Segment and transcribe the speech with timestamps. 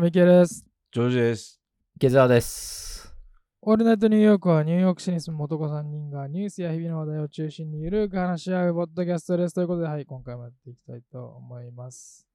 [0.00, 0.64] は、ミケです。
[0.92, 1.60] ジョージです。
[1.96, 3.14] 池澤です。
[3.60, 9.54] オールナイトニューヨークはニューヨーク市に住む男3人がニュースや日々の話題を中心にゆるく話し合うポッドキャストです。
[9.54, 12.26] ということで、はい、今回もやっていきたいと思います。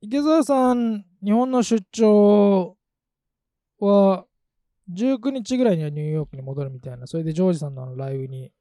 [0.00, 2.78] 池澤さん、日本の出張
[3.78, 4.24] は
[4.90, 8.52] 19日ぐらいにはニューヨークに戻るみたいな、それでジョージさんのライブに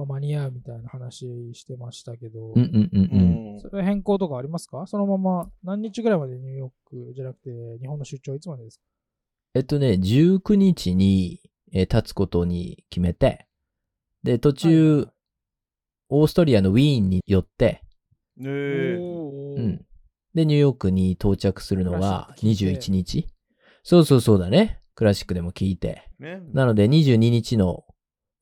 [0.00, 3.60] は間に合うみたいな話してましたけど、うんうんうんうん。
[3.60, 4.86] それ変更とかありますか？
[4.86, 8.84] そのまま何日ぐらいまでニューヨークじゃなくて日本の出張いつまでですか？
[9.54, 11.40] えっとね、19日に、
[11.72, 13.46] えー立つことに決めて、
[14.22, 15.08] で、途中、はい
[16.10, 17.82] オーストリアのウィーンに寄って、
[18.36, 18.98] ねえ。
[19.00, 19.86] おーうん。
[20.34, 23.26] で、ニューヨークに到着するのがクラシック聞いて21日。
[23.82, 24.80] そうそうそうだね。
[24.94, 26.08] クラシックでも聞いて。
[26.18, 26.42] ね。
[26.52, 27.84] なので、22日の、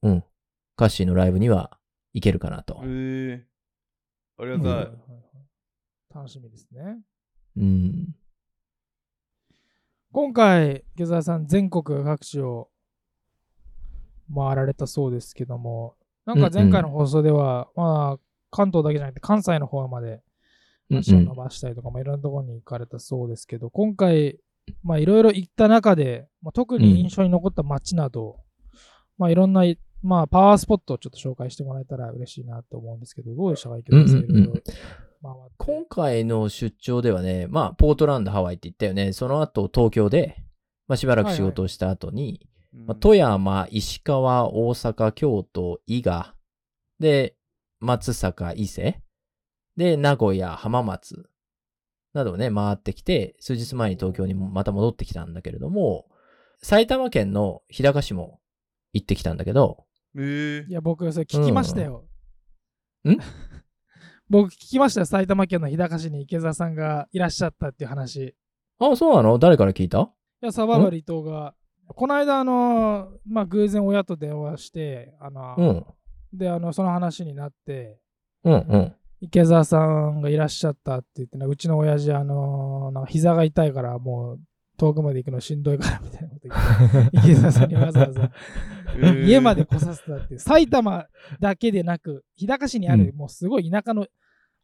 [0.03, 0.25] うん、
[0.83, 1.79] カッシーのライブには
[2.13, 3.41] 行けるかなとえ。
[3.41, 3.47] え
[4.37, 4.73] ありがうんたい。
[4.73, 4.99] はいはいはい
[6.13, 6.99] 楽しみですね。
[7.57, 8.09] うん。
[10.13, 12.69] 今回、池澤さん、全国各地を
[14.35, 15.95] 回られたそうですけども、
[16.27, 20.21] なんか前回の放送では、まあ、関東だけじゃなくて関西の方まで
[20.91, 24.39] うん足を伸ばしたりとか、まあ、いろんなところに行かれたそうですけど、今回、
[24.83, 28.41] まあ、いろいろ行った中で、まあ、特に印象に残った街など、
[29.17, 29.63] まあ、いろんな、
[30.03, 34.73] まあ、パワースポットをちょっと紹介してもらえたら嬉しいなと思うんですけど、どうでしたか、池澤さん、いろいろ回って。
[35.59, 39.13] 今回の出張ではね、まあ、ポートランド、ハワイって言ったよね。
[39.13, 40.37] その後、東京で、
[40.89, 46.35] まあ、しばらく仕事をした後に、まあ、富山、石川、大阪、京都、伊賀、
[46.99, 47.37] で、
[47.79, 49.01] 松阪、伊勢、
[49.77, 51.29] で、名古屋、浜松、
[52.13, 56.07] などをね、回ってきて、数日前に東京にもまた戻ってきたんだけれども、
[56.63, 58.41] 埼玉県の日高市も
[58.93, 59.85] 行ってきたんだけど、
[60.19, 62.05] ええいや、僕、それ聞きましたよ。
[63.05, 63.19] うんん？
[64.29, 65.07] 僕、聞きましたよ。
[65.07, 68.17] 埼玉県の日高市に池澤さんがいらっしゃったっていう話。
[68.17, 68.35] い
[68.79, 69.39] あ、そうなの？
[69.39, 70.11] 誰から聞いた？
[70.41, 71.55] や、サバイバル伊藤が、
[71.89, 76.39] この間、あの、まあ、偶然親と電話して、あの、うん。
[76.39, 78.01] で、あの、その話になって、
[78.45, 78.95] うんうん。
[79.21, 84.41] 池澤さんがいらっしゃったって言ってね、うちの親父、あの、なんか膝が痛いから、もう、
[84.83, 88.33] 遠くまで行くのしんどいからみたいなこと言って、池澤さんにわざわざ。
[89.01, 91.07] ええ家まで来させたって埼玉
[91.39, 93.17] だけでなく日高市にある、うん。
[93.17, 94.07] もうすごい田舎の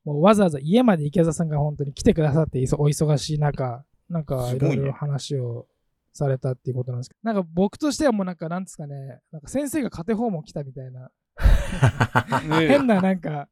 [0.05, 5.67] もうわざわざ家まで池澤さんが本当に来てくださってお忙しい中なんかいろいろ話を
[6.13, 11.11] されたっていうことなんですけどなんか僕としてはもうなんかなんですかねなんか先生が家庭訪問来たみたいな
[12.51, 13.49] 変ななんか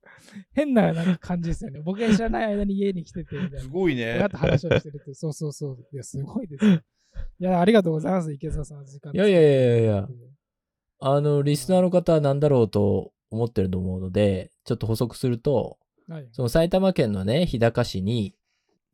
[0.52, 1.80] 変ななんか感じですよね。
[1.80, 4.14] 僕が知らない間に家に来ててみたいすなごいね。
[4.14, 4.28] 親。
[4.28, 5.14] と話をしてるって。
[5.14, 6.80] そうそうそういやすごいですよ。
[7.38, 8.84] いやありがとうございます池澤さん。
[8.84, 10.08] 時間いやいやいやいや。
[10.98, 16.28] あの、リスナーの方は何だろうと思ってると思うので、ちょっと補足すると、はい。
[16.32, 18.34] その埼玉県のね、日高市に、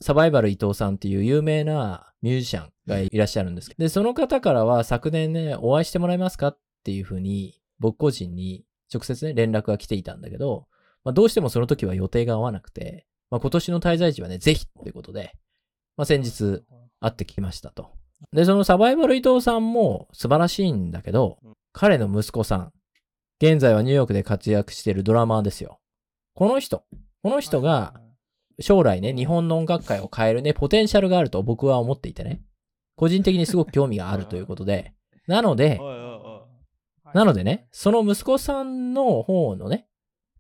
[0.00, 10.66] サバイバル伊藤さんっていう有名なミュージシャンがいらっしゃるんですけど、で、その方からは昨年ね、お会いしてもらえますかっていうふうに、僕個人に直接ね、連絡が来ていたんだけど、
[11.04, 15.32] まあ、どうしてもその時は予定が合わなくて、まあ、今年の滞在時はね、ぜひということで、
[15.97, 16.62] まあ、先日
[17.00, 17.91] 会ってきましたと。
[18.32, 21.38] で、そのサバイバル伊藤さんも素晴らしいんだけど、
[21.72, 22.72] 彼の息子さん、
[23.41, 25.81] 現在はニューヨークで活躍しているドラマーですよ。
[26.34, 26.84] この人、
[27.22, 27.94] この人が
[28.60, 32.42] 将来ね、日本の音楽界を変えるね、ポテンシャルがあると僕は思っていてね、
[32.97, 34.92] 個人的にすごく興味があるということで、
[35.26, 35.81] なので、
[37.15, 39.87] なのでね、その息子さんの方のね、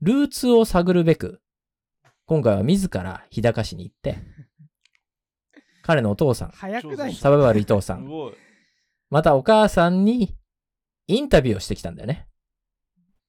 [0.00, 1.40] ルーツを探るべく、
[2.26, 4.18] 今回は自ら日高市に行って、
[5.82, 7.14] 彼のお父さん、早くない？
[7.14, 8.08] サバイバル伊藤さん。
[9.10, 10.34] またお母さんに
[11.06, 12.28] インタビューをしてきたんだよね。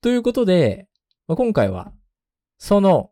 [0.02, 0.88] ということで、
[1.28, 1.94] まあ今回は、
[2.58, 3.12] その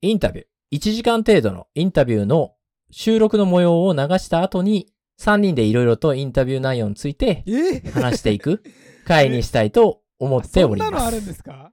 [0.00, 0.46] インタビュー、
[0.78, 2.54] 1時間程度のインタビューの
[2.90, 7.80] 収録の模様を流した後に、3人でいろいろとインタビュー内容についてえ？
[7.90, 8.62] 話していく
[9.06, 11.26] 回にしたいと思っておりそんなのあるんます。
[11.28, 11.70] ですか？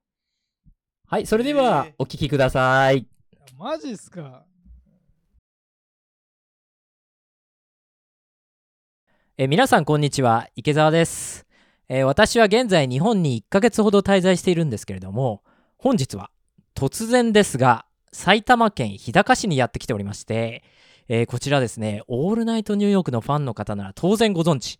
[1.08, 3.08] はい、それではお聞きください。
[3.58, 4.46] マジっすか。
[9.38, 11.48] えー皆さんこんにちは池澤です、
[11.90, 15.44] えー私は現在日本に1ヶ月ほど滞在しているんですけれども
[15.78, 16.30] 本日は
[16.76, 20.64] 突然ですが埼玉県日高市にやってきておりまして、
[21.08, 24.78] えーこちらですねオールナイトニューヨークのファンの方なら当然ご存知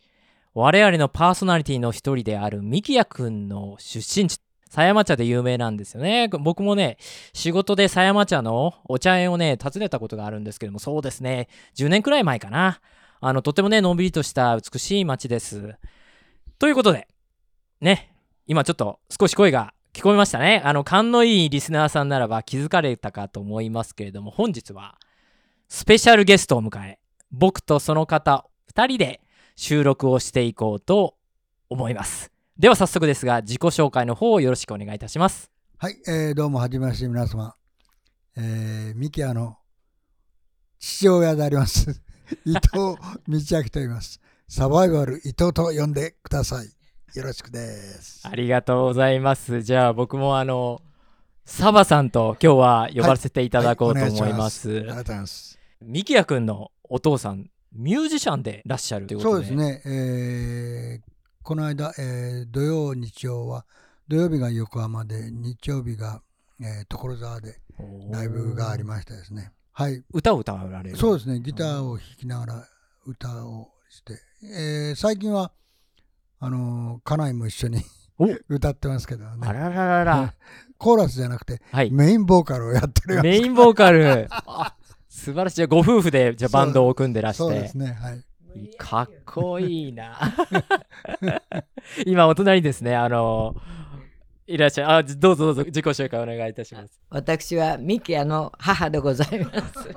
[0.54, 4.40] 我々のパーソナリティの一人であるミキヤくんの出身地
[4.70, 6.98] 狭山茶で有名なんですよね僕もね
[7.34, 12.82] 仕事で狭山茶のお茶園をね訪ねたことがあるんですけどもそうですね10年くらい前かな
[13.26, 15.76] あの、とてもね、のんびりとした美しい街です。
[16.60, 17.08] ということで、
[17.80, 18.14] ね、
[18.48, 20.62] 今ちょっと少し声が聞こえましたね。
[20.66, 24.98] あの、勘のいいリスナーさんならば気づかれたかと思いますけれども、本日は
[25.70, 27.00] スペシャルゲストを迎え、
[27.32, 28.46] 僕とその方
[28.76, 29.22] 2人で
[29.56, 31.16] 収録をしていこうと
[31.70, 32.32] 思います。
[32.58, 35.52] では早速ですが自己紹介の方をよろしくお願いいたします。
[35.78, 37.56] はい、えーどうもはじめまして皆様、
[38.38, 39.58] えーミキアの
[40.80, 42.02] 父親であります。
[42.46, 42.98] 伊藤道
[43.28, 44.20] 明と言います。
[44.48, 46.68] サバイバル伊藤と呼んでください。
[47.18, 48.28] よろしくです。
[48.28, 49.62] ありがとうございます。
[49.62, 50.82] じゃあ僕もあの
[51.46, 55.60] サバさんと今日は呼ばせていただこうと思います,、ありがとうございます。
[55.82, 61.14] ミキヤくんのお父さんミュージシャンでいらっしゃるということでそうですね、えー
[61.46, 63.66] この間、えー土曜日曜は
[64.08, 66.22] 土曜日が横浜で日曜日が、
[66.62, 67.60] えー所沢で
[68.12, 69.52] ライブがありましてですね。
[69.74, 70.04] はい。
[70.14, 70.96] 歌を歌われる。
[70.96, 72.68] そうですね、ギターを弾きながら
[73.06, 74.14] 歌をして、
[74.56, 75.52] えー最近は、
[76.40, 77.82] あのー家内も一緒に
[78.18, 78.28] お。
[78.48, 80.34] 歌ってますけどね、あらららら、
[80.78, 81.92] コーラスじゃなくてはい。
[81.92, 84.28] メインボーカルをやってるメインボーカル。
[84.30, 84.76] あ
[85.24, 88.22] 素晴らしいじゃあご夫婦でじゃあバンドを組んでらしてそうですね、はい。
[88.78, 90.20] かっこいいな
[92.06, 93.56] 今お隣にですねあの
[94.48, 99.90] いらっしゃいあどうぞどうぞ自己紹介お願いいたします私はミキアの母でございます。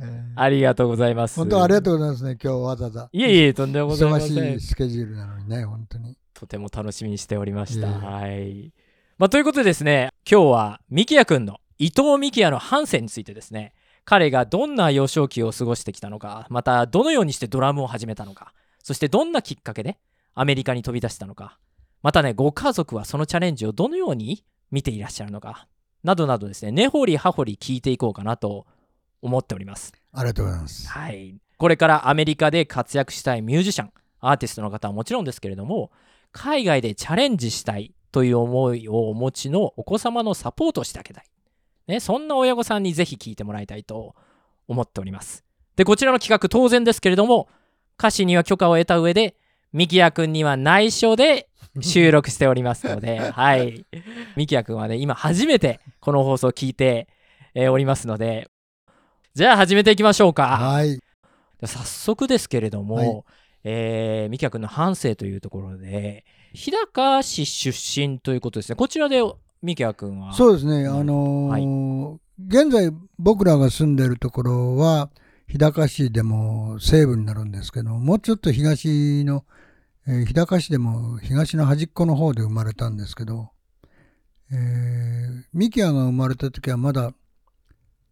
[0.00, 3.08] えーありがとうございます本当ありがとうございますね、今日わざわざ。
[3.12, 6.16] いえいえとんでもございま忙せんしいスケジュールなのにね、本当に。
[6.32, 7.88] とても楽しみにしておりました。
[7.88, 8.72] いえいえはい。
[9.18, 13.72] まあ、ということでですね、今日はミキヤくんの伊藤ミキヤの半生についてですね、
[14.04, 19.98] 彼がどんな幼少期を過ごしてきたのか、またどのようにしてドラムを始めたのか、そしてどんなきっかけで
[20.34, 21.58] アメリカに飛び出したのか、
[22.02, 25.68] またね、ご家族はそのチャレンジをどのように見ていらっしゃるのか、
[26.04, 28.66] などなどですね、根掘り葉掘り聞いていこうかなと
[29.22, 29.94] 思っております。
[30.12, 30.86] ありがとうございます。
[30.86, 35.90] はい、これからアメリカで活躍したいミュージシャンアーティストの方はもちろんですけれども
[36.30, 41.24] 海外でチャレンジしたいという思いをお持ちのお子様のサポートをしてあげたい、
[41.90, 44.14] ね、そんな親御さんにぜひ聞いてもらいたいと
[44.68, 45.44] 思っております
[45.76, 47.48] でこちらの企画当然ですけれども
[47.98, 49.36] 歌詞には許可を得た上で
[49.72, 51.48] ミキヤくんには内緒で
[51.80, 53.86] 収録しておりますので、 はい。
[54.34, 57.06] ミキヤくんはね、今初めてこの放送を聞いて、
[57.54, 58.48] えーおりますので、
[59.34, 60.56] じゃあ始めていきましょうか。
[60.56, 61.00] はい。
[61.64, 63.22] 早速ですけれども、はい
[63.64, 69.20] えー、ミキヤ君の半生というところで日高市出身ということですねこちらで
[69.62, 70.32] ミキヤ君は？
[70.32, 72.18] そうですね、あのー
[72.48, 75.10] 現在僕らが住んでるところは
[75.46, 79.44] 日高市でも西部になるんですけどもうちょっと東の、
[80.06, 83.50] えー日高市でも東の端っこの方で生まれたんですけど、
[84.50, 87.12] えーミキアが生まれた時はまだ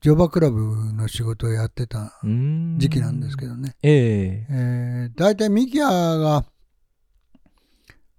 [0.02, 4.46] 乗馬クラブの仕事をやってた時期なんですけどね、ええ。
[4.50, 6.44] えー、大体ミキアが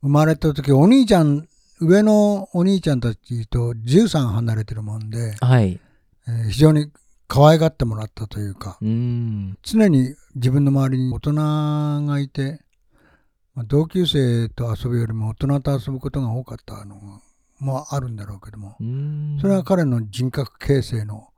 [0.02, 1.48] 生まれた時お兄ちゃん
[1.82, 5.80] 上のお兄ちゃんたちと13離れてるもんで、はい。
[6.28, 6.92] えー非常に
[7.28, 8.86] 可愛がってもらったというかう
[9.62, 11.34] 常に自分の周りに大人
[12.06, 12.60] がいて、
[13.54, 17.22] まあ同級生と遊ぶよりも大人と遊ぶことが多かったの
[17.60, 18.76] もあるんだろうけども。
[19.42, 21.29] それは彼の人格形成の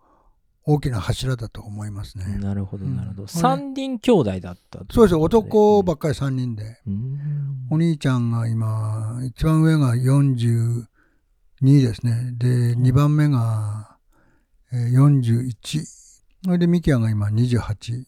[0.74, 2.38] 大きな柱だと思いますね。
[2.38, 6.80] なるほどうんなるほど、三人兄弟だったとそうです男ばっっかり3人で
[7.70, 10.86] お兄ちゃんが今、一番上が42
[11.62, 12.34] ですね。
[12.38, 13.98] で、2番目が
[14.74, 15.84] えー41。
[16.44, 18.06] それでミキアが今28。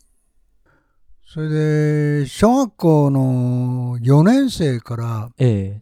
[1.26, 5.82] それで、小学校の4年生から、え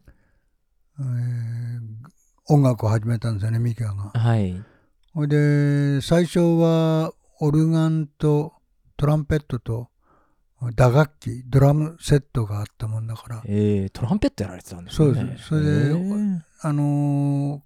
[0.99, 2.01] えー
[2.49, 4.19] 音楽を始めたんですよね、ミキアがえ。
[4.19, 4.63] はい
[5.13, 8.53] それで、最初はオルガンと
[8.97, 9.89] トランペットと
[10.75, 15.13] 打楽器、ドラムセットがあったもんだから、ええトランペットやられてたんですね。
[15.13, 15.47] そうです。
[15.47, 17.61] それでええあのー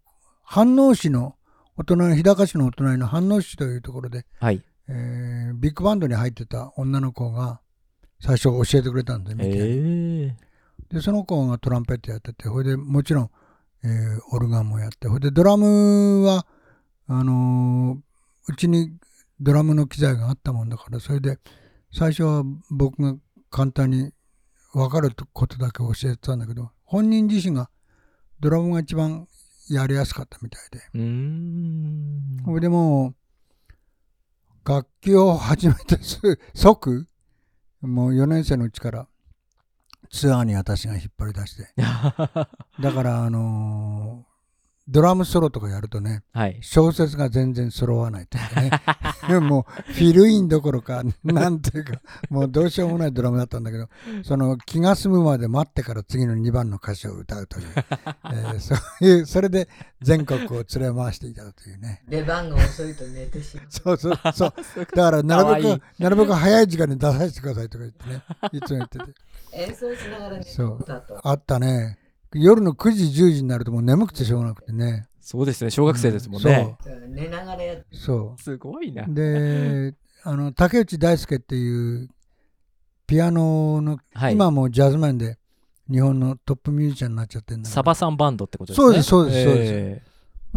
[0.48, 1.36] 飯能市の
[1.76, 4.64] お隣日高市のお隣の飯能市というところで、はい。
[4.88, 7.60] えービッグバンドに入ってた女の子が
[8.20, 10.36] 最初教えてくれたんでええ
[10.90, 13.30] でその子がトランペットやっててほいでもちろん、
[13.84, 16.46] えーオルガンもやってほいでドラムは
[17.08, 18.00] あのー
[18.48, 18.92] うちに
[19.40, 21.40] ドラムの機材があったもんだからそれで
[21.92, 23.16] 最初は僕が
[23.50, 24.12] 簡単に
[24.72, 27.70] 分かることだけ教えてたんだけど本人自身が
[28.40, 29.28] ドラムが一番
[29.68, 30.78] やりやすかったみたいで。
[30.94, 32.44] うーん。
[32.46, 33.16] それでも
[34.64, 36.20] う楽器を始めてす
[36.54, 37.08] 即
[37.82, 39.08] もう4年生のうちから
[40.12, 41.74] ツアーに私が引っ張り出して。
[41.82, 44.35] だからあのー
[44.88, 46.60] ドラムソロとかやるとね、はい。
[46.62, 48.72] 小説が全然揃わないというかね。
[49.28, 53.90] でももうフィルインどころか、なんていうか、もうどうしようもないドラムだったんだけど、
[54.24, 59.68] その気が済むまで待ってから次の2番の歌詞を歌うという、 えーそういう、それで
[60.02, 62.04] 全国を連れ回していたというね。
[62.08, 63.66] 出番が遅いと寝てしまう。
[63.70, 64.54] そうそうそう。
[64.96, 69.06] だからなるべく、なるべく早い時間に出させてくださいとか言ってね、いつも言ってて。
[69.54, 71.28] 演奏しながら寝てそうたと。
[71.28, 71.98] あったね。
[72.40, 75.08] 夜の9時、10時になるともう眠くてしょうがなくてね。
[75.20, 75.72] そうですね。
[75.72, 76.78] 小学生ですもんね。
[77.10, 78.42] 寝ながらやっそう。
[78.42, 79.06] すごいな。
[79.08, 82.10] で、あの竹内大輔っていう
[83.08, 84.34] ピアノの、はい。
[84.34, 85.38] 今はもうジャズマンで
[85.90, 88.86] 日本のトップミュージシャンになっちゃってるんだけどサバさんバンドってことですね。
[88.86, 89.72] そうですそうですそうです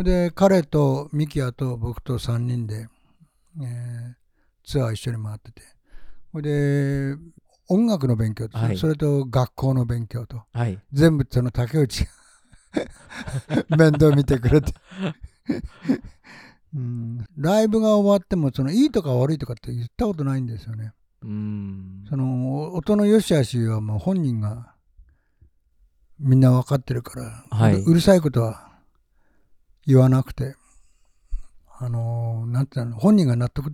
[0.00, 2.88] えで彼とミキヤと僕と3人で、
[3.60, 4.18] えー
[4.68, 5.62] ツアー一緒に回ってて
[6.30, 7.16] ほいで
[7.68, 8.78] 音楽の勉強と、はい。
[8.78, 10.78] それと学校の勉強とーはい。
[10.92, 12.10] 全部その竹内が
[13.76, 14.72] 面倒見てくれて、
[16.74, 20.92] うん、ライブが終わってもそのいいとか悪いとかって言ったことないんですよね。
[21.22, 22.04] うーん。
[22.08, 24.74] その音の良し悪しはもう本人が
[26.18, 27.74] みんな分かってるから、はい。
[27.74, 28.68] うるうるさいことは
[29.86, 30.54] 言わなくて
[31.78, 33.72] あのなんていうの本人が納得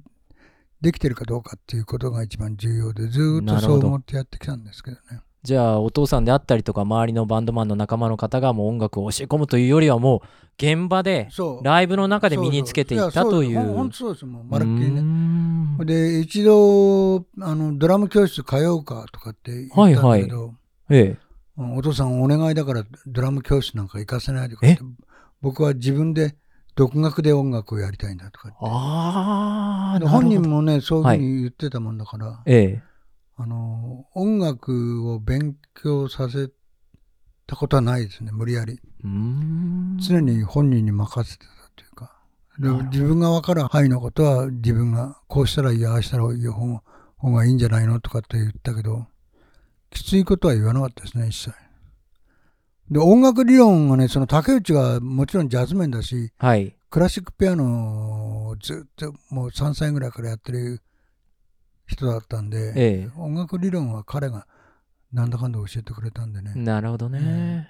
[0.84, 5.20] できてるかどうかっていうことが一番重要でずーっとそう思ってやってきたんですけどね。
[5.42, 11.28] じゃあ、お父さんであったりとか、周りのバンドマンの仲間の方がもう音楽を教え込むというよりは、もう現場で、
[11.62, 13.60] ライブの中で身につけていったという。
[13.60, 15.00] 本当そうですもうまるっきりね。
[15.02, 15.76] ん。
[15.84, 20.54] で一度あのドラム教室通うかとかって言ったんだけど、
[20.88, 21.18] ええ。
[21.58, 24.78] お父さんお願いだからドラム教室なんか行かせないでくれ
[25.42, 26.36] 僕は自分で
[26.74, 30.48] 独学で音楽をやりたいんだとか言ってああ、で本人も。
[30.56, 32.82] もねそういうふうに言ってたもんだから、ええ。
[33.36, 36.50] あの音楽を勉強させ
[37.46, 39.98] たことはないですね無理やりうーん。
[39.98, 42.12] 常に本人に任せてたというか
[42.92, 46.80] 自分が分かる範囲のことは自分がこうしたらいいやああしたらいい方
[47.16, 49.06] 方がいいんじゃないのとかって言ったけど
[49.90, 51.63] きついことは言わなかったですね一切
[52.90, 56.76] で音楽理論がねその竹内がもちろんジャズ面だしはい。
[56.90, 60.80] クラシックピアノをずっともう3歳ぐらいからやってる
[61.86, 64.46] 人だったんで、え音楽理論は彼が
[65.12, 66.42] なんだかんだ教えてくれたんでえ。
[66.42, 67.68] ね、なるほどね。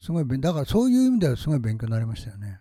[0.00, 2.60] すごい勉だからそういう意味ではすごい勉強になりましたよね。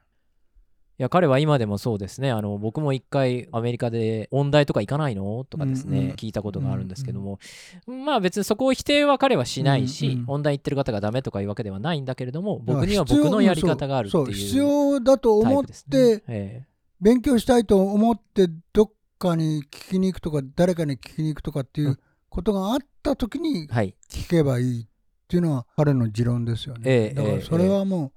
[0.99, 2.29] いや彼は今でもそうですね。
[2.29, 5.45] あの僕も一回アメリカで音大とか行かないの？
[5.49, 6.11] とかですね、うんうん。
[6.11, 7.39] 聞いたことがあるんですけども、
[7.87, 16.65] まあ別にそこを否定は彼はしないし、うんうん音大行ってる方がダメとかいうわけではないんだけれども僕には僕のやり方があるっていうそうそう必要だと思ってえ
[16.99, 24.85] 勉強したいと思ってどっかに聞きに行くとか誰かに聞きに行くとかっていうことがあった時に聞けばいいっ
[25.29, 26.81] ていうのは彼の持論ですよね。
[26.85, 28.11] ええだからそれはもう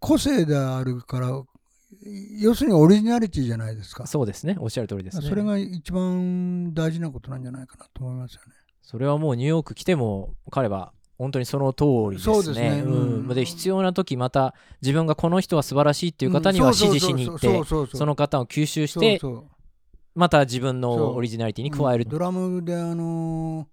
[0.00, 1.42] 個性であるから
[2.40, 4.06] 要するにオリジナリティじゃないですか。
[4.06, 4.56] そうですね。
[4.58, 5.28] おっしゃる通りですね。
[5.28, 8.52] それが一番大事なことなんじゃないかなと思いますよね。
[8.82, 12.34] それはもうニューヨーク来ても彼は本当にその通りですね。
[12.34, 12.82] そうですね。
[12.84, 12.92] うん。
[12.92, 13.34] うん。
[13.34, 19.20] で必要な時また自分がこの人は素晴らしいっていう方には指示しに行ってその方を吸収して
[20.14, 22.04] また自分のオリジナリティに加える。
[22.04, 22.10] うん。
[22.10, 23.66] ドラムであのー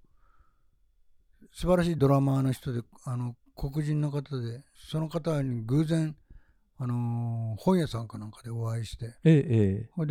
[1.55, 6.15] 素晴らしいドラマーの人であの黒人の方でその方に偶然
[6.79, 9.45] あのー本屋さんかなんかでお会いしてええ
[9.85, 10.07] えそれ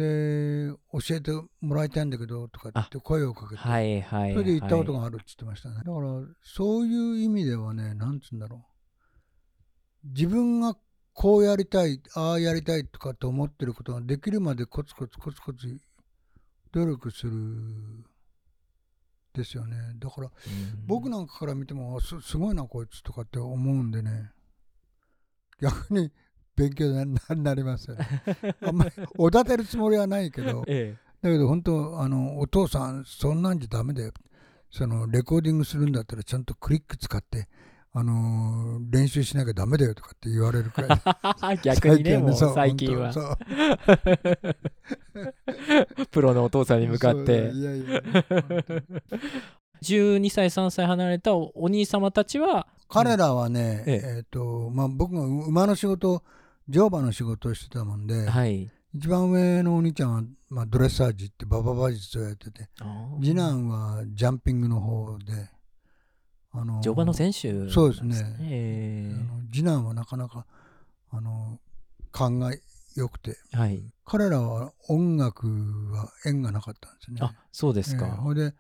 [0.69, 5.97] で教えてもらいたいんだけどとかって声をかけて、えはいはいそれで行ったことががあるって言ってましたね、だから
[6.43, 8.65] そういう意味ではねなんつうんだろ
[10.05, 10.09] う。
[10.09, 10.77] 自分が
[11.13, 15.79] こうやりたいああやりたいとかって思ってることができるまでコツコツコツコツ
[16.73, 17.33] 努力する
[19.35, 19.77] ですよね。
[19.99, 20.31] だから
[20.87, 24.31] 僕なんかから見てもあすすごいなこいつとかって思うんでね
[25.63, 26.11] 逆に
[26.57, 27.97] 勉強にななります
[28.61, 30.65] あんまりおだてるつもりはないけど。
[30.69, 34.13] えだけど本当あのお父さんそんなんじゃダメだよ。
[34.71, 37.49] そのレコーディングするんだったらちゃんとクリック使って
[37.93, 41.01] あのー練習しなきゃダメだよとかって言われるくらい。
[41.53, 43.13] え 逆にねもう最近は。
[46.11, 47.51] プロのお父さんに向かって。
[47.53, 48.03] いやいや
[49.83, 54.17] 12歳3歳離れたおお兄様たちは彼らはね、ええ。
[54.19, 56.23] えっとまあ、僕が馬の仕事
[56.69, 58.71] 乗馬の仕事をしてたもんで、はい。
[58.95, 62.69] 一番上のお兄ちゃんは、まあ、ドレッサージって馬場馬術をやってて
[63.23, 65.49] 次男はジャンピングの方で
[66.53, 68.37] あの乗馬の選手なんそうですね。
[68.43, 69.11] え。
[69.15, 70.45] あの次男はなかなか
[71.11, 71.59] あの
[72.11, 72.53] 勘が
[72.95, 73.83] 良くてえはい。
[74.05, 77.19] 彼らは音楽は縁がなかったんですね。
[77.23, 78.01] あそうですええ。
[78.01, 78.53] かほいで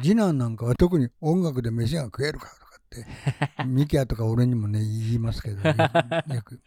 [0.00, 3.04] 次男なんかは特に音楽で飯が食えるかとかっっ
[3.56, 6.60] て ミキヤとか俺にもね言いますけど よく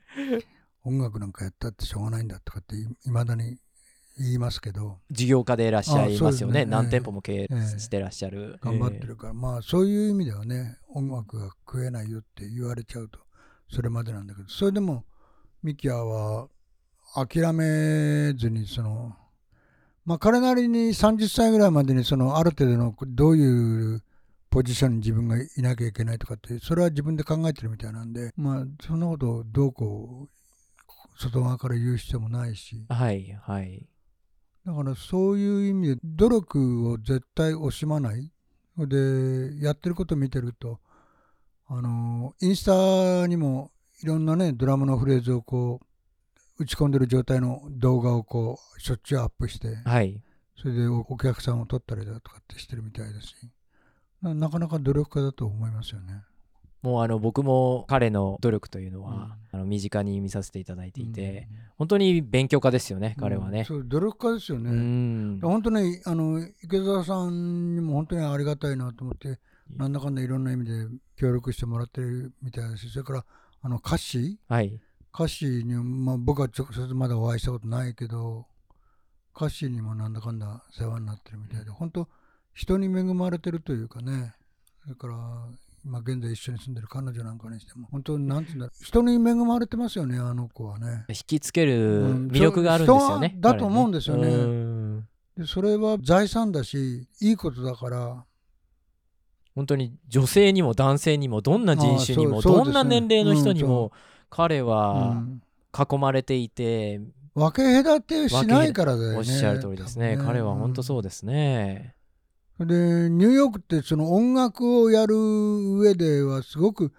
[0.84, 3.60] 音楽なんかやったってしょうがないんだとかっていまだに
[4.18, 5.00] 言いますけど。
[5.12, 6.64] 事業家でいらっしゃいますよね。
[6.64, 6.66] ね。
[6.72, 8.58] 何店舗も経営ええしてらっしゃる。
[8.62, 13.20] 頑張ってるから、まあそういう意味ではね音楽が食えないよって言われちゃうと
[13.70, 14.48] それまでなんだけど。
[14.48, 15.06] それでも
[15.64, 16.48] ミキヤは
[17.14, 19.18] 諦めずにその
[20.06, 24.04] まあ彼なりに30歳ぐらいまでにそのある程度のどういう
[24.50, 33.88] ポジションに自分がいなきゃいけないとかってそれは自分で考えてるみたいなんでまあそんなことをどうこう外側から言う必要もないしはいはい。
[34.66, 38.32] だからそういう意味で努力を絶対惜しまない。
[38.78, 40.80] で、やってることを見てると、
[41.68, 43.72] あの、インスタにも
[44.02, 45.86] いろんなね、ドラムのフレーズをこう、
[46.58, 50.22] 打ち込んでる状態の動画をこう、しょっちゅうアップして、はい。
[50.56, 53.36] それでおお客さんを取ったりだとかってしてるみたいだし、
[54.22, 56.24] ななかなか努力家だと思いますよね。
[56.82, 63.66] もうあの僕も彼の努力というのは、あの身近に見させていただいていて、本当に勉強家ですよね、うん彼はね。
[63.66, 64.70] そう、努力家ですようね。
[64.70, 65.40] ん。
[65.42, 69.40] 本当ね、あの池澤さんにも本当にありがたいなと思って、
[69.76, 73.26] なんだかんだいろんな意味で協力してもらってるみたいだし、それから
[73.62, 74.80] あの歌詞、はい。
[75.18, 78.46] 歌詞に、まあ、僕は直接まだお会いしたことないけど、
[79.34, 82.10] 歌詞にもなんだかんだ世話になってるみたいで、本当、
[82.54, 84.34] 人に恵まれてるというかね、
[84.84, 85.16] それから
[85.86, 91.06] 今現在一緒に住んでる彼女なんかにしても、本当、なんていうんだろう、人に恵まれてますよね、あの子はね。
[91.08, 93.36] 引きつけるうん魅力があるんですよね。
[93.38, 94.24] 人はだと思うんですよね。
[94.24, 95.08] 彼はうん。
[95.38, 98.26] でそれは財産だし、いいことだから、
[99.54, 103.92] 本当に女性にも男性にもどんな人種にもどんな年齢の人にうんも
[104.30, 105.42] 彼うはん
[105.74, 107.02] 囲まれていて、
[107.34, 109.18] 分け隔てしないからだよね。
[109.18, 110.18] おっしゃる通りですね。
[110.18, 111.96] 彼は本当そうでですね。
[112.60, 112.66] す。
[112.66, 115.16] で、ニューヨークってその音楽をやる
[115.78, 116.94] 上ではすごく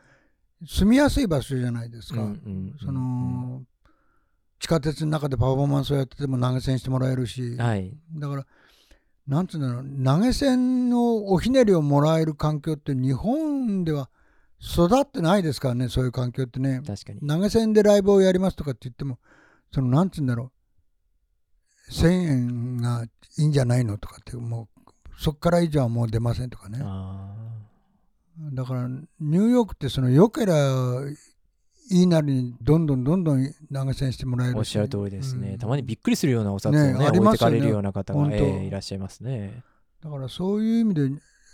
[0.67, 2.21] 住みやすい場所じゃないですか。
[2.21, 3.63] うんうんその、
[4.59, 7.95] 地下鉄の中でパフォーマンスをやってても投げ銭してもらえるし、はい。
[8.15, 8.47] だから、
[9.27, 14.11] なんつうんだろう、投げ銭のおひねりをもらえる環境って日本では
[14.61, 16.83] 育ってないですからね、そういう環境ってね。
[16.87, 17.21] 確かに。
[17.27, 19.19] 投げ銭でライブをやりますとかって言っても、
[19.73, 20.53] そのなんつうんだろ
[21.89, 23.05] う、1000円が
[23.39, 24.77] いいんじゃないのとかって、もう
[25.19, 26.79] そこから以上はもう出ませんとかね。
[26.83, 27.35] あ
[28.53, 30.57] だからニューヨークってその良けりゃ
[31.91, 35.53] いいなりにどんどんどんどん投げ銭してもらえるあおっしゃる通りですね。
[35.53, 39.63] うんたまにびっくりするようなお札をね、ねあり置いますよねてかれるような方が、ええいらっしゃいますね。
[40.03, 41.03] だからそういう意味で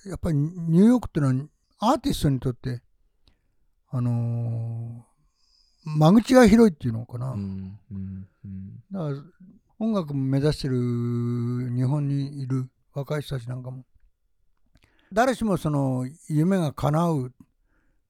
[0.06, 1.34] やっぱりニューヨークってのは
[1.78, 2.82] アーティストにとって
[3.94, 5.12] あのー
[5.84, 8.82] 間口が広いっていうのかな、うんうんうん。
[8.92, 9.16] だから
[9.80, 10.76] 音楽も目指してる
[11.74, 13.84] 日本にいる若い人たちなんかも。
[15.12, 17.32] 誰しもその夢が叶う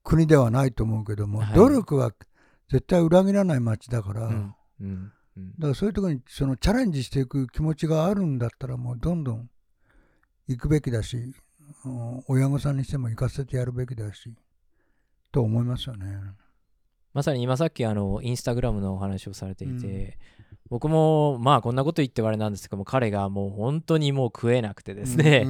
[0.05, 1.55] 国ではないと思うけども、はい。
[1.55, 2.13] 努力は
[2.71, 5.13] 絶対裏切らない街だから、だかうんうん。
[5.39, 9.49] うんらそういうところにそのチャレンジしていく気持ちがあるんだったらもうどんどん
[10.47, 11.17] 行くべきだし、
[11.87, 14.35] うん親御さんにしても行かせてやるべきだし
[15.33, 16.07] と思いますよね。
[17.15, 20.13] まさに今さっきあのインスタグラムのお話をされていて、うん。
[20.71, 25.47] 僕もまあこんなこと言ってあれなんですけども彼がもう本当にもう食えなくてですね、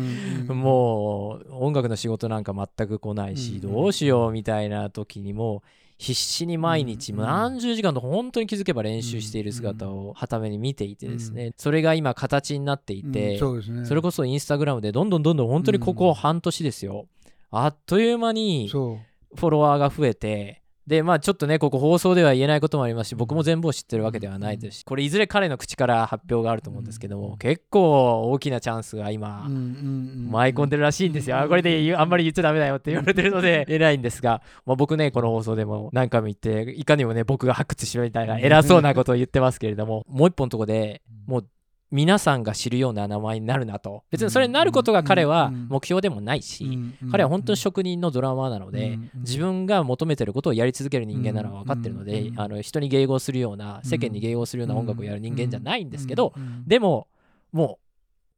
[0.49, 5.63] もう音楽の仕事なんか全く来ないし、うんどうしようみたいな時にも
[5.97, 17.07] 必死に毎日何十時間と本当に気づけば練習している姿をはために見ていてですね、それが今形になっていて、それこそインスタグラムでどんどんどんどん本当にここ半年ですよ、
[17.53, 31.39] あっという間にそうフォロワーが増えてでまあちょっとねここ放送では言えないこともありますし僕も全部を知ってるわけではないですしこれいずれ彼の口から発表があると思うんですけども結構大きなチャンスが今舞い込んでるらしいんですよ。
[31.39, 41.47] あこれであんまり言っちゃダメだよって言われてるので偉いんですが、まあ、僕ねこの放送でも何回も言っていかにもね僕が発掘しろみたいな偉そうなことを言ってますけれどももう一本のとこでもう
[41.93, 44.03] 皆さんが知るような名前になるなと。
[44.11, 46.79] 別にそれになることが彼は目標でもないし
[47.11, 56.33] 彼は本当に職人のドラマーなので自分が求めてることをやり続ける人間なのは分かってるのであの人に迎合するような世間に迎合するような音楽をやる人間じゃないんですけど
[56.67, 57.09] でも
[57.53, 57.79] も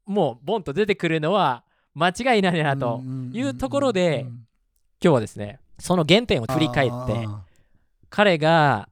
[0.06, 1.64] うもうボンと出てくるのは
[1.94, 4.38] 間違いないなというところで今
[5.00, 7.28] 日はですねその原点を振り返って
[8.10, 8.88] 彼が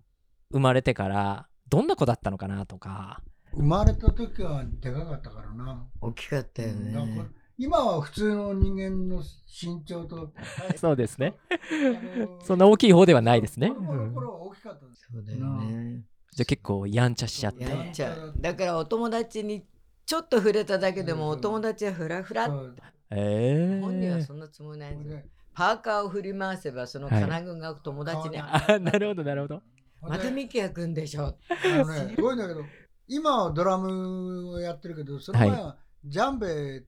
[0.52, 3.20] 生まれてからどんな子だったのかなとか
[3.54, 5.86] 生まれた時はでかかったからな。
[6.00, 7.26] 大きかったよね。
[7.58, 10.32] 今は普通の人間の身長と、
[10.76, 15.08] そうですねあのそんな大きい方ではないですね子供の頃は大きかったです。
[15.12, 16.04] そうだよね。
[16.32, 18.34] じゃあ結構やんちゃしちゃってやっちゃう。
[18.38, 19.64] だからお友達に
[20.06, 22.46] ちょっと触れただけでもお友達はフラフラ。
[22.46, 22.76] そう
[23.10, 25.22] え本人はー、そんなつもりないんだよ。
[25.54, 29.62] パーカーを振り回せばそのはい金具が友達に、ああ なるほどなるほど
[30.00, 32.64] またミキヤ君でしょすごいんだけど、
[33.08, 36.82] 今はドラムをやってるけど、その前はジャンベっ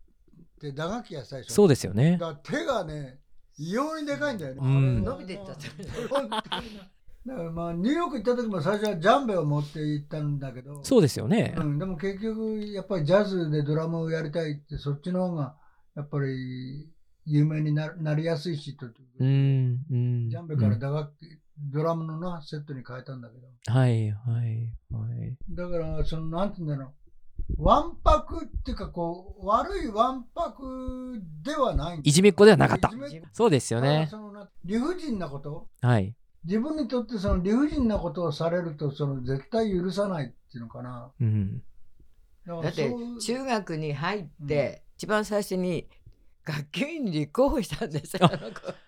[0.61, 1.53] て打楽器やってたでしょ？
[1.53, 2.13] そうですよね。
[2.13, 3.19] だから手がね、
[3.59, 4.61] 異様にでかいんだよね。
[4.63, 5.05] うん。
[5.05, 5.69] 伸びていったって。
[7.27, 11.55] だからまあ、ニューヨーク行った時も最初はジャンベを持って行ったんだけど、そうですよね。
[11.57, 15.57] うん、でも結局、やっぱりジャズでドラムをやりたいって、そっちの方が、
[15.97, 16.91] やっぱり
[17.25, 18.87] 有名になるなりやすいしと、
[19.21, 20.29] うんうん。
[20.29, 23.47] ジャンベから打楽器、ドラムのな、セットに変えたんだけど。
[23.67, 25.37] はいはいはい。
[25.51, 27.63] だから、その、なんて言うんだろう。
[27.63, 32.91] わんぱくっていうか、こう、悪いわんぱくではないいじめっ子ではなかった。
[33.33, 34.09] そうですよね。
[34.11, 35.69] そのな理不尽なこと。
[35.81, 36.15] はい。
[36.45, 41.13] 自分にとってその理不尽なことをされると、その絶対許さないっていうのかな。
[41.21, 41.63] うん。
[42.47, 45.89] だだって中学に入って、一番最初に
[46.45, 48.31] 学級委員に立候補したんですよ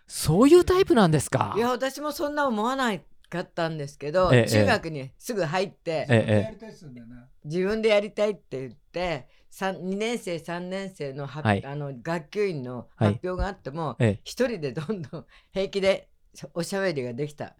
[0.06, 1.54] そういうタイプなんですか？
[1.56, 2.92] いや私もそんな思わな
[3.28, 7.02] かったんですけど、ええ中学にすぐ入って、ええやりたいっすよね。
[7.44, 11.64] 自分でやりたいって言って2年生3年生のは、はい。
[11.64, 13.14] あの学級委員のはい。
[13.14, 14.20] 発表があっても、ええ。
[14.22, 16.08] 一人でどんどん平気で
[16.54, 17.56] おしゃべりができた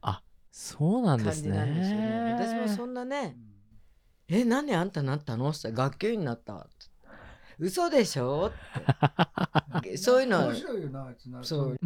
[0.53, 1.59] そうなんですね。
[1.65, 2.35] ね。
[2.39, 3.37] 私もそんなね
[4.29, 6.69] 「え何あんたなったの?」って学級委員になった」って
[7.59, 8.51] 嘘でしょ?」
[9.79, 11.43] って そういうの面白いよな、あいつな。
[11.43, 11.79] そう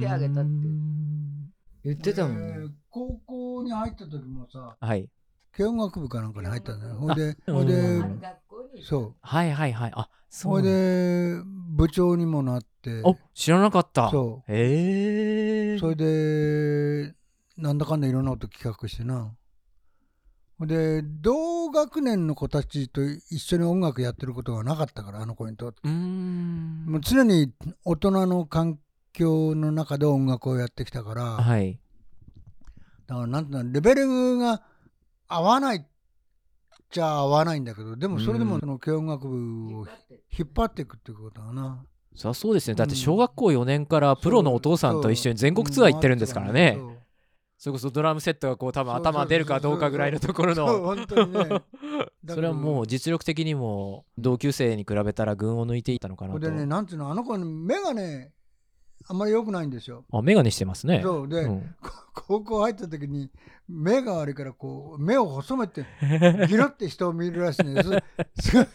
[0.00, 0.50] 手挙げたって
[1.84, 2.54] 言ってたもんね。
[2.58, 5.08] 俺高校に入った時もさ、はい
[5.56, 6.96] 軽音楽部かなんかに入ったんだよ。
[6.96, 9.14] ほいで、うんほいであ、の学校にそう。
[9.22, 15.78] はいはいはいあそほいうで、部長にもなって、お知らなかったそへえう。
[15.78, 17.14] それで、
[17.56, 19.34] なんだかんだいろんなこと企画してな。
[20.60, 25.86] で、同学年の子たちと一緒に音楽やってることがなかったから、あの子にとって。
[25.86, 27.52] もう常に
[27.84, 28.78] 大人の環
[29.12, 31.78] 境の中で音楽をやってきたから、はい。
[33.06, 34.62] だからなんていうのレベルが
[35.28, 35.82] 合わないっ
[36.90, 39.86] ちゃ合わないんだけどでもそれでもうんその軽音楽部を
[40.36, 41.84] 引っ張っていくっていうことだな。
[42.14, 46.76] そそうですねだって小学校4年からプロのお父さんと一緒に全国ツアー行ってるんですからね。
[46.78, 46.95] そう
[47.58, 50.96] それこそドラムセットがこう多分頭出るかどうかぐらいのところの。
[52.28, 56.40] それはもう実力的にも同級生に比べたら群を抜いていたのかなと。
[56.40, 58.32] でねなんていうのあの子の目がね
[59.08, 60.04] あんまり良くないんですよ。
[60.12, 61.00] あ眼鏡してますね。
[61.02, 61.28] そう。
[61.28, 61.74] で、うん。
[61.80, 63.30] こ高校入った時に
[63.68, 65.86] 目が悪いからこう目を細めて
[66.48, 67.82] ギロって人を見るらしいね。
[67.82, 67.90] そ
[68.42, 68.66] すごい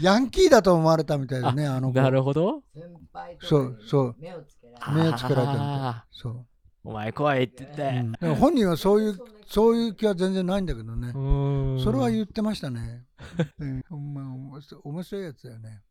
[0.00, 2.00] ヤンキーだと思われたみたいでねあの子。
[2.00, 2.62] なるほど。
[2.74, 2.82] 先
[3.12, 4.16] 輩とそうそう。
[4.18, 5.66] 目をつけられあ目をつけられたみたい。
[5.66, 6.46] あそう。
[6.84, 7.76] お前怖いって言っ
[8.18, 8.26] て。
[8.26, 8.34] うん。
[8.36, 11.12] 本人はそういうそういう気は全然ないんだけどね。
[11.82, 13.04] それは言ってましたね。
[13.58, 13.82] うん。
[13.88, 15.82] ほんま面白い面白いやつだよね。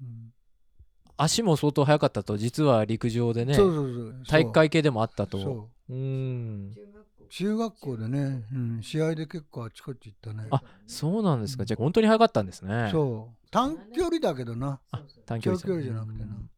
[0.00, 0.32] うん。
[1.16, 3.54] 足も相当速かったと実は陸上でね。
[3.54, 4.22] そうそうそう。
[4.26, 5.38] 体育会系でもあったと。
[5.38, 5.92] そう。
[5.92, 6.74] ーん。
[7.30, 7.96] 中学校。
[7.96, 10.48] でね、うん、試合で結構あちこち行ったね。
[10.50, 11.64] あそうなんですか。
[11.64, 12.88] じゃあ本当に速かったんですね。
[12.92, 13.46] そう。
[13.50, 14.80] 短距離だけどな。
[15.24, 16.26] 短距離長距離じゃなくてな。
[16.26, 16.50] うん。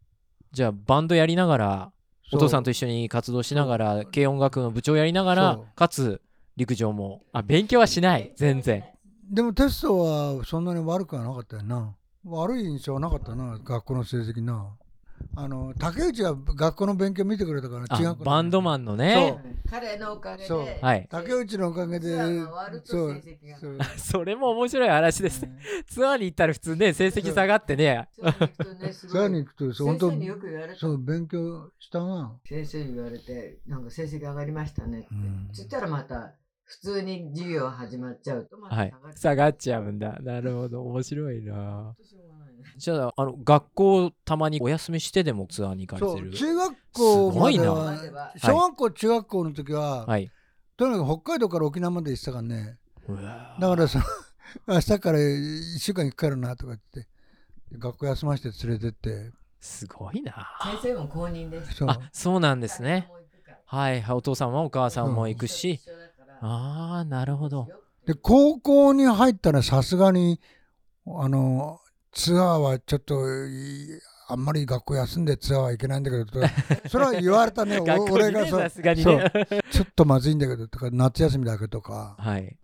[0.53, 1.93] じゃあバンドやりながら
[2.33, 6.21] お父さんとと一緒に活動しながら軽音楽の部長やりながらかつ
[6.57, 8.33] 陸上もあ勉強はしない。
[8.37, 8.85] 全然。
[9.31, 11.95] でもテストはそんなに悪くはなかったよな。
[12.25, 14.67] 悪い印象はなかったな、学校の成績な。
[15.39, 19.39] あの、竹内が学校の勉強見てくれたから、あ違うバンドマンのね。
[19.69, 20.49] 彼のおかげで。
[20.49, 20.67] そう。
[20.81, 21.07] はい。
[21.11, 22.17] 竹内のおかげで
[22.85, 23.23] そう。
[23.61, 23.83] そう。
[23.99, 25.59] それも面白い話ですね。
[25.87, 28.09] ツアーに行ったら普通ね成績下がってね。
[28.15, 30.79] ツアーに行くとねすごいツアーに行くと、そう本当先生によく言われた。
[30.81, 32.39] そう、勉強したな。
[32.47, 35.49] 先生に言われてなんか成績上がりましたねって、うん。
[35.53, 36.33] そしたらまた
[36.65, 40.19] 普通に授業始まっちゃうとまたはい下がっちゃう、下がっちゃうんだ。
[40.23, 40.83] なるほど。
[40.83, 41.95] 面白いな
[42.77, 47.65] じゃああの学校たまにお休みしてでもツアーに行かれそう、てる中学校すごはいな、
[48.37, 50.31] 小学校、中学校の時は、はい。
[50.77, 52.79] とにかく北海道から沖縄まで行ってたからね。
[53.59, 54.05] だからその、
[54.69, 57.09] 明日から1週間行くからなとか言って、
[57.79, 60.33] 学校休ませて連れてって、すごいな。
[60.83, 61.89] 先生も公認ですそう。
[61.89, 63.09] あそうなんですね。
[63.65, 64.17] はいはい。
[64.17, 66.39] お父さんもお母さんも行くし、一緒だから。
[66.41, 67.69] ああなるほど。
[68.07, 70.41] で、高校に入ったらさすがに、
[71.07, 71.81] あの、
[72.17, 73.21] ツアーはちょっと
[74.29, 76.41] あんまり学校休んでツアーはいけないんだけどと、
[76.89, 79.31] それは言われたね、 ね俺がそうさすがにね。
[79.71, 82.17] ちょっとまずいんだけどとか、夏休みだけとか。
[82.19, 82.57] はい。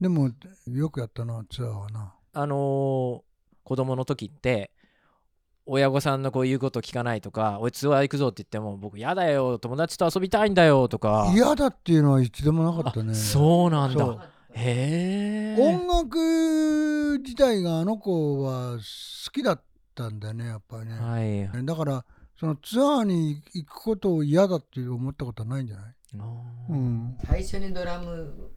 [0.00, 0.30] でも、
[0.66, 2.14] よくやったな、ツアーはな。
[2.32, 4.70] あのー子供の時って
[5.64, 11.32] 親御さんのこう言うこと聞かないとか「おいツアー行くぞ」って言っても「僕嫌だよ友達と遊びたいんだよ」とか。
[11.34, 13.12] 嫌だっていうのは一度もなかったね。
[13.12, 15.60] あそうなんだへえ。
[15.60, 19.62] 音楽自体があの子は好きだっ
[19.94, 20.98] たんだよね、やっぱりね。
[20.98, 21.64] はい。
[21.64, 22.04] だから、
[22.36, 26.24] そそのツアーに行くことを嫌だって思ったことはないんじゃない、あ
[26.68, 28.50] うーん、最初にドラム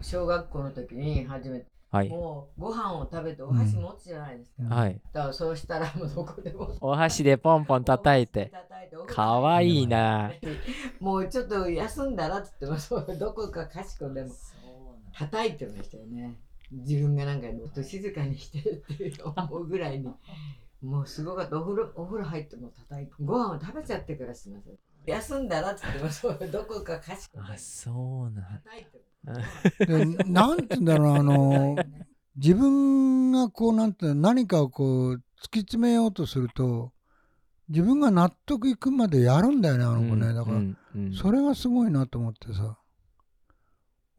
[0.00, 2.08] 小学校の時に初めてはい。
[2.08, 5.00] もうご飯を食べてお箸持つじゃないですか、はい。
[5.12, 8.52] だからそうしたらもうどこでも お箸でポンポン叩いて。
[8.68, 10.32] 叩いてかわいいな。
[11.00, 14.32] もうちょっと休んだらっつってもそうどこかかしこでも
[15.12, 16.36] 叩いてましたよね。
[16.72, 20.08] 自分がなんかもっと静かにしてって思うぐらいに。
[20.82, 21.58] もうすごかった。
[21.58, 24.74] お風呂お風呂入っても叩いてご飯を食べちゃってからすみません。
[25.06, 27.28] 休んだらっつってもそうどこかかし。
[27.30, 28.60] こであそうなん。
[28.64, 29.10] 叩いて
[29.86, 31.76] でなんて言うんだろうあの
[32.36, 35.18] 自分がこうなんていうの何かをこう突
[35.50, 36.92] き詰めようとすると
[37.68, 41.12] 自分が納得いくまでやるんだよねあの子ね、だから、うんうん。
[41.12, 42.78] それがすごいなと思ってさ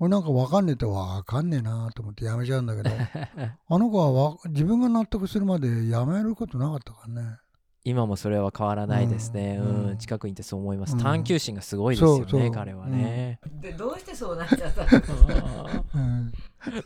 [0.02, 2.90] 俺なんか分かんねえと分かんねえなと思ってやめちゃうんだけど
[3.70, 7.38] あの子はわ自分が納得するまでやめることなかったからね
[7.84, 9.58] 今もそれは変わらないですね。
[9.60, 10.94] ううんん、近くにいてそう思います。
[10.94, 13.40] うん探求心がすごいですよね、そうそう彼はね。
[13.60, 15.84] でどうしてそうなっちゃったの？
[15.96, 16.32] う ん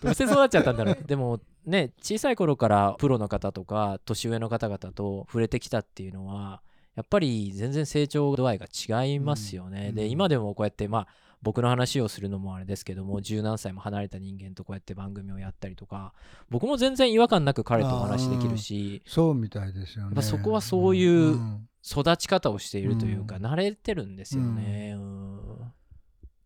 [0.02, 0.98] どうしてそうなっちゃったんだろう。
[1.06, 6.62] でもね、小さい頃からプロの方とか年上の方々と触れてきたっていうのは、
[6.96, 8.68] やっぱり全然成長度合いが
[9.04, 9.92] 違いますよね。
[9.92, 11.08] で、うんうん今でもこうやって、まあ、
[11.46, 16.12] 僕の話をするのもあれですけども、十何歳も離れた人間とこうやって番組をやったりとか、
[16.50, 20.20] 僕も全然違和感なく彼とお話できるし、そうみたいですよね。
[20.24, 21.70] そこはそういうんん。
[21.88, 24.96] 育ち方をしているというか、うん慣れてるんですよね。
[24.98, 25.74] うん。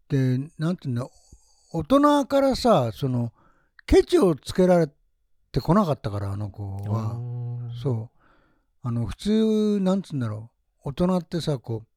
[0.10, 1.10] でなんていうの
[1.72, 3.32] 大人からさその
[3.86, 4.90] ケチをつけられ
[5.54, 7.16] てこなかったからあの子は。
[7.82, 8.18] そう。
[8.82, 10.52] あの普通なんつうんだろ
[10.84, 10.90] う。
[10.90, 11.88] 大人ってさこう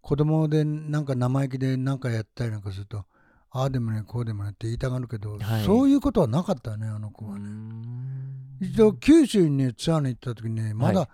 [0.00, 3.04] 子供でなんか生意気でなんかやったりなんかすると
[3.50, 5.64] ああでもねこうでもねって言いたがるけど、はい。
[5.64, 8.56] そういうことはなかったねあの子うはね、ん。
[8.60, 11.08] 一度九州にねツアーに行った時にねまだ、はい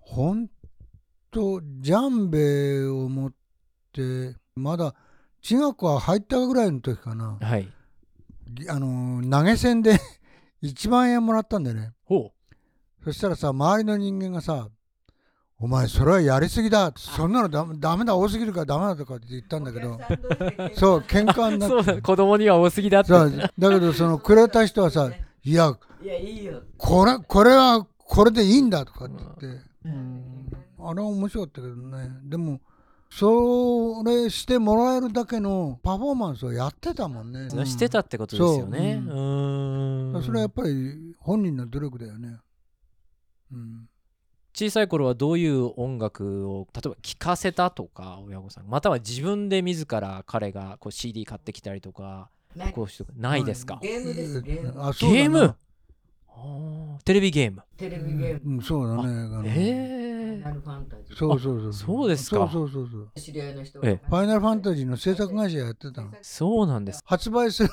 [0.00, 0.48] ほん
[1.30, 3.32] とジャンベを持っ
[3.92, 4.94] てまだ
[5.42, 7.36] 中学校入ったぐらいの時かな。
[7.38, 7.68] はい。
[8.70, 9.98] あの投げ銭で
[10.64, 11.92] 1万円もらったんだよね。
[12.06, 12.32] ほ
[13.04, 14.68] そしたらさ周りの人間がさ
[15.60, 19.98] 「お前それはやりすぎだ」そんなのだダメだ多すぎるからダメだとかって言ったんだけど。
[20.74, 21.58] そう喧嘩にう。
[21.58, 23.08] なってそうだ、子供には多すぎだって。
[23.08, 25.10] そうだけどそのくれた人はさ
[25.42, 26.62] 「いやいやいいよ。
[26.76, 32.10] これこれはこれでいいんだ」とかって言って、うん、あれは面白かったけどね。
[32.24, 32.60] でも
[33.10, 39.02] それしてもらえるだけのパフォーマンスをやってたもんね、うんしてたってことですよね。
[39.04, 40.22] そうん。
[40.22, 42.36] それはやっぱり本人の努力だよね、
[43.50, 43.87] うん
[44.58, 54.74] 小さい頃はどういう音楽を例えば聴かせたとか親御さんまたは自分で自ら彼がこう CD 買ってきたりとかないこうしてないですか、ゲームですゲーム。
[54.82, 55.54] あゲーム？
[56.28, 57.02] あー。
[57.04, 57.62] テレビゲーム。
[57.76, 58.56] テレビゲーム。
[58.56, 58.96] うん、そうだ
[59.42, 59.54] ね。
[59.56, 61.16] ええファイナルファンタジー。
[61.16, 61.72] そうそうそう。
[61.72, 62.08] そう。
[62.08, 62.50] ですか。
[62.52, 63.20] そうそうそうそう。
[63.20, 64.08] 知り合いの人ええ。
[64.08, 66.10] ファイナルファンタジーの制作会社やってたの。
[66.22, 67.00] そうなんです。
[67.04, 67.70] 発売する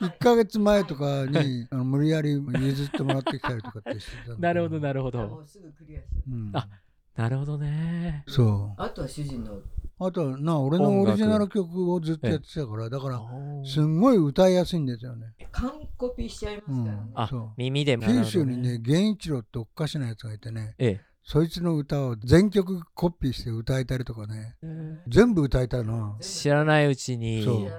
[0.00, 6.22] 1ヶ月前とかにあの無理やり譲ってもらってきたりとかってしてたんだけなるほどなるほもどうすぐクリアする。
[6.28, 6.68] うん、あ
[7.16, 8.24] なるほどね。
[8.26, 8.82] そう。
[8.82, 9.60] あとは主人の。
[10.00, 13.20] あとはな、俺のオリジナル曲をずっとやってたから、だから、
[13.64, 15.26] すんごい歌いやすいんですよね。
[15.52, 17.50] 完コピしちゃいますからね、あそう。
[17.56, 26.16] 耳で九州にね、源一郎っておかしなやつがいてね、えそいつの歌を全曲コピーして歌えたりとかね、え全部歌えたの。
[26.20, 27.42] 知らないうちに。
[27.42, 27.72] そう。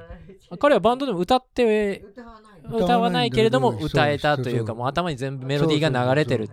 [0.49, 2.61] あ彼はバンドでも歌って歌わない。
[2.63, 6.49] の歌わないけれども歌えたというかそうもう頭に全部メロディーが流れてる。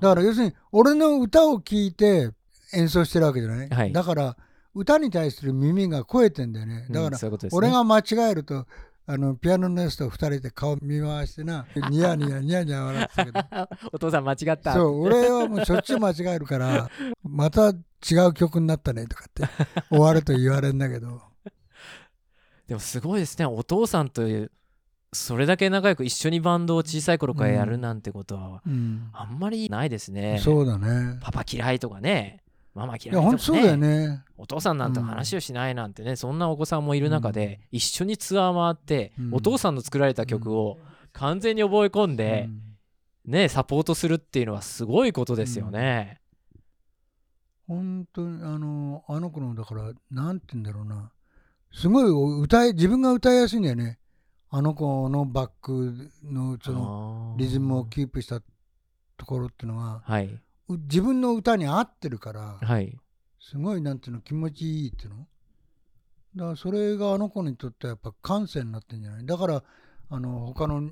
[0.00, 2.30] だから要するに、俺の歌を聴いて
[2.72, 3.92] 演奏してるわけじゃない、はい。
[3.92, 4.36] だから、
[4.74, 6.86] 歌に対する耳が肥えてんだよね。
[6.90, 8.66] だうんから、俺が間違えると、
[9.10, 13.40] あのピアノのやつと二人で顔見回してな、ニヤニヤニヤニヤ笑ってたけど、
[13.90, 14.74] お父さん間違った。
[14.74, 16.90] そう、俺はもうしょっちゅう間違えるから、
[17.22, 17.72] また違
[18.28, 19.44] う曲になったねとかって
[19.88, 21.22] 終わると言われるんだけど、
[22.66, 23.46] でもすごいですね。
[23.46, 24.52] お父さんという
[25.14, 31.18] それだけ仲良く一緒にバンドを小さい頃からやるなんてことはうん、あんまりないですね、そうだね。
[31.22, 32.42] パパ嫌いとかね
[32.78, 34.08] ママ嫌いとか本当そうだよね。
[34.08, 34.24] ね。
[34.36, 39.34] お父さんなんて話をしないなんてね、そんなお子さんもいる中で、一緒にツアー回って、うん。
[39.34, 40.78] お父さんの作られた曲を
[41.12, 42.48] 完全に覚え込んで、
[43.24, 46.20] ねサポートするっていうのはすごいことですよね、
[47.66, 51.12] 本当にあのあの子のだからなんて言うんだろうな。
[51.70, 53.98] すごい歌い自分が歌いやすいんだよね。
[54.50, 58.40] あの子のバックのそのリズムをキープした
[59.18, 62.96] ところっていうのがはい、う自分の歌に合ってるからはい、
[63.40, 65.26] すごいなんていうの気持ちいいっていうの？
[66.36, 69.26] だからそれがあの子にとってはやっぱ感性になってんじゃない？
[69.26, 69.62] だから
[70.10, 70.82] あの他の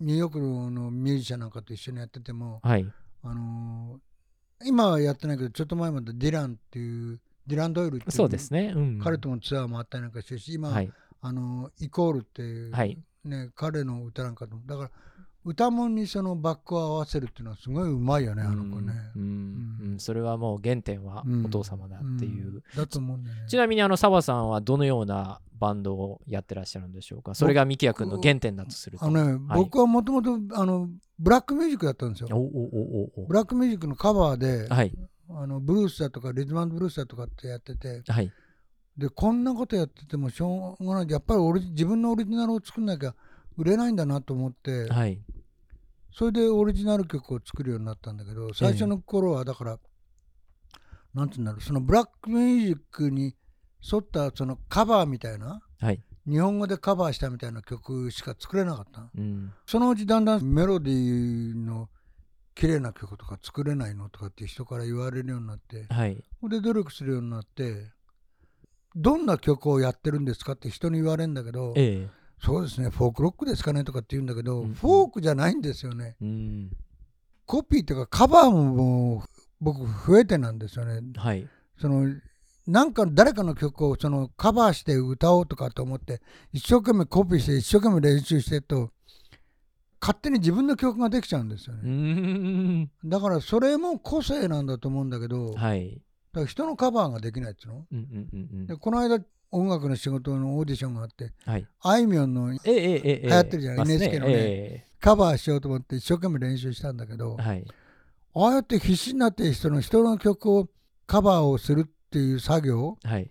[0.00, 2.86] ニューヨークのミュージシャンなんかと一緒にやっててもはい、
[3.22, 3.98] あの
[4.64, 8.72] 今はやってないけどちょっと前までディランっていうディラン・ドイルっていうそうですね。
[8.74, 8.98] うん。
[8.98, 10.90] 彼ともツアーもあったりなんかしてるし今、はい。
[11.20, 14.90] あのイコールっていう、はいね、彼の歌なんかとだから
[15.46, 18.92] 歌もんにそのバックを合わせるっていうのはすごいうまいよねあの子ね。
[19.14, 19.22] うん。
[19.22, 19.92] うん。
[19.92, 19.98] うん。
[20.00, 22.58] それはもう原点はうんお父様だっていう。
[22.58, 22.62] ん。
[22.76, 23.42] だと思うんだよね。
[23.48, 27.34] ちなみにあの澤さんはどのようなバンドをやってらっしゃるんでしょうか？
[27.34, 29.04] それがミキヤ君の原点だとすると。
[29.04, 32.28] あのね、僕はもともとあのブラックミュージックだったんですよ。
[32.32, 32.44] おおお
[33.18, 34.92] おおブラックミュージックのカバーで、はい。
[35.30, 38.32] あのブルースだとかリズムブルースだとかってやっててはい。
[38.98, 41.10] でこんなことやっててもしょうがない。
[41.10, 43.14] やっぱりオリ自分のオリジナルを作んなきゃ
[43.56, 45.18] 売れないんだなと思って、はい
[46.16, 49.78] それでオリジナル曲を作るようになったんだけど最初の頃はだから、
[51.12, 53.34] なんていうんだろうそのブラックミュージックに
[53.92, 56.02] 沿ったそのカバーみたいなはい。
[56.26, 59.52] 日本語でカバーしたみたいな曲しか作れなかったうん。
[59.66, 61.90] そのうちだんだんメロディーの
[62.54, 66.24] 綺麗な曲とか作れないのとかって人から言われるようになってはい。
[66.40, 67.92] それで努力するようになって
[68.94, 72.90] どんな曲をやってるんですかって人に言われるんだけどええそうですね。
[72.90, 74.74] フォークロックですかねとかって言うんだけど、うん。
[74.74, 76.16] フォークじゃないんですよね。
[76.20, 76.70] うん。
[77.46, 79.24] コピーとかカバーも
[79.60, 81.00] 僕増えてなんですよね。
[81.16, 81.48] はい。
[81.78, 82.08] その
[82.66, 86.20] なんか誰かの曲をそのカバーして歌おうとかと思って
[86.52, 88.90] 一生懸命コピーして一生懸命練習してると
[90.00, 92.90] 勝手に自分の曲ができちゃうんですようねん。
[93.04, 97.86] だからそれも個性なんだと思うんだけど、だかはいら人のカバーができないっていうの？
[97.92, 98.66] うんうんうんうん。
[98.66, 99.20] でこの間
[99.50, 101.66] 音楽の仕事のオーディションがあってはい。
[101.80, 104.32] あいみょんの流行ってるじゃない NHK のね。
[104.34, 107.64] えカバーしようと思って一生懸命練習したんだけどえはい。
[108.34, 110.68] ああやって必死になって人の人の曲を
[111.06, 113.30] カバーをするっていう作業はい。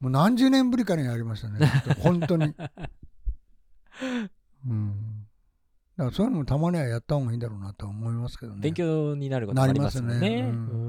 [0.00, 1.66] もう何十年ぶりかにやりましたね。
[2.00, 2.54] 本当に。
[4.66, 4.94] うん。
[5.96, 8.60] だからそういうのもたまにはやった方がいいんだろうなとは思いますけどね。
[8.62, 10.08] 勉強になることもありますね。
[10.08, 10.40] なりますね。
[10.48, 10.79] うん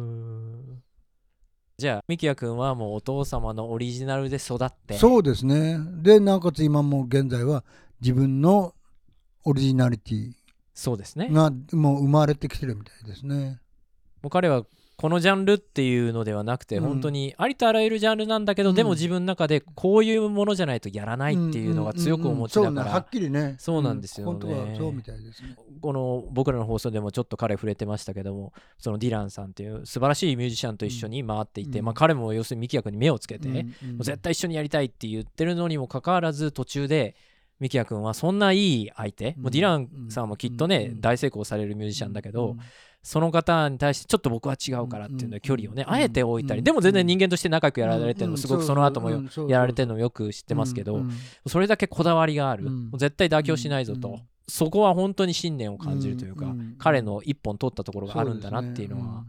[1.81, 5.79] じゃあ、ミキヤ君はもうお父様のオリジナルで育って、そうですね。
[6.03, 7.63] で、なおかつ今も現在は
[7.99, 8.75] 自分の
[9.43, 10.31] オリジナリティ
[10.75, 11.29] そうですね。
[11.31, 13.59] がもう生まれてきてるみたいですね。
[14.21, 14.63] もう彼は
[15.01, 16.83] このジャンルっていうのではなくて、うん。
[16.83, 18.75] 本当にありとあらゆるジャンルなんだけど、うん。
[18.75, 22.77] でも自分の中でこういうものじゃないとやらないっていうのが強くお持ちだからうん。
[22.77, 22.85] うん。
[22.85, 23.55] うんそうね、はっ、きりね。
[23.57, 24.39] そうなんですよね。
[24.79, 31.85] うんここの僕らの放送でもちょっと彼触れてましたけどもそのディランさんっていう素晴らしいミュージシャンと一緒に回っていて、うん。
[31.85, 33.55] まあ、彼も要するにミキヤ君に目をつけて、うん。
[33.55, 33.63] も
[34.01, 37.15] う絶対一緒にやりたいって言ってるのにもかかわらず途中で
[37.59, 41.01] ミキヤ君はそんないい相手、もうディランさんもきっとね、うん。
[41.01, 42.59] 大成功されるミュージシャンだけど、うん
[43.03, 49.09] その方に対してちょっと僕は違うからっていうので距離をね、うんあえて置いたり、うんでも全然人間として仲良くやられてるのもすごくその後も
[49.47, 51.01] やられてるのもよく知ってますけど、
[51.47, 59.25] それだけこだわりがある、絶対妥協しないぞと、うんそこは本当に信念を感じるというか、彼の一本取ったところがあるんだなっていうのそは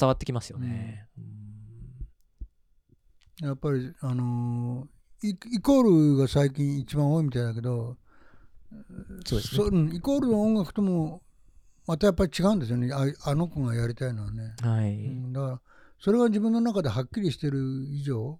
[0.00, 1.06] 伝わってきますよね。
[3.40, 7.96] やっぱりあのーイイコールが最近一番多いみたいだけど
[9.24, 9.64] そうですね。
[9.64, 11.22] うんイコールの音楽とも
[11.86, 12.90] またやっぱり違うんですよね。
[12.92, 15.60] ああの子がやりたいのはね、はい、うんだから
[15.98, 18.38] それが自分の中ではっきりしてる以上、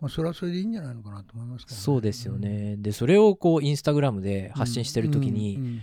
[0.00, 2.76] まあ、それはそれでいいんじゃないのかなと思いますけどね、そうですよね。
[2.78, 5.80] でそれをこうインスタグラムで発信してる時に、うんうん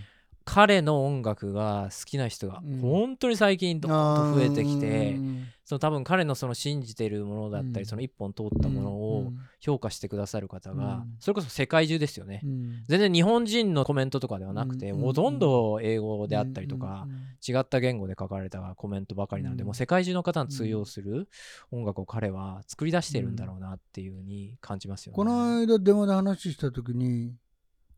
[0.48, 2.80] 彼の音楽が好きな人がうん。
[2.80, 4.12] 本当に最近どー。
[4.12, 5.44] んと増えてきて、うん。
[5.64, 7.84] その多分彼のその信じてるものだったり、うん。
[7.84, 9.38] その一本通ったものうをん。
[9.58, 11.16] 評価してくださる方が、うん。
[11.18, 12.42] それこそ世界中ですよね。
[12.44, 12.84] うん。
[12.86, 15.00] 全然日本人のコメントとかではなくて、うん。
[15.00, 17.56] ほとんど英語であったりとかう、ん。
[17.56, 19.66] 違った言語で書かれたコメントばかりなので、うん。
[19.66, 21.28] もう世界中の方に通用する
[21.72, 25.16] 音楽を彼は作り出してるんだろうなっていうふうに感じますよね。
[25.16, 27.34] この間電話で話した時に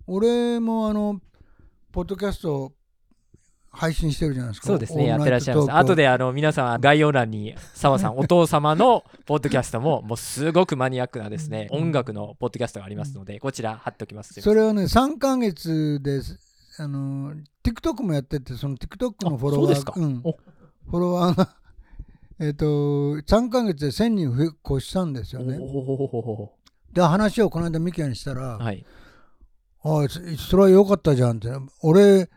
[0.06, 1.20] 俺もあの
[1.92, 2.72] ポッドキャスト
[3.70, 4.66] 配信してるじゃないですか。
[4.66, 5.72] そうですね、やってらっしゃいます。
[5.72, 11.78] 後であの皆さん概要欄に澤さん、お父様のポッドキャストももうすごくマニアックなですね、うん。
[11.84, 14.38] 音楽のポッドキャストがありますので、こちら貼っておきます。
[14.40, 16.38] それをね3ヶ月です
[16.78, 20.20] あの TikTok もやっててその TikTok のフォロワーうん。
[20.24, 20.32] お。
[20.32, 21.54] フォロワーが
[22.40, 25.58] えっと3ヶ月で1000人増え越したんですよね。
[25.60, 26.52] お
[26.92, 28.84] で話をこの間ミキヤにしたら、ーはい。
[29.82, 31.48] ああそそれは良かったじゃんって。
[31.82, 32.28] 俺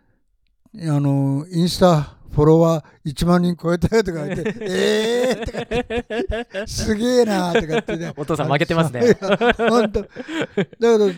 [0.76, 6.68] あのインスタフォロワー1万人超えたよとか言ってえ えー、とか言って。
[6.68, 8.14] すげえなとか言ってね。
[8.18, 9.18] お父さん負けてますね。
[9.58, 11.10] 本当だけど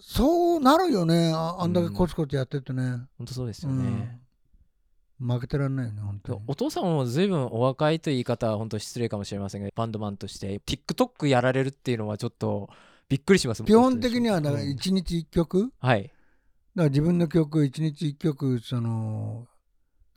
[0.00, 1.32] そうなるよね。
[1.34, 4.20] ああんだけコツコツやってるとね、本当そうですよね。
[5.18, 6.40] 負けてらんないよね本当に。
[6.46, 12.68] お父さんも随分お若いという言い方は本当失礼かもしれませんが、バンドマンとして TikTok やられるっていうのはちょっと
[13.08, 13.62] びっくりします。
[13.64, 14.70] 基本的にはだからうん。
[14.70, 16.12] 1日1曲、だかはい。
[16.74, 19.46] ら自分の曲1日1曲その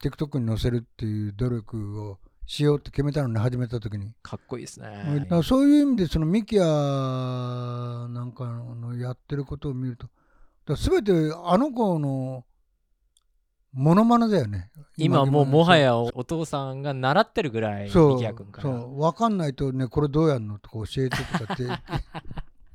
[0.01, 10.07] TikTok に載せるっていう努力をしようって決めたのね始めた時に、かっこいいですだねからそういう意味でそのミキヤなんかのやってることを見ると。
[10.65, 11.11] だ全て
[11.43, 12.45] あの子の
[13.73, 14.71] モノマネだよね。
[14.95, 18.09] 今もうもはやお父さんが習ってるぐらいそう。
[18.13, 18.69] ミキヤ君から。
[18.69, 21.67] そう分かんないとねこれどうやんのとか教えてとかって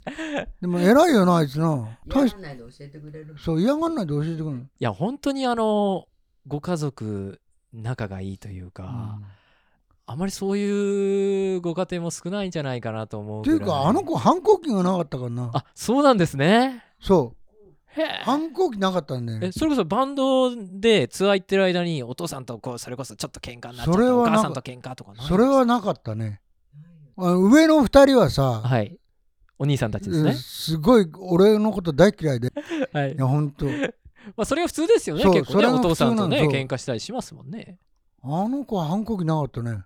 [0.61, 1.99] でも偉いよなあいつな。
[2.07, 6.07] 大しやらないで教えてくれるそう嫌がんないで教えてくるの、いや本当にあの
[6.47, 7.41] ご家族
[7.73, 9.21] 仲がいいというか、
[10.07, 15.51] あまりそういうご家庭も少ないんじゃないかなと思うっていうかあの子反抗期がなかったからな。
[15.53, 16.85] あそうなんですね。
[17.01, 17.37] そう。
[18.23, 19.39] 反抗期なかったんだよ。
[19.43, 25.15] えそれこそバンドでツアー行ってる間にお父さんとこうそれこそちょっと喧嘩になっちゃっそれはなんかたお母さんと喧嘩とか？
[25.23, 26.41] それはなかったね。
[27.17, 29.00] あ上の二人はさ、はい
[29.61, 30.31] お兄さんたちですね。
[30.31, 32.51] うん、すごい俺のこと大嫌いで。
[32.95, 33.13] はい。
[33.13, 33.67] いや本当。
[34.35, 35.67] まあそれは普通ですよね結構ね。
[35.67, 37.79] お父さんとね喧嘩したりしますもんね。
[38.23, 39.85] あの子は反抗期なかったね。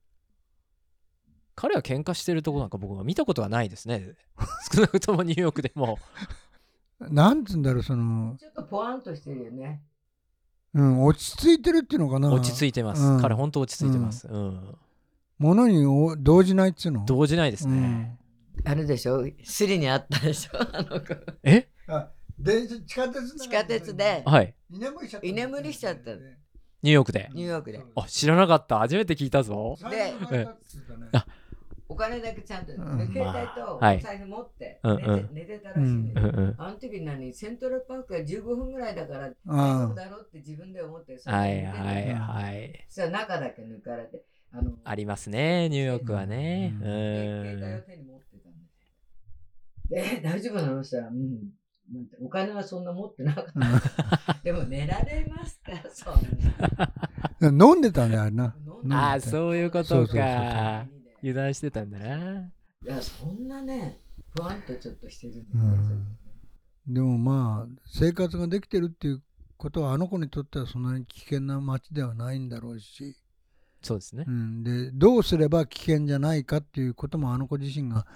[1.57, 4.14] 彼は喧嘩してるとこなんか僕は見たことはないですね。
[4.72, 5.99] 少なくともニューヨークでも。
[7.01, 9.83] なんつうんだろうその、ちょっとポワンとしてるよね。
[10.72, 12.33] うん、落ち着いてるっていうのかな。
[12.33, 13.20] 落ち着いてます、うん。
[13.20, 14.79] 彼本当落ち着いてます、うん。
[15.39, 17.05] ものにお動じないっつうの？
[17.07, 18.24] 動じないですね、うん
[18.64, 19.24] あれでしょ？
[19.44, 20.56] スリにあったでしょ？
[20.72, 21.14] あの子。
[21.42, 21.68] え？
[22.38, 24.22] 電車地下鉄地下鉄で。
[24.26, 24.54] はい。
[24.70, 26.10] 居眠りしちゃった居眠りしちゃった。
[26.14, 27.30] ニューヨークで。
[27.34, 27.82] ニューヨークで。
[27.94, 28.78] あ知らなかった。
[28.80, 29.76] 初めて聞いたぞ。
[29.90, 30.46] でえ
[31.12, 31.26] あ
[31.86, 32.98] お金だけちゃんと、うん。
[32.98, 34.00] で携帯とおはい。
[34.00, 37.32] 財布持ってうん寝て,、寝てたらしいうんうんあの時に何？
[37.32, 41.86] セントラルパークが15分ぐらいだから大あ丈夫だろうって自分で思ってはいで寝てたの。
[41.86, 42.84] はいはい。
[42.88, 46.74] そしたら中だけ抜かれてあのありますねニューヨークはね。
[46.74, 46.82] ううん。
[46.82, 48.52] で携帯を手に持ってたん
[49.89, 50.85] ですよで大丈夫なの？
[50.85, 51.51] したらうん。
[52.20, 53.45] お金はそんな持ってなかっ
[54.26, 54.41] た。
[54.43, 56.14] でも寝られますかそん
[57.41, 57.66] な。
[57.72, 58.57] 飲んでたんだよあれな。
[58.91, 60.87] ああそういうことか。
[61.22, 62.41] 油断してたんだな。
[62.41, 64.01] いや、そんなね、
[64.35, 65.64] ふわんとちょっとしてるんだよ。
[66.87, 66.95] うん。
[66.95, 69.22] でもまあ生活ができてるっていう
[69.57, 73.16] ことはあの子にとってはそんなに危険な街ではないんだろうし、
[73.82, 74.24] そうですね。
[74.26, 78.07] うん、でどうすれば危険じゃないかっていうこともあの子自身が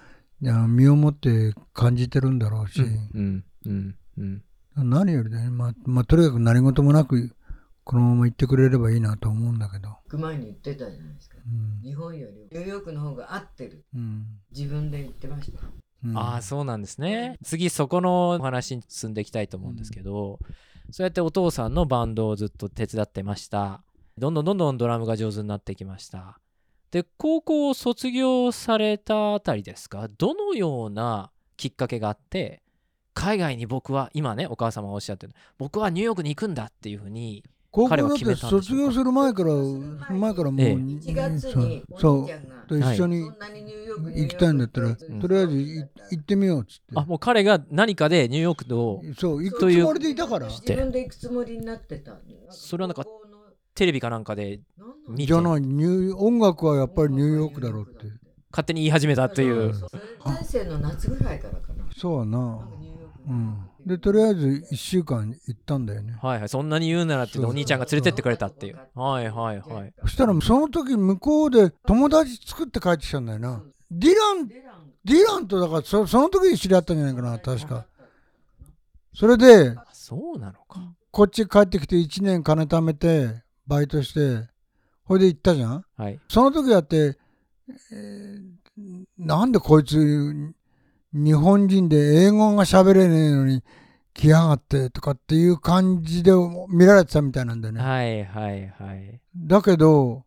[0.41, 4.43] 身をもって感じてるんだろうし、うんうんうん
[4.75, 7.35] 何よりだね、まあまあ、とにかく何事もなく
[7.83, 11.37] このまま行ってくれればいいなと思うんだけど、行く前に言ってたじゃないですか。
[11.45, 11.81] うん。
[11.83, 13.83] 日本よりニューヨークの方が合ってる。
[13.93, 14.25] うん。
[14.55, 15.59] 自分で言ってました。
[16.05, 16.17] うん。
[16.17, 17.35] ああそうなんですね。
[17.43, 20.39] 次そこのお話に進んでいきたいと思うんですけど、
[20.91, 23.81] そうやってお父さんのバンドをずっと手伝ってました。
[24.19, 26.39] どんどんどんどんドラムが上手になってきました
[26.91, 30.07] で高校を卒業されたあたりですか？
[30.17, 32.61] どのようなきっかけがあって
[33.13, 35.33] 海外に僕は今ねお母様がおっしゃってる。
[35.57, 39.53] 僕はニューヨークに行くんだっていうふうに高校だって彼は決めたんでしょうか卒業する前から
[40.15, 40.73] 前からもう、ええ。
[40.73, 43.31] 1月におそう兄ちゃんがと一緒に
[44.15, 45.77] 行きたいんだったら、とりあえずい
[46.11, 46.83] 行ってみようっつって。
[46.95, 50.47] あもう彼が何かでニューヨークとそう行くというつもりでいたから。
[50.47, 52.17] 自分で行くつもりになってた。
[52.49, 53.05] それはなんか
[53.75, 54.59] テレビかなんかで
[55.07, 55.25] 見て。
[55.27, 58.05] じゃないニュー音楽はやっぱりニューヨークだろうって。
[58.51, 59.73] 勝手に言い始めたっていう。
[59.73, 61.85] そうそうそれ大生の夏ぐらいからかな。
[61.95, 62.37] そうはな。
[62.39, 63.69] なんかニューヨークうん。
[63.85, 66.17] でとりあえず1週間行ったんだよね。
[66.21, 68.79] はいはいそんなに言うならって言ってお兄ちゃんが連れてってくれたっていう。
[68.93, 73.63] はいはいはいそしたらその時向こうで友達作って帰ってきたんだよな。
[73.91, 77.85] ディランデランディランとだからそその時に知り合ったんじゃないかな確か。
[79.15, 80.93] それであそうなのか。
[81.11, 84.49] こっち帰ってきて1年金貯めてバイトして
[85.03, 85.85] ほいで行ったじゃん？
[85.95, 86.19] はい。
[86.27, 87.17] その時だって、
[87.91, 88.59] えー
[89.17, 90.53] なんでこいつ
[91.13, 93.61] 日本人で英語が喋れねえのに
[94.13, 96.31] 来やがってとかっていう感じで
[96.69, 97.81] 見られてたみたいなんだよね。
[97.81, 99.19] はいはいはい。
[99.35, 100.23] だけど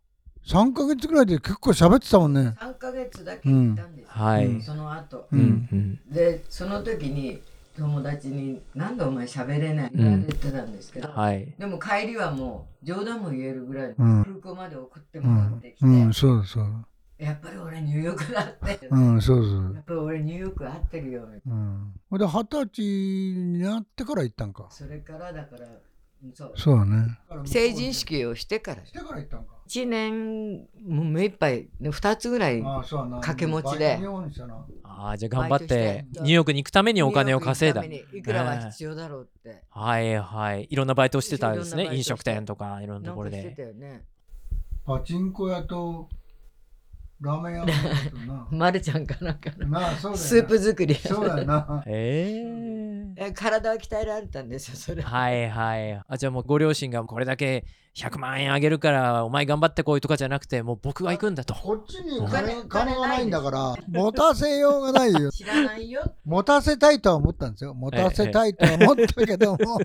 [0.47, 2.55] 3ヶ月ぐらいで結構喋ってたもんね。
[2.61, 5.27] 3ヶ月だけ行ったんですよ、はい、うんその後。
[5.33, 6.01] うんうん。
[6.13, 7.41] でその時に
[7.77, 16.87] 友達に「なんでお前喋れない?」言われてたんですけど、はいでも帰りはもう冗談も言えるぐらいうん空港まで送ってうんもらってきて、うん、そうそう。
[17.19, 19.81] やっぱり俺ニューヨークだって、うん、そうそうや。
[19.81, 21.95] っぱり俺ニューヨーク合ってるようん。
[22.19, 24.67] で二十歳になってから行ったんか。
[24.71, 25.67] それからだから
[26.57, 27.19] そうだね。
[27.45, 28.87] 成人式をしてから。
[28.87, 29.57] してから行ったんか。
[29.69, 32.63] 1年もう目いっぱい2つぐらい。
[32.63, 33.99] 掛け持ちで。
[34.85, 37.83] ああじゃあ頑張ってニューヨークに行くためにお金を稼いだ。
[37.85, 40.69] いくらは必要だろうって、はいはい。
[40.71, 41.95] いろんなバイトをしてたんですね。
[41.95, 43.75] 飲食店とかいろんなところで。
[44.85, 46.09] パチンコ屋と
[47.23, 48.49] ラーメン屋もやってたな。
[48.51, 50.19] まるちゃんかなんかのなあ、そうだ。
[50.19, 51.83] スープ作りそうだよな。
[51.87, 52.43] え
[53.17, 56.03] ええ体は鍛えられたんですよそれはいはい。
[56.07, 57.65] あじゃあもうご両親がこれだけ
[57.95, 61.55] 100万円あげるからお前頑張ってこいとかじゃなくてもう僕は行くんだと。
[61.55, 65.31] こっちに金金金がないんだから、持たせようがないよ。
[65.31, 67.75] 知らないよ持たせたいとは思ったんですよ。
[67.75, 69.79] 持たせたいとは思ったけども、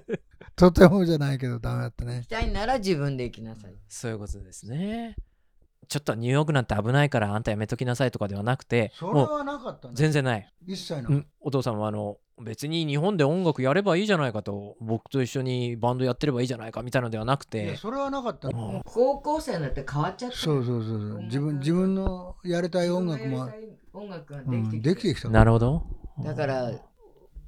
[0.56, 2.16] とてもじゃないけどダメだったね。
[2.16, 5.16] 行きたいなら自分で行きなさいそういうことですね。
[5.88, 9.94] ちょっとニューヨークなんて危ないからあんたやめときなさいとかではなくて、それはなかったね。
[9.96, 10.54] 全然ない。
[10.66, 11.10] 一切の。
[11.10, 18.50] うん、お父さんはあの別に日本で音楽やればいいじゃないかと僕と一緒にバンドやってればいいじゃないかみたいなのではなくいやてそれはなかった。
[18.50, 18.68] の。
[18.68, 18.82] うん。
[18.86, 21.22] 高校生になって変わっちゃったそうそうそうそう。
[21.24, 23.50] 自分自分のやりたい音楽も、
[23.94, 24.96] 音楽がうんできて。
[24.96, 25.30] ききてきた。
[25.30, 25.84] なるほど。
[26.24, 26.72] だから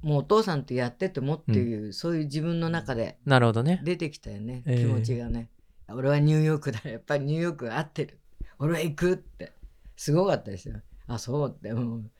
[0.02, 3.80] もうお父さんとやっててもっていう、そういう自分の中でなるほどね。
[3.84, 5.50] 出てきたよね、ええ気持ちがね。
[5.92, 6.80] 俺はニューヨークだ。
[6.84, 8.19] やっぱりニューヨークが合ってる
[8.60, 9.52] 俺は行くって。
[9.96, 10.76] すごかったですよ。
[11.08, 12.10] あそうって、うん、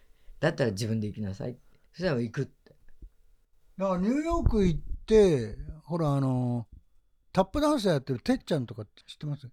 [0.40, 1.56] だったら自分で行きなさい
[1.92, 2.74] そしたら行くって。
[3.78, 6.66] だからニューヨーク行って、ほら、あの、
[7.32, 9.48] タップダンスやってるてっちゃんとかって知ってます？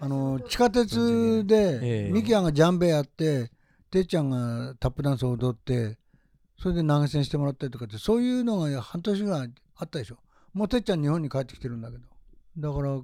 [0.00, 2.04] あの、地下鉄ええ。
[2.04, 3.50] で、ミキヤがジャンベやって、
[3.90, 5.98] てっちゃんがタップダンスを踊って、
[6.58, 10.18] それで投げ銭してもらったりとかって、そういうのが半年ぐらいあったでしょ。
[10.52, 12.04] もうてっちゃん日本に帰ってきてるんだけど。
[12.58, 13.00] だから、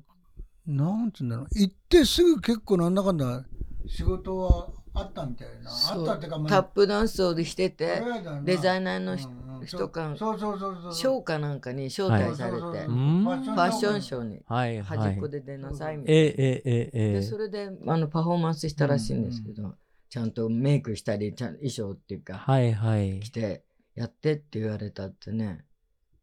[0.67, 1.47] なんつうんだろう。
[1.53, 3.45] 行ってすぐ結構なんだかんだ
[3.87, 5.71] 仕事はあったみたいな。
[5.71, 8.03] あったってか、まタップダンスをしてて
[8.45, 9.67] デザイナーの人うんうん。
[9.67, 10.95] 人かそうそうそうそう。
[10.95, 14.43] ショーかなんかに招待されて、ファッションショーに
[14.83, 19.75] 端っこで出なさいみたいな、ええええええでそれであのパフォーマンスしたらしいんですけど、
[20.09, 23.21] ちゃんとメイクしたりちゃん衣装っていうかはいはい。
[23.21, 25.65] 着てやってって言われたってね。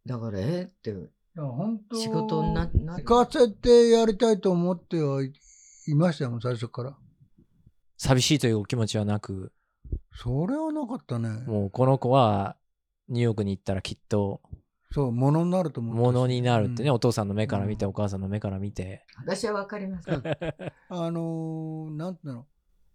[0.05, 0.63] だからえ？
[0.63, 0.95] って
[1.93, 5.31] 仕事になな行かせてやりたいと思ってはい
[5.87, 6.97] いましたよ、最初から。
[7.97, 9.51] 寂しいというお気持ちはなく。
[10.15, 11.29] それはなかったね。
[11.45, 12.57] もうこの子は
[13.07, 14.41] ニューヨークに行ったらきっと。
[14.91, 16.05] そう、ものになると思ったし。
[16.05, 16.95] ものになるってね、うん。
[16.95, 17.91] お父さんの目から見て、うん。
[17.91, 19.05] お母さんの目から見て。
[19.17, 20.23] 私は分かりません
[20.89, 22.45] あのー、なんていうの。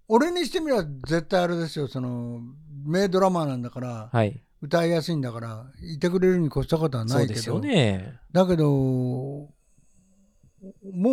[0.09, 2.41] 俺にしてみれば絶対あれですよ、その、
[2.85, 9.51] 名ドラマーなんだから、はい歌いやすいんだから、いてくれるに越したことはないけど、そうですよねだけど、も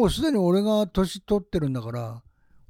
[0.03, 2.21] うすでに俺が年取ってるんだから、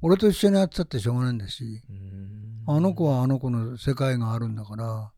[0.01, 2.30] 俺と一緒にやってたってしょうがないんだし、うん
[2.67, 5.11] あの子はあの子の世界があるんだから、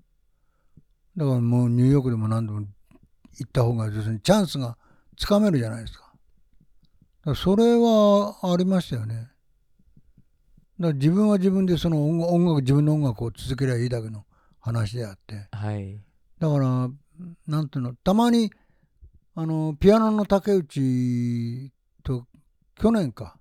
[1.18, 2.62] だからもうニューヨークでも何でも
[3.38, 4.78] 行った方が、要するにチャンスが
[5.18, 6.06] つかめるじゃないですか。
[6.06, 6.12] だ
[7.26, 9.16] からそれはありましたよね。
[9.16, 9.28] だか
[10.80, 14.26] ら自分は自分でその音楽音楽、自分の音楽を続けりゃいいだけの
[14.62, 15.48] 話であって。
[15.52, 16.00] はい。
[16.40, 16.90] だから、
[17.48, 18.52] なんていうの、たまに、
[19.36, 21.72] あの、ピアノの竹内
[22.04, 22.26] と、
[22.76, 23.38] 去年か、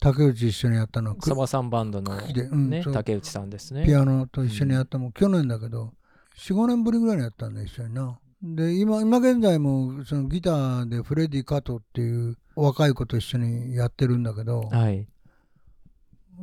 [0.00, 2.42] 竹内一緒にやったの、サバさんバンドので。
[2.42, 3.84] うん竹内さんですね。
[3.84, 5.94] ピアノと一緒にやったのも、去年だけど、
[6.36, 8.18] 4、5年ぶりぐらいにやったんだ、一緒にな。
[8.42, 15.06] で、今、今現在も、そのギターでフレディ・カトっていう若い子と一緒にやってるんだけど、はい。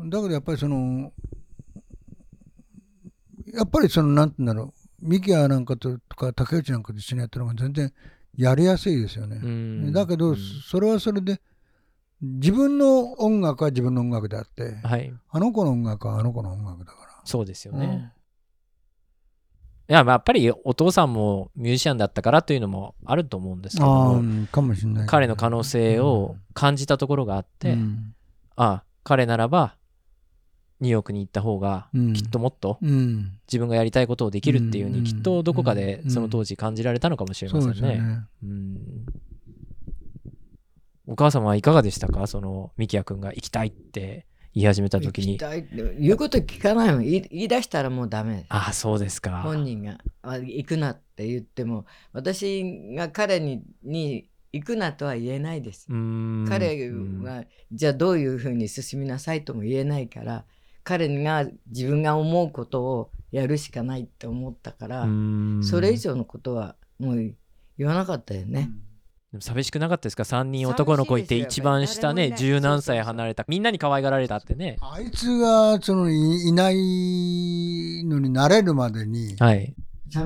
[0.05, 1.11] だけどやっぱりその、
[3.53, 7.93] やっぱりその、なんて言うんだろう、ミキヤなんかととか竹内なんかと一緒にやってるのが全然
[8.35, 9.39] やりやすいですよね。
[9.41, 9.91] うん。
[9.93, 10.37] だけど、うん。
[10.37, 11.39] それはそれで、
[12.21, 15.13] 自分の音楽は自分の音楽であって、はい。
[15.29, 17.07] あの子の音楽はあの子の音楽だから。
[17.25, 18.13] そうですよね、
[19.89, 28.15] いやまあやっぱりお父さんもミュージシャンだったからというのもあると思うんですけどああ、もうんかもしれないけどね、彼の可能性を感じたところがあって、うん。
[28.55, 29.75] あ彼ならば
[30.79, 32.13] ニューヨークに行った方がうん。
[32.13, 35.03] きっともっとうん、自分がやりたいことをできるっていうふううん。
[35.03, 36.11] にきっとどこかでうん。
[36.11, 38.01] その当時感じられたのかもしれませんね。
[41.07, 42.27] お母様はいかがでしたか？
[42.27, 45.37] そのミキヤ君が行きたいって言い始めた時に。
[45.37, 47.03] 行きたいって言うこと聞かないもん。
[47.03, 49.41] 言い出したらもうダメああそうですか。
[49.41, 55.87] 本人があ行くなって言っても私が彼にに行くなとは言えないです。
[55.87, 57.23] 彼うん。
[57.23, 60.43] はじゃあどういうふうに進みなさいとも言えないから
[60.87, 67.35] 彼が自分が思うことをやるしかないって思ったから、うんそれ以上のことはもう
[67.77, 68.69] 言わなかったよね。
[69.33, 74.77] でも寂しくなかったですか ?3 人男の子いて一番下ね十何歳離れたみんなに可愛がられたってね。
[74.79, 79.55] あいつがそのいいないのになれるまでに、寂は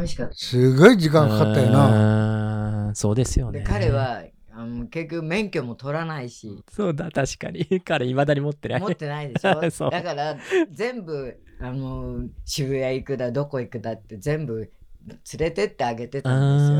[0.03, 0.07] い。
[0.07, 0.35] しかった。
[0.35, 2.85] すごい時間かかったよな。
[2.89, 2.91] な。
[2.93, 3.61] そうですよね。
[3.61, 4.21] で彼は
[4.61, 6.63] あの結局免許も取らないし。
[6.69, 7.65] そうだ確かに。
[7.83, 8.79] 彼いまだに持ってない。
[8.79, 9.55] 持ってないでしょ？
[9.89, 10.37] だから
[10.71, 14.71] 全部あの渋谷行くだどこ行くだって全部
[15.07, 16.77] 連れてってあげてたんですよ。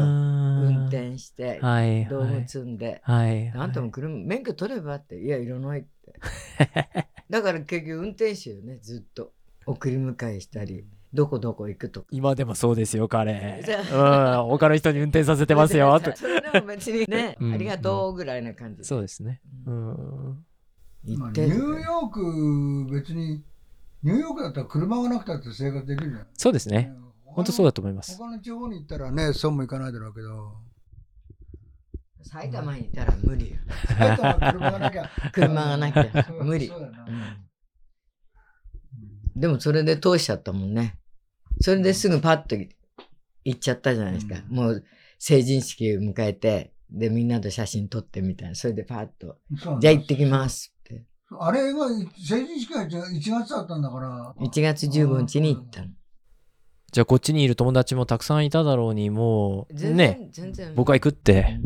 [0.79, 3.01] 運転して、はい道具積んで。
[3.03, 3.49] はい。
[3.49, 6.13] あんたも車免許取ればっていやいらないって。
[7.29, 9.33] だから結局運転手よねずっと。
[9.65, 12.07] 送り迎えしたりどこどこ行くとか。
[12.11, 13.61] 今でもそうですよ、彼。
[13.65, 13.79] じうん、
[14.49, 15.99] 他の人に運転させてますよ。
[15.99, 18.83] とそれでも別にね、 うんありがとうぐらいな感じで。
[18.85, 19.41] そうですね。
[19.65, 20.45] うん。
[21.17, 23.43] まあ行ってニューヨーク、別に、
[24.03, 26.27] ニューヨークだったら車がなくたって生活できるじゃん。
[26.33, 26.93] そうですね。
[27.25, 28.17] 本当そうだと思います。
[28.17, 30.53] 他の地方に行ったらね、そうもいかないだろうけど、
[32.23, 33.57] 埼玉にいたら無理よ。
[33.87, 35.09] 埼玉は車がなきゃ。
[35.33, 36.71] 車がなきゃ無理
[39.35, 40.97] でもそれで通しちゃったもんね。
[41.61, 44.35] それですぐパッと行っちゃったじゃないですか。
[44.49, 44.83] うんもう
[45.23, 48.55] 成人式を迎えて、で、みんなと写真撮ってみたいな。
[48.55, 49.37] それでパッと、
[49.79, 51.03] じゃあ行ってきますって。
[51.39, 51.87] あれが
[52.17, 54.33] 成人式が1月だったんだから。
[54.39, 55.89] 1月15日に行ったの。
[56.91, 60.73] じゃあこっちにいる友達もたくさんいただろうに、もう、全然、ね、全然。
[60.75, 61.59] 僕は行くって。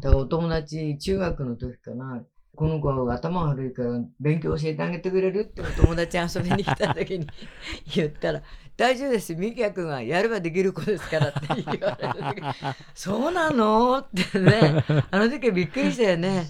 [0.00, 2.24] だからお友達、中学の時かな、
[2.56, 5.40] この子は頭悪いから勉強教えてあげてくれる？
[5.40, 7.26] ってお友達遊びに来た時に
[7.94, 8.42] 言ったら、
[8.76, 12.42] 大丈夫です、ミキヤ君はやればできる子ですからって言われた時
[12.92, 13.98] そうなの？
[13.98, 16.44] ってね、あの時はびっくりしたよね。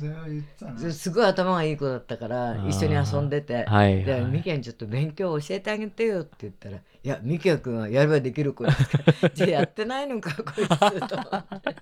[0.91, 3.65] すごい頭がいい子だったから一緒に遊んでて。
[3.65, 4.25] はい、ではい。
[4.25, 9.29] ミキヤにちょっと勉強教えてあげてよって言ったら「いやミキヤ君はやればできる子ですから。
[9.35, 10.69] じゃあやってないのかこいつ」
[11.07, 11.25] と思
[11.59, 11.77] って。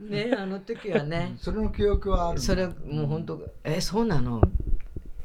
[0.00, 1.36] ねあの時はね。
[1.38, 2.40] それの記憶はある。
[2.40, 4.42] それもう本当「えそうなの？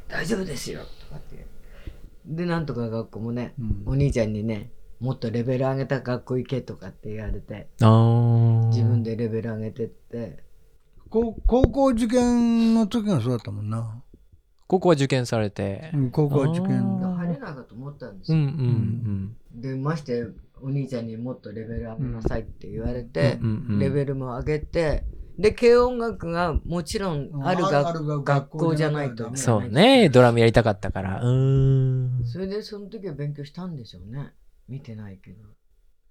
[0.07, 0.79] 大丈夫ですよ」
[2.25, 10.43] でなんとか学校もねうんお兄ちゃんにねもっとレベル上げた学校行けとかって言われて自分でレベル上げてって
[11.09, 14.01] 高高校受験の時がそうだったもんな。
[14.67, 15.97] 高校は受験されてう。
[15.97, 16.79] ん高校受あ験。
[16.81, 20.25] ー入れないかと思ったんですよ、うんうんでまして
[20.61, 23.49] お兄ちゃんにもっとレベル上げなさいって言われて、うん。
[23.49, 25.03] うんうんレベルも上げて
[25.37, 31.21] で軽音楽がもちろんあるがあるが学校じゃないとそうね、ドラムやりたかったから。
[31.21, 32.25] うーん。
[32.25, 34.33] それでその時は勉強したんでしょうね
[34.67, 35.37] 見てないけど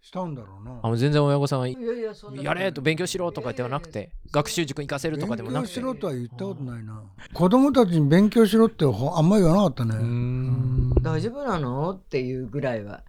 [0.03, 0.89] したんだろうなあ。
[0.89, 5.75] もう全然親御さんはいやいやそんなやれと勉強しろとかではなくて、学習塾行かせるとかでもなくて。
[5.75, 7.03] 勉強しろとは言ったことないな。
[7.35, 9.97] 子供たちに勉強しろってほあんまり言わなかったね。
[9.97, 10.93] うーん。
[11.03, 11.91] 大丈夫なの？
[11.91, 13.03] っていうぐらいは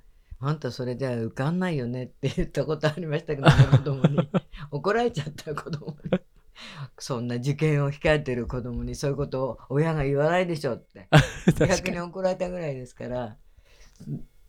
[0.43, 4.29] あんたそれでは受かんないよねって言ったことありましたけど、ね、 子供に。
[4.71, 6.19] 怒られちゃった子供に
[6.97, 11.07] そんな受験を控えてる子供にそういうことを親が言わないでしょって。
[11.67, 13.37] 逆に怒られたぐらいですから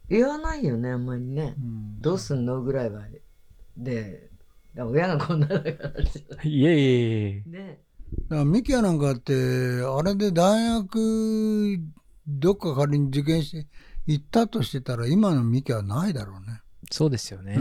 [0.09, 1.55] 言わないよねあんまりね。
[1.59, 2.01] うん。
[2.01, 3.05] どうすんのぐらいは。
[3.77, 4.31] で
[4.77, 7.51] 親がこんなだからですよいえいえいえ。
[7.51, 7.81] ね。
[8.29, 11.79] だからミキヤなんかってあれで大学
[12.27, 13.67] どっか仮に受験して
[14.07, 16.61] 行ったとしてたら今のミキヤはないだろうね。
[16.91, 17.59] そうですよね。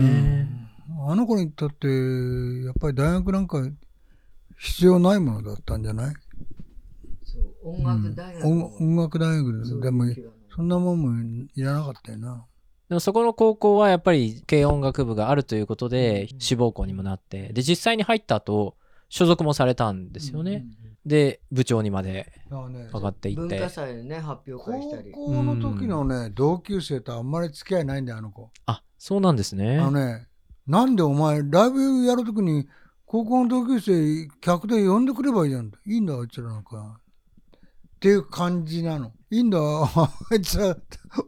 [1.08, 3.62] あの子にとってやっぱり大学なんか
[4.58, 6.16] 必要ないものだったんじゃない、
[7.24, 8.48] そう音楽大学。
[8.48, 10.06] 音も音楽大学でも
[10.54, 12.46] そんなもんもいらなかったよな。
[12.90, 17.54] でもそこの高校はやっぱり軽音楽部があるということで志望校にもなって。
[17.54, 18.76] で実際に入った後
[19.08, 20.66] 所属もされたんですよね、
[21.06, 23.42] で部長にまで上がっていって。
[23.42, 25.12] 文化祭でね発表高会したり。
[25.12, 28.52] 校の時のね、同級生とあんまり付き合いないんだよあの子。
[28.68, 29.80] あそうなんですね。
[29.80, 30.28] あのね
[30.68, 32.68] なんでお前ライブやるときに
[33.06, 37.00] 高校の同級生客で呼んでくればいいじゃんいいんだあいつらなんか。
[37.96, 39.12] っていう感じなの。
[39.30, 40.76] いいんだ あいつら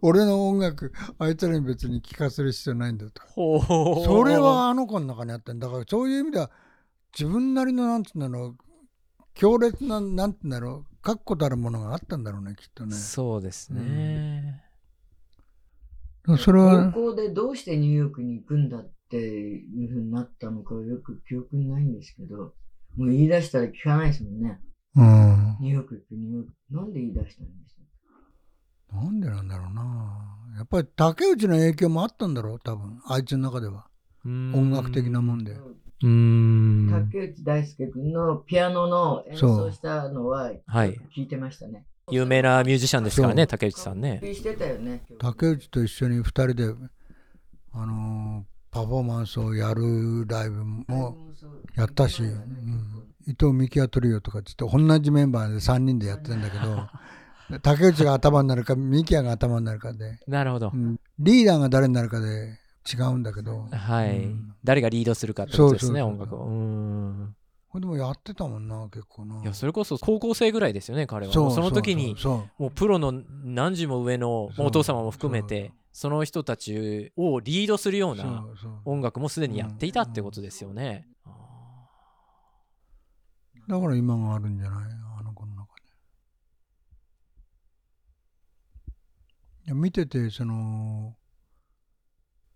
[0.01, 3.21] 俺の音楽あいつらに別に聴かせる必要ないんだと。
[3.27, 4.05] ほう。
[4.05, 6.51] それはあの子の中にあったんだからそういう意味では
[7.17, 8.57] 自分なりのなんつうんだろう
[9.33, 12.95] 強烈ななんて言うんだろう確固たるものがあったんだろうねきっとね。
[12.95, 14.63] そうですね、
[16.37, 22.53] それは高校でどうしてニューヨークに行くんだっていうふうになったのかよく記憶にないんですけど、
[22.95, 24.59] もう言い出したら聞かないですもんね。
[24.95, 25.57] うん。
[25.61, 26.53] ニューヨーク行く、ニューヨーク。
[26.71, 27.75] なんで言い出したんです
[28.91, 28.95] か？
[28.95, 30.37] なんでなんだろうな。
[30.55, 33.01] やっぱり竹内の影響もあったんだろう多分。
[33.07, 33.87] あいつの中では。
[34.25, 35.51] 音音楽的なもんで。
[35.51, 35.75] うーん
[36.91, 40.97] 竹内大輔君のピアノの演奏したのははい。
[41.15, 41.85] 聞いてましたね。
[42.11, 44.19] 有名なミュージシャンですからね竹内さんね。
[44.79, 45.03] ね。
[45.19, 46.63] 竹内と一緒に2人で
[47.73, 51.15] あのーパフォーマンスをやるライブも
[51.75, 56.89] やったし、うん、伊藤美希アトリオとかっつって同じメンバーで3人でやってるんだけど
[57.61, 60.99] 竹内が頭になるか美希が頭になるかで、なるほど、うん。
[61.19, 62.57] リーダーが誰になるかで
[62.91, 63.67] 違うんだけど。
[63.71, 64.55] はい、うん。
[64.63, 66.45] 誰がリードするかってことですね音楽を。
[66.45, 67.35] うーん。
[67.69, 69.41] これでもやってたもんな結構な。
[69.41, 71.33] いやそれこそ高校生ぐらいですよね彼は。
[71.33, 72.63] その時にそう。
[72.63, 73.11] もうプロの
[73.43, 78.45] 何時も上のお父様も含めてその人たちをリードするような
[78.85, 81.07] 音楽もすでにやっていたってことですよね。
[83.67, 84.83] だから今があるんじゃない？
[85.19, 85.73] あの子の中
[89.65, 89.73] で。
[89.73, 91.15] 見ててその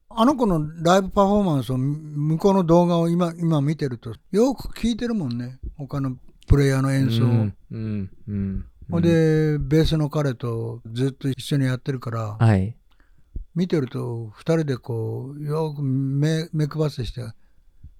[0.10, 7.28] あの子のライブパフォーマンスを向こうの動画を今今見てるとよく聞いてるもんね他のプレイヤーの演奏を。
[7.28, 12.74] うんうんうんほんでベースの彼とずっと一緒にやってるからはい
[13.54, 17.22] 見てると2人でこうよく目目配せして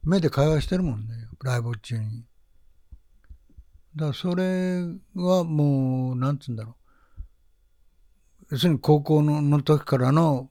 [0.04, 2.24] 目で会話してるもんねライブ中に。
[3.98, 4.84] だからそれ
[5.16, 6.78] はもうなんつうんだろ
[8.44, 10.50] う要するに高校のの時からの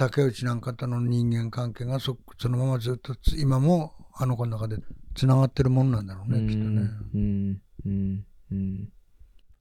[0.00, 4.78] 竹内なんかとの人間関係がそそのままずっとつ今もあの子の中で
[5.14, 6.88] つながってるもんなんだろうねきっとね。
[7.14, 8.88] うんうんうん。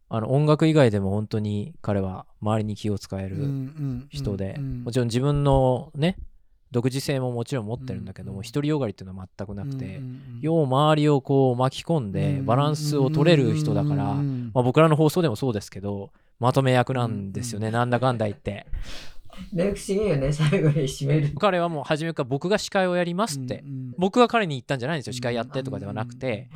[0.08, 3.36] あの音楽以外でも本当に彼は周りに気を使える
[4.12, 6.16] 人で、もちろん自分のね
[6.72, 8.44] 独自性ももちろん持ってるんだけども、うん。
[8.44, 10.00] 独りよがりっていうのは全くなくて、
[10.40, 14.16] よう周りをこう巻き込んでバランスを取れる人だから、
[14.54, 18.68] 僕らの放送でもそうですけどまとめ役なんですよね、なんだかんだ言って
[19.54, 21.34] ね、不思議よね、最後に締める。
[21.40, 25.14] 彼はもう初めから僕が司会をやりますって、うん僕が彼に言ったんじゃないんですよ。
[25.14, 26.50] 司会やってとかではなくて、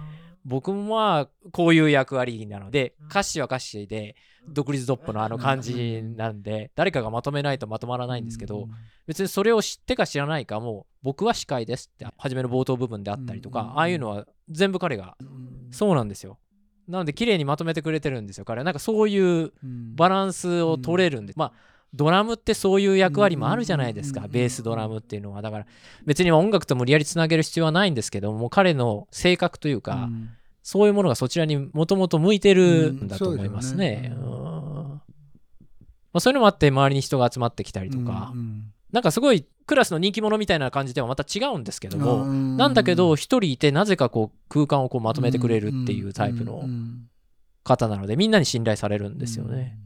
[0.45, 4.15] 僕もまあこういう役割なので歌詞は歌詞で
[4.49, 8.67] 独立ドッポのあの感じなんで誰かがまとめないとまとまらないんですけど
[9.07, 13.53] 別にそれを知ってか知らないかもう僕は司会ですって初めの冒頭部分であったりとうん。
[13.53, 15.67] かああいうのは全部彼がうん。
[15.71, 16.38] そうなんですよ。
[16.89, 18.65] なので綺麗にまとめてくれてるんですよ彼は。
[18.65, 19.95] なんかそういううん。
[19.95, 21.53] バランスを取れるんでまあ
[21.94, 24.24] ドラムってそういう役割もあるじゃないですか。
[24.26, 25.41] うんベースドラムっていうのは。
[25.41, 25.66] だから
[26.06, 30.30] 別に音楽と無理やりつなげる必要はないんですけども彼の性格というか、うん。
[30.64, 34.14] そういうものがそちらにもともと向いてるんだと思いますね。
[34.18, 35.02] ま
[36.18, 47.08] あ、そういうのもあって周りに人が集まってきたりとか、うんなんかすごいクラスの人気者みたいな感じではまた違うんですけども、うんなんだけど一人いてなぜかこう空間をこうまとめてくれるっていうタイプのうん。
[47.64, 49.78] 方なのでみんなに信頼されるんですよね。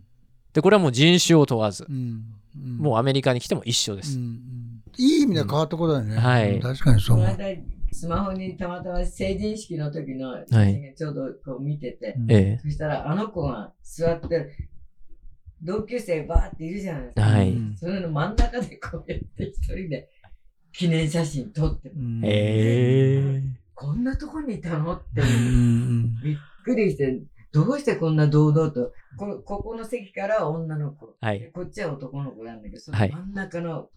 [0.58, 2.24] でこれはもう人種を問わず、うん。
[2.56, 2.78] うん。
[2.80, 4.18] もうアメリカに来ても一緒です。
[4.18, 4.82] うんうん。
[4.98, 6.16] いい意味で変わったことだよね。
[6.16, 6.20] うん。
[6.20, 6.60] はい。
[6.60, 7.28] 確かにそう。
[7.92, 12.32] スマホにたまたま成人式の時の写真がちょうどこう見てて、うん。
[12.32, 14.52] えそしたらあの子が座ってる、
[15.62, 17.22] 同級生バーっているじゃないですか。
[17.22, 17.52] はい。
[17.52, 20.10] うんそれの真ん中でこうやって一人で
[20.74, 22.22] 記念写真撮って、うん。
[22.24, 23.44] ええ。
[23.76, 25.22] こんなとこにいたのって
[26.24, 27.22] びっくりして、
[27.52, 31.52] どうしてこんな堂々と、こここの席からは女の子、はい。
[31.54, 33.90] こっちは男の子なんだけど、そのはい真ん中の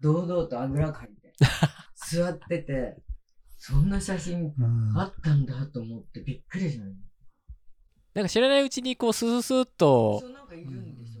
[0.00, 1.32] 堂々とあぐらかいて、
[2.10, 2.96] 座ってて、
[3.58, 6.92] そんな写真うんあったんだと思ってびっくりしたね。
[8.12, 10.22] なんか知らないうちにこうスースーっと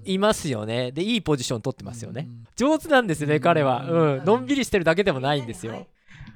[0.04, 0.92] いますよね。
[0.92, 2.28] で、いいポジション取ってますよね。
[2.56, 4.18] 上手なんですよね、彼は。
[4.18, 4.24] うん。
[4.24, 5.86] のんびりしてるだけでもないんですよ。。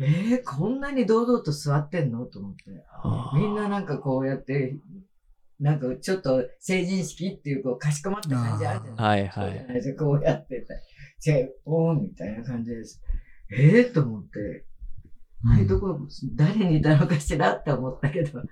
[0.00, 2.24] えー、こんなに堂々と座ってんの？
[2.26, 2.70] と思って。
[2.88, 4.76] はあみんななんかこうやって、
[5.60, 9.46] なんかちょっと成人式っていうこうかしこまった感じあるじゃないはいはい。
[9.46, 10.66] そうじゃないですかこうやってて、
[11.20, 13.02] じゃあ、おーみたいな感じです。
[13.50, 14.64] ええー、と思って、
[15.52, 15.98] あれどこ、
[16.34, 18.42] 誰にいたのかしらって思ったけど、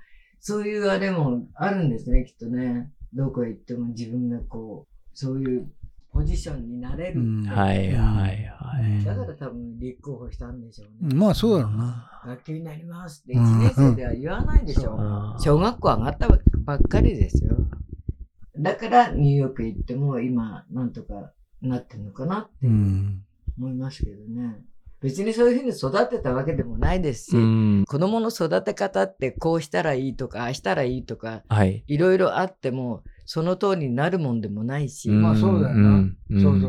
[0.41, 2.93] そういうあれもあるんですね、きっとね。
[3.13, 5.71] どこへ行っても自分がこう、そういう
[6.13, 7.21] ポジションになれる。
[7.21, 9.05] うんはいはいはい。
[9.05, 11.15] だから多分立候補したんでしょうね。
[11.15, 12.11] まあそうだろうな。
[12.27, 14.97] 学級になりますってうん1年生では言わないでしょ。
[14.99, 16.29] あー小学校上がった
[16.67, 17.57] ばっかりですよ。
[18.59, 23.23] だからニューヨーク行っても今なんとかなってんのかなってうん。
[23.59, 24.59] 思いますけどね。
[25.01, 27.85] 別にそういうふうに育てたわけでもないですし、うん。
[27.87, 31.85] 子供の育て方ってこうしたらいいとか、ああしたらいいとか、はい。
[31.87, 36.09] いろいろあっても、その通りになるもんでもないし、まあそうだよな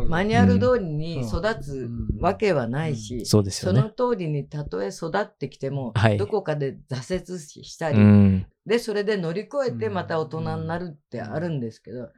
[0.08, 1.89] マニュアル通りにうん育つ
[2.20, 4.14] わけはないし、そうですよねその。
[4.14, 8.45] 通りにたとえ育ってきても、はいどこかで挫折したり、うん。
[8.68, 12.09] で、それで乗り越えてまた大人になるってあるんですけど、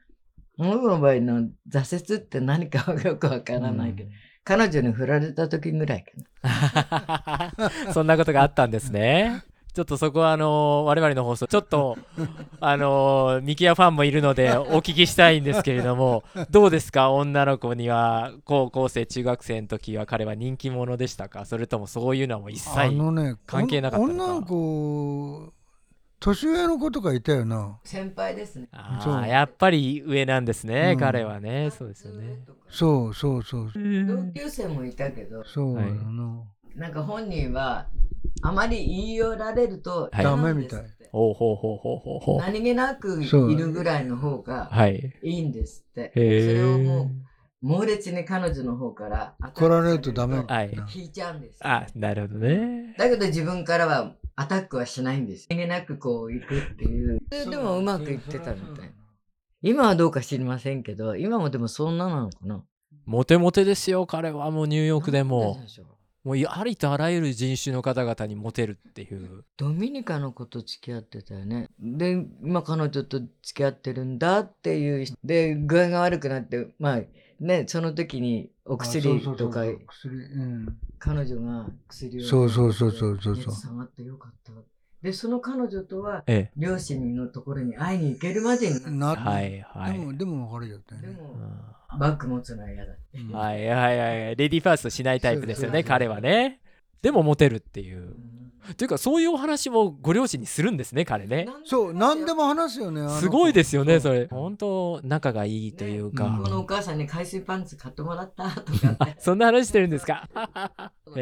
[0.57, 4.09] 僕の場合の挫折って何かはよくわからないけど、
[4.43, 6.11] 彼女に振られた時ぐらいか
[7.85, 7.93] な。
[7.93, 9.43] そんなことがあったんですね。
[9.71, 11.97] ちょっとそこはあの我々の放送ちょっと
[12.59, 17.11] あのミキヤファンもいるのでお聞きしたいんですけれどもどうですか？
[17.11, 21.45] 女の子には高校生中学生の時は彼は人気者でしたか？
[21.45, 24.23] それともそういうのはもう一あ切関係なかったのか？
[24.23, 25.53] 女の子、
[26.19, 27.79] 年上の子とかいたよな。
[27.83, 28.67] 先輩ですね。
[28.71, 32.39] あそうーやっぱり上なんですね、うん彼はねそうですよね。
[32.69, 33.71] そうそうそう。
[33.73, 36.43] 同級生もいたけど、そうだよはいな。
[36.75, 37.87] なんか本人は、
[38.41, 40.67] あまり言い寄られるとダメみ
[41.11, 46.11] ほうほうほうほうほうほう何気なくいそうるぐらいの方がはいいいんですって。
[46.13, 47.09] それをもう
[47.61, 50.39] 猛烈に彼女の方から来られるとダメ。
[50.39, 51.59] はい引いちゃうんです。
[51.61, 55.47] あなるほどねだけど自分からはアタックはしないんです。
[55.51, 57.19] 逃げなくこう行くっていう。
[57.29, 58.91] でもうまくいってたみたい。
[59.61, 62.63] 今はどうか知りませんけど、今もでもそんななのかな？
[63.05, 65.59] モテモテですよ彼はもうニューヨークでも
[66.23, 71.69] もうありとあらゆる人種の方々にモテるっていうドミニカの子と付き合ってたよね。
[71.77, 75.05] で、今彼女と付き合ってるんだっていう。
[75.23, 77.01] で、具合が悪くなって、まあ
[77.39, 79.63] ね、その時にお薬あそうそうそうとか。
[80.99, 82.27] 彼女が薬を。
[82.27, 84.51] そうそうそうそうそうそう熱下がってよかった。
[85.01, 91.07] で、その彼女とは、え両親のところに会いに行けるまでになっえなはいはいでも、でも別れちゃったよて。
[91.07, 91.19] でね。
[91.19, 91.35] も、
[91.87, 93.19] あバッグ持つのは嫌だって。
[93.19, 96.59] うんはいはいはいレディーファーストしないタイプですよね彼はね
[97.01, 98.38] でもモテるっていううん
[98.77, 101.47] というかそういうお話もご両親にするんですね彼ね。
[101.65, 103.07] そう、何でも話すよね。
[103.19, 104.21] すごいですよねそれ。
[104.21, 106.39] う本当仲がいいというか、ね。
[106.43, 109.17] このお母さんに海水パンツ買ってもらったとかって。
[109.19, 110.27] そんな話してるんですか？
[111.15, 111.17] へ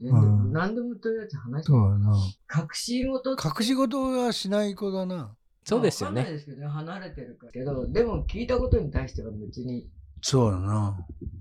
[0.00, 0.52] えうん。
[0.52, 2.16] 何でもとりあえず話してそうやな。
[2.54, 5.34] 隠し事隠し事はしない子だな。
[5.64, 7.52] そうですよわかんないねですけどね、離れてるから。
[7.52, 9.88] けど、でも聞いたことに対しては別に。
[10.22, 10.96] そうやな。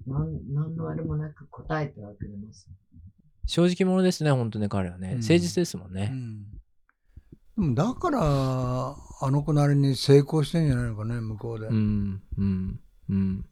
[0.06, 2.70] 何何のあれもなく答えてはくれます。
[3.48, 5.18] 正直者ですね本当ね彼はね、うん。
[5.22, 6.14] 誠実ですもんね、
[7.74, 11.66] だから、あの子なりに成功してんじゃないのかね、向こうで。
[11.66, 12.80] うんうん
[13.10, 13.46] うん。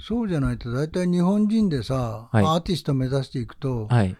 [0.00, 2.44] そうじゃないと、大体日本人でさ、はい。
[2.44, 4.14] アーティスト目指していくと、はい。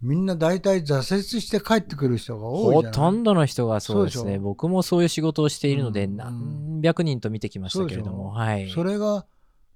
[0.00, 3.00] みんな大体挫折して帰ってくる人が多いほじゃない？
[3.00, 4.20] とんどの人がそうですね。
[4.20, 4.40] そうでしょ？
[4.40, 6.16] 僕もそういう仕事をしているので、うん。
[6.16, 8.70] 何百人と見てきましたけれどもはい。
[8.70, 9.26] それが、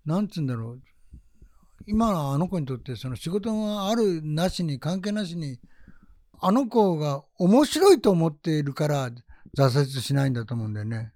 [0.07, 0.81] なんつうんだろう、
[1.87, 5.59] 今のあの子にとって、その仕事があるなしに、関係なしに、
[6.41, 9.11] あの子が面白いと思っているから、
[9.57, 11.13] 挫折しないんだと思うんだよね。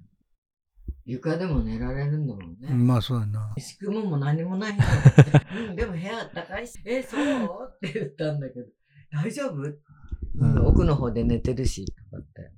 [1.05, 2.69] 床でも寝られるんだもんね。
[2.71, 3.55] うんまあそうやな。
[3.57, 4.77] 仕組むも何もない
[5.75, 7.21] でも部屋高いし、え、そう？
[7.77, 8.67] って言ったんだけど、
[9.11, 12.53] 大丈夫、うん奥の方で寝てるし、とかって。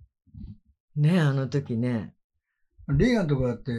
[0.97, 2.15] ねえあの時ね。
[2.99, 3.71] リーガンとかだって、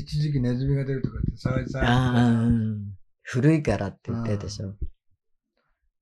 [0.00, 2.97] 一時期ネズミが出るとかって騒いでああ、うさ、ん
[3.30, 4.72] 古いからって言ってたでしょ。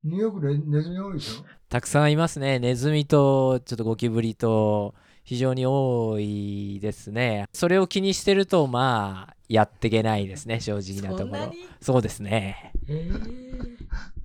[0.05, 1.45] ニューヨークでネズミ多いでしょ？
[1.69, 2.61] たくさんいますね。
[2.61, 7.47] ネズミとちょっとゴキブリと非常に多いですね。
[7.53, 11.41] それを気にしてるとまあやっていけないですね正直なところ。
[11.41, 11.57] そんなに？
[11.81, 12.73] そうですね。
[12.89, 13.11] え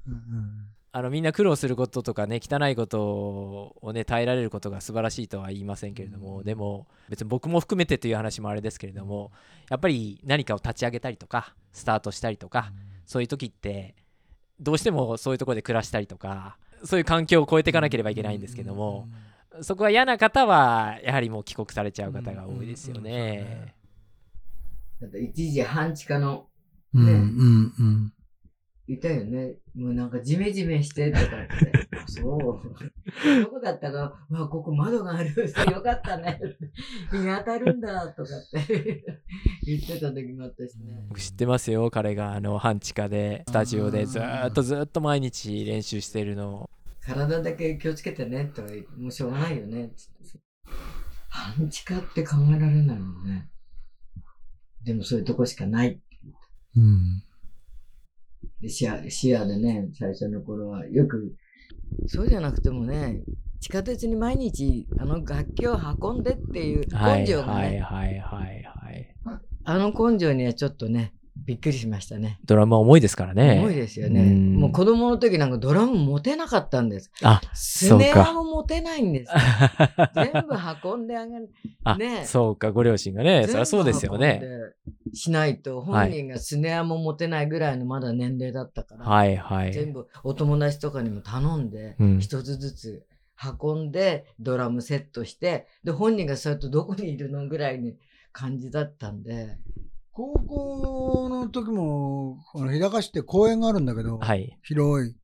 [0.07, 9.31] うんあのみんな苦労することとかね汚いことをね耐えられることが素晴らしいとは言いませんけれども、でも別に僕も含めてという話もあれですけれども
[9.69, 12.73] やっぱり何かを立ち上げたりとかスタートしたりとか、
[13.05, 13.95] そういう時って
[14.59, 19.07] どうしてもそういうところで暮らしたりとかそういう環境を超えていかなければいけないんですけども、
[19.61, 23.75] そこが嫌な方はやはりもう帰国されちゃう方が多いですようんうんね。
[25.01, 26.47] だって一時半地下の
[26.93, 28.13] うん、ねうん、うん。
[28.93, 29.55] いたよね。
[29.75, 31.87] もうなんかジメジメしてとかって。
[32.07, 33.41] そう。
[33.41, 35.29] どこだったか、わ、ここ窓がある。
[35.71, 36.39] よかったね。
[37.11, 39.03] 日が当たるんだとかって
[39.63, 41.05] 言ってた時もあったしね。
[41.09, 46.69] 僕知ってますよ彼があの半地下でスタジオでずーっとずーっと毎日練習してるのを
[47.01, 49.91] 体だけ気をつけてねとか言ってもうしょうがないよね。
[49.95, 50.39] つって
[51.29, 53.49] 半地下って考えられないもんね。
[54.83, 56.01] でもそういうとこしかない。
[56.75, 57.23] うん。
[58.61, 61.33] で視野視野でね、最初の頃はよく、
[62.07, 63.21] そうじゃなくてもね、
[63.59, 69.15] 地下鉄に毎日あの楽器を運んでっていうはい根性がね、はいはいはいはい。
[69.63, 72.39] あの根性にはちょっとね、びっくりしましたね。
[72.45, 74.21] ドラムは重いですからね重いですよね。
[74.21, 77.11] うんもう子供の時なんかドラム持てなかったんです。
[77.23, 79.31] あスそうかネアも持てないんです。
[80.15, 80.55] 全部
[80.93, 81.49] 運んであげる。
[81.83, 84.41] あ、ねそうかご両親がねそりゃそうですよね
[85.13, 93.05] しないと、本人がスネアも持てないぐらいのまだ年齢だったから、はいはい全部お友達とかにも頼んで、うん一つずつ
[93.59, 97.95] 運んで、ドラムセットして、で、本人がそうやってどこにいるのぐらいに
[98.31, 99.57] 感じだったんで、
[100.13, 104.57] 高校の時も、この日高市って公園があるんだけど、はい。
[104.63, 105.15] 広い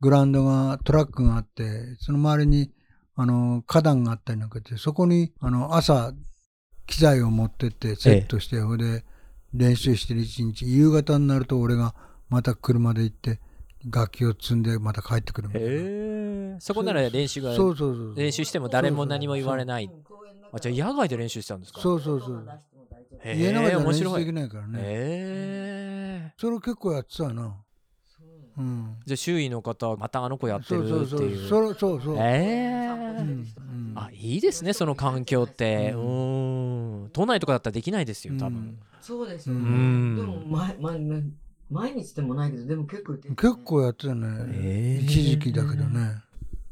[0.00, 2.70] グラウンドが、トラックがあって、その周りに、
[3.16, 6.12] あの、花壇があったりなんかして、そこに、あの、朝、
[6.86, 9.04] 機材を持ってって、セットして、それで
[9.54, 11.94] 練習してる一日、夕方になると俺が
[12.28, 13.40] また車で行って、
[13.90, 15.68] 楽器を積んでまた帰ってくるみたいな。
[15.68, 15.72] へ
[16.56, 16.56] え。
[16.60, 18.14] そこなら練習がそうそうそう。
[18.16, 19.90] 練習しても誰も何も言われない。
[20.52, 21.80] あじゃあ野外で練習してたんですか？
[21.80, 22.48] そうそうそう。
[23.22, 24.26] へ家の中では練習で面白い。
[24.26, 24.78] きないからね。
[24.80, 27.54] へえそれ結構やってたな。
[28.56, 28.96] うん。
[29.04, 31.06] じゃあ周囲の方またあの子やってるってそう。
[31.06, 31.28] そうそう。
[31.28, 31.48] いう。
[31.48, 32.16] それそうそう。
[32.16, 33.28] へえうん。
[33.28, 33.92] うん。
[33.96, 35.92] あいいですねその環境って。
[35.92, 37.04] ううん。
[37.06, 38.58] ん都内とかだったらできないですよ多分。
[38.58, 39.64] うんそうですようね。
[39.64, 40.16] ん。
[40.16, 40.92] でも、ま、ま、
[41.70, 44.26] 毎日でもないけど、でも結構、結構やってたね。
[44.50, 45.04] へー。
[45.04, 46.22] 一時期だけどね。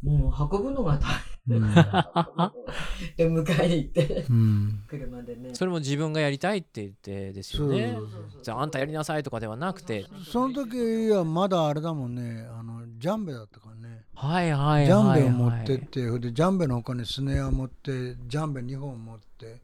[0.03, 1.11] もう運ぶのが大
[1.49, 1.61] うん。
[3.17, 4.85] で迎えに行ってうん。
[4.87, 5.55] 車でね。
[5.55, 7.95] それも自分がやりたいって言ってですよね。
[7.95, 8.09] そう
[8.43, 10.07] じゃああんたやりなさいとかではなくて。
[10.25, 12.47] その時はまだあれだもんね。
[12.51, 14.05] あのジャンベだったからね。
[14.15, 19.61] はいはいはい、はい、ジャンベを持ってって、ほいでジャンベの他にスネア持ってジャンベ2本持って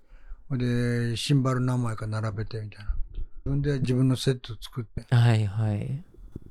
[0.49, 2.95] ほいでシンバル何枚か並べてみたいな。
[3.15, 5.15] 自分で自分のセット作って。
[5.15, 6.03] はいはい。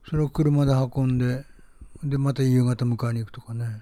[0.09, 1.43] それを車で運んで
[2.03, 3.81] でまた夕方迎えに行くとかね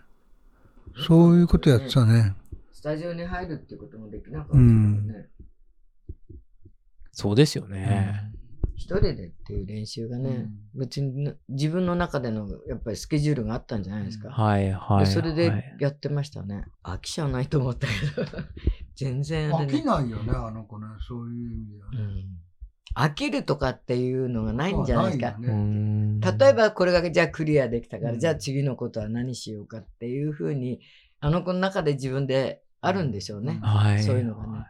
[0.98, 2.36] そういうことやってたね。
[2.72, 5.28] スタジオに入るってこともできなかったからね、
[7.12, 8.32] そうですよね、
[8.76, 16.66] 一人でっていう練習がね、別に自分の中でのやっぱりスケジュールがあったんじゃないですか、はいはいでそれではいやってましたね。
[16.84, 18.28] 飽きちゃわないと思ったけど。
[18.96, 19.68] 全然飽ね。
[19.68, 20.86] きないよねあの子ね。
[21.08, 22.45] そういう意味ではね、うん
[22.96, 25.48] 飽きるとかっていうのがないんじゃないですか、ね。
[25.50, 26.20] ん。
[26.22, 28.20] 例えばこれがじゃあクリアできたから、うん。
[28.20, 30.80] じゃあ次のことは何しようかっていうふうに
[31.20, 34.66] あの子の中で自分であるんでしょうね、はい、そういうのがね。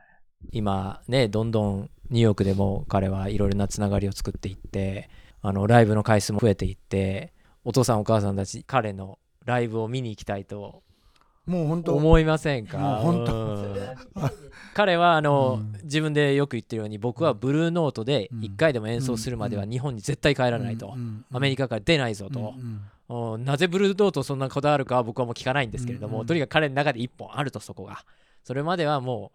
[0.51, 5.09] 今ねどんどんニューヨークでも彼はいろいろなつながりを作っていって
[5.41, 10.83] あのライブの回数も増えていってお父さんお母さんたち彼のライブを見に行きたいと
[11.45, 11.95] もう本当。
[11.95, 12.77] 思いませんか？
[12.77, 13.33] もう本当。
[13.33, 14.31] うん。
[14.73, 20.95] 彼はあの、うん自分でよく言ってるように僕はブルーノートでうん1回でも演奏するまでは日本に絶対帰らないと、
[21.31, 22.55] アメリカから出ないぞと、
[23.07, 23.45] うん。
[23.45, 26.21] なぜブルーノートそんなこだわるかは僕はもう聞かないんですけれども、うん。
[26.21, 28.03] うんとにかく彼の中で1本あるとそこが。
[28.43, 29.31] それまではも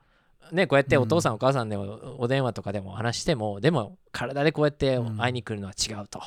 [0.52, 6.20] うねこうやってお父さんお母さんでおお電話とかでも話してもでも体でこうやって会いに来るのは違うと、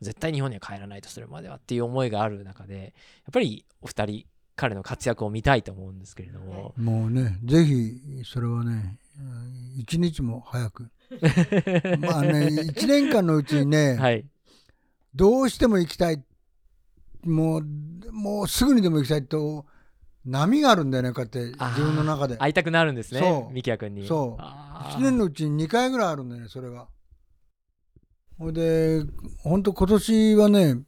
[0.00, 2.92] 絶対日本には帰らないとそれまではっていう思いがある中でやっ
[3.32, 4.24] ぱりお二人
[4.60, 10.90] 彼の活躍を見たいと思うんですけれども、もうねぜひそれはねうん一日も早く。
[12.00, 14.26] まあね一年間のうちにね、はい。
[15.14, 16.22] どうしても行きたい。
[17.24, 19.64] もうもうすぐにでも行きたいと
[20.26, 22.36] 波があるんだよねこうやって自分の中で。
[22.36, 23.54] 会いたくなるんですねそう。
[23.54, 24.06] ミキヤ君に。
[24.06, 24.42] そう。
[24.42, 24.98] あー。
[24.98, 26.86] 1年のうちに2回ぐらいあるんだよねそれが。
[28.38, 29.04] ほいで
[29.38, 30.82] 本当今年はね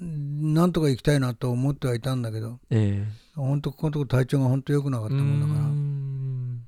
[0.00, 5.60] なんとか行きたいなと思ってはいたんだけどえ本当ここのとこ体調が本当良くなかったえもんだから。
[5.60, 6.64] うーん。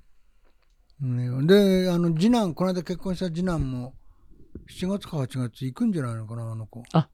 [1.00, 3.94] ねであの次男この間結婚した次男も
[4.70, 6.82] 7月か8月行くんじゃないのかなあの子。
[6.92, 7.08] あ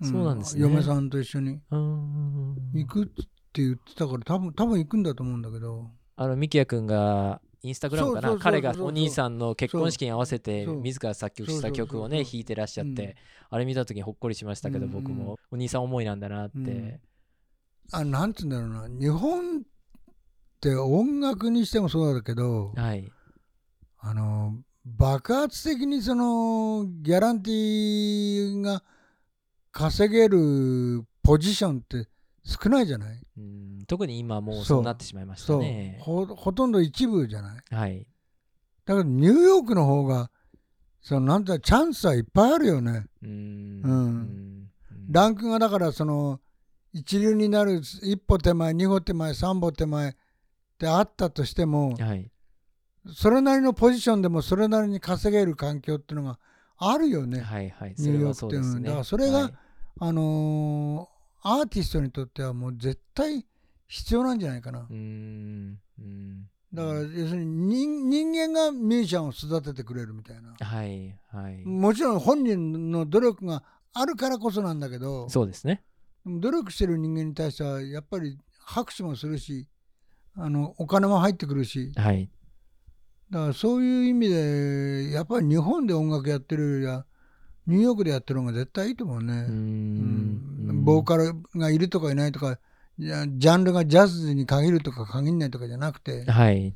[0.00, 0.62] そうなんですね。
[0.62, 1.50] 嫁さんと一緒に。
[1.52, 2.56] うーん。
[2.74, 3.22] 行くって
[3.54, 5.90] 言ってたから多分多分行くんだと思うんだけど。
[6.16, 8.36] あのミキヤ君がインスタグラムかな？
[8.38, 12.94] 彼がお兄さんの結婚式に合わせて自ら作曲した曲をね弾いてらっしゃっうん。
[12.94, 13.16] て
[13.48, 16.64] あれ見た時にほっこりしましたけど僕もお兄さん思いなんだなっうん。
[16.66, 17.00] て
[17.92, 18.86] あなんつうんだろうな。
[18.88, 19.62] 日本っ
[20.60, 23.10] て音楽にしてもそうだけどはい。
[23.98, 28.82] あの爆発的にそのギャランティーが
[29.72, 32.06] 稼げるポジションって
[32.44, 33.18] 少ないじゃない？
[33.38, 35.98] うん特に今もうそうなってしまいましたね。
[36.00, 37.74] ほほとんど一部じゃない？
[37.74, 38.06] はい。
[38.84, 40.30] だからニューヨークの方が
[41.00, 43.06] そのなんてチャンスはいっぱいあるよね。
[43.22, 44.70] うーん。
[45.10, 46.40] ランクがだからその
[46.92, 50.14] 一流になる一歩手前二歩手前三歩手前っ
[50.78, 52.30] てあったとしてもはい。
[53.14, 56.38] それなりのポジションでもそれなりに稼げる環境っていうのが
[56.78, 57.40] あるよね。
[57.40, 57.94] はいはい。
[57.98, 59.52] ニューヨークっていうのはだからそれがはい。
[60.00, 61.14] あのー
[61.46, 63.44] アーティストにとってはもう絶対
[63.94, 64.80] 必要なんじゃないかな。
[64.80, 64.92] う。
[64.92, 66.48] ーんうん。
[66.72, 70.56] だから要するに人人間がミュージシャンを育ててくれるみたいな。
[70.58, 71.64] はいはい。
[71.64, 75.84] もちろん本人の努力があるからこそなんだけどそうですね。
[76.26, 79.68] 努力してる人間に対してはやっぱり拍手もするし
[80.36, 81.92] あのお金も入ってくるし。
[81.94, 82.28] はい。
[83.30, 87.06] だからそういう意味でやっぱり日本で音楽やってるよりは
[87.68, 89.46] ニューヨークでやってる方が絶対いいと思うね。
[89.48, 90.84] うんん。
[90.84, 92.58] ボーカルがいるとかいないとか
[92.98, 96.74] ジャンルがジャズに限るとか限らないとかじゃなくてはい。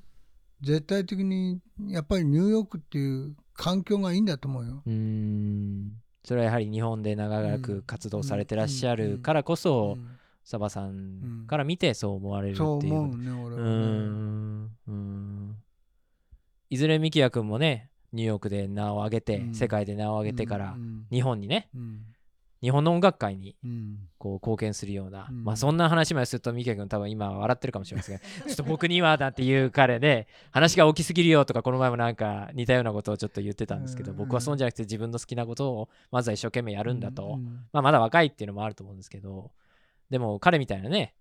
[0.61, 4.83] 絶対的にやっぱりニューヨークっていう環境がいいんだと思うよ。
[4.85, 5.93] うーん。
[6.25, 10.19] それはやはり日本で長うくん活動されてらっしゃうんるからこそ、うん。
[10.45, 12.66] サバさんから見てそう思われるっていう。
[12.66, 13.69] そうこと思うね俺はね。
[13.69, 15.57] んうーん。
[16.71, 19.55] いずれミキヤ君もねニューヨークで名を上げて、うん。
[19.55, 21.07] 世界で名を上げてから、うん。
[21.12, 22.01] 日本にねうん
[22.61, 23.99] 日本の音楽界にうん。
[24.19, 25.45] こう貢献するような、うん。
[25.45, 39.53] まあそんな話までするとミキヤ君多分今笑ってるかもしれませんが ちょっと僕にはだっていう彼で話が大きすぎるよとかこの前もなんか似たようなことをちょっと言ってたんですけど、うん僕はそうじゃなくて自分の好きなことをまずは一生懸命やるんだと、うんまあ、まだ若いっていうのもあると思うんですけど
[40.11, 41.15] でも彼みたいなね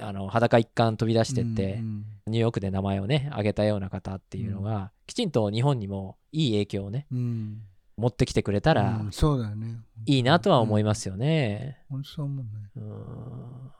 [0.00, 7.62] あの裸一貫飛び出してって、うんニューヨークで名前をね挙げたような方っていうのが、きちんと日本にもいい影響をねうん
[7.98, 9.80] 持ってきてくれたらうんそうだよね。
[10.06, 11.78] いいなとは思いますよね。
[11.90, 12.50] 本当そう思うね。
[12.76, 13.70] うん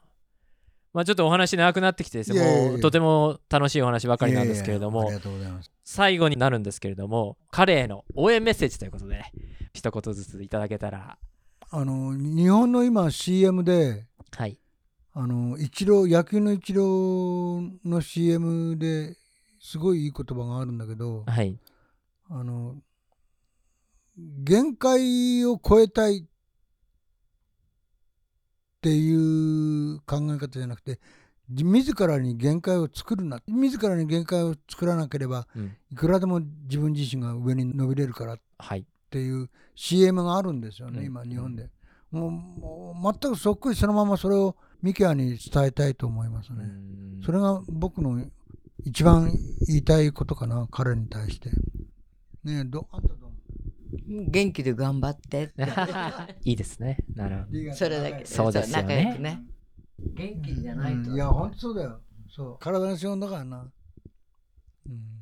[0.94, 5.10] まあちょっとお話長くなってきてですねとても楽しいお話ばかりなんですけれども。
[5.84, 9.22] 最後になるんですけれども彼への応援メッセージということで
[9.72, 11.16] 一言ずついただけたら
[11.70, 14.06] あの日本の今 CM で
[14.36, 14.58] はい
[15.14, 19.16] あの一郎野球の一郎の CM で
[19.60, 21.58] すごいいい言葉があるんだけどはい
[22.28, 22.76] あの
[24.18, 26.24] 限界を超えたいっ
[28.80, 30.98] ていう考え方じゃなくて
[31.50, 33.40] じ自らに限界を作るな。
[33.46, 35.76] 自らに限界を作らなければうん。
[35.90, 38.34] いくらでも自分自身が上に伸びれるから。
[38.34, 38.84] っはい。
[39.10, 41.06] ていう CM があるんですよね、うん。
[41.06, 41.70] 今日本で。
[42.10, 47.20] もうもう全くそっくりそのままそれをミキアに伝えたいと思いますね、うん。
[47.24, 48.22] それが僕の
[48.84, 49.32] 一番
[49.66, 51.50] 言いたいことかな彼に対して。
[52.44, 53.27] ねえどあんたどう？
[54.08, 55.66] 元気で頑張ってって。
[56.44, 56.98] いいですね。
[57.14, 57.58] なるほど。
[57.58, 58.82] 思それだけそうですよね。
[58.82, 59.44] 仲良くね。
[60.14, 61.16] 元気じゃないと、うん。
[61.16, 62.00] いや本当そうだよ。
[62.34, 62.58] そう。
[62.58, 63.70] 体の資本だからな。
[64.86, 65.18] うん。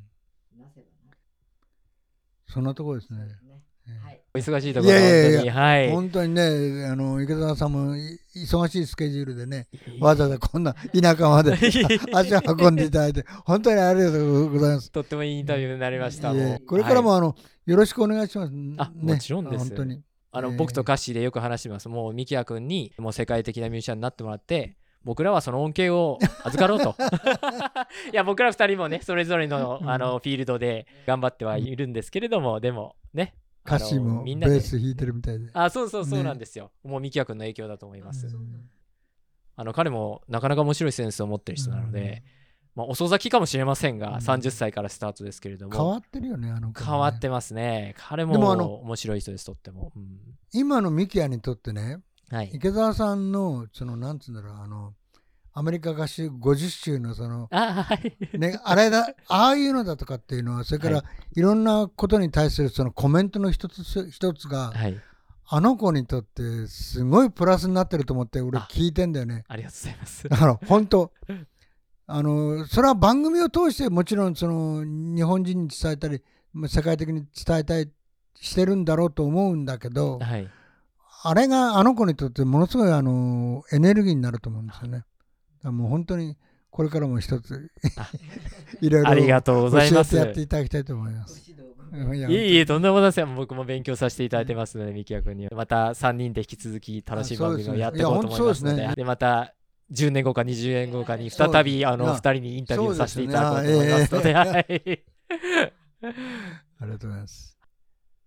[2.47, 3.19] そんなところですね。
[4.01, 4.21] はい。
[4.33, 5.43] お忙しいところいやいやいや。
[5.43, 5.49] 本当に。
[5.49, 5.91] はい。
[5.91, 9.67] 本当にねあの池澤さんもい忙しいスケジュールでね
[9.99, 11.53] わざわざこんな田舎まで
[12.13, 14.91] 足を運んでいただいて本当にありがとうございます。
[14.91, 16.33] とってもいいインタビューになりました。
[16.65, 17.19] これからもはい。
[17.19, 17.35] あの、
[17.67, 19.13] よろしくお願いします、あね。
[19.13, 19.67] もちろんです。
[19.67, 20.01] 本当に。
[20.31, 20.57] あのえー。
[20.57, 21.89] 僕とカッシーでよく話してます。
[21.89, 26.95] もうミキヤ君にもう世界的なミュージシャンになってもらって僕らはその恩恵を預かろうと。
[28.11, 33.35] いや僕ら二人もねそれぞれのあのフィールドで頑張ってはいるんですけれどもでもね。
[33.65, 34.55] 歌詞もベみんなで。
[34.55, 35.49] ース弾いてるみたいで。
[35.51, 36.23] あそうそうそうね。
[36.23, 38.69] なんですよ、もうミキヤ君の影響だと思います、うん。
[39.57, 42.23] あの彼もなかなか面白いセンスを持ってる人なので、
[42.77, 44.15] まあ、遅咲きかもしれませんが、うん。
[44.17, 45.75] 30歳からスタートですけれども。
[45.75, 46.85] 変わってるよねあの子ね。
[46.85, 47.95] 変わってますね。
[47.97, 48.35] 彼も
[48.83, 50.19] 面白い人ですとっても、うん。
[50.53, 52.51] 今のミキアにとってねはい。
[52.53, 54.93] 池澤さんのそのなんつうんだろうあの
[55.53, 58.15] アメリカ合衆50州のそのあはい。
[58.37, 61.03] ねあれだああいうのだとかっていうのはそれから、、は
[61.35, 64.95] いろんなことに対するそのコメントの一つ一つが、はい。
[65.49, 68.67] あの子にとってすごいプラスになってると思って俺あ。
[68.69, 69.45] 聞いてんだよね。
[69.47, 70.29] ありがとうございます。
[70.29, 71.11] だから本当
[72.07, 77.91] あのそれは番組を通してもちろんその日本人に伝えたりまあ世界的に伝えたい
[78.39, 80.47] してるんだろうと思うんだけどはい
[81.23, 85.03] あれがあの子にとってものすごいあのエネルギーになると思うんですよね。
[85.63, 86.37] もう本当に
[86.69, 87.71] これからも一つ
[88.81, 91.51] いろいろありがとうございます教えてやっていただきたいと思います。
[91.51, 93.27] いえいえ、とんでもないですよ。
[93.27, 95.47] 僕も勉強させていただいてますので、ミキヤ君に。
[95.47, 99.53] また3人で引き続き楽しい番組をやっていこうと思いますので、ですねで、また
[99.91, 105.03] 10年後か20年後かに再びあのいや2人にインタビューさせていただこうと思いますので、はい。
[106.79, 107.57] ありがとうございます。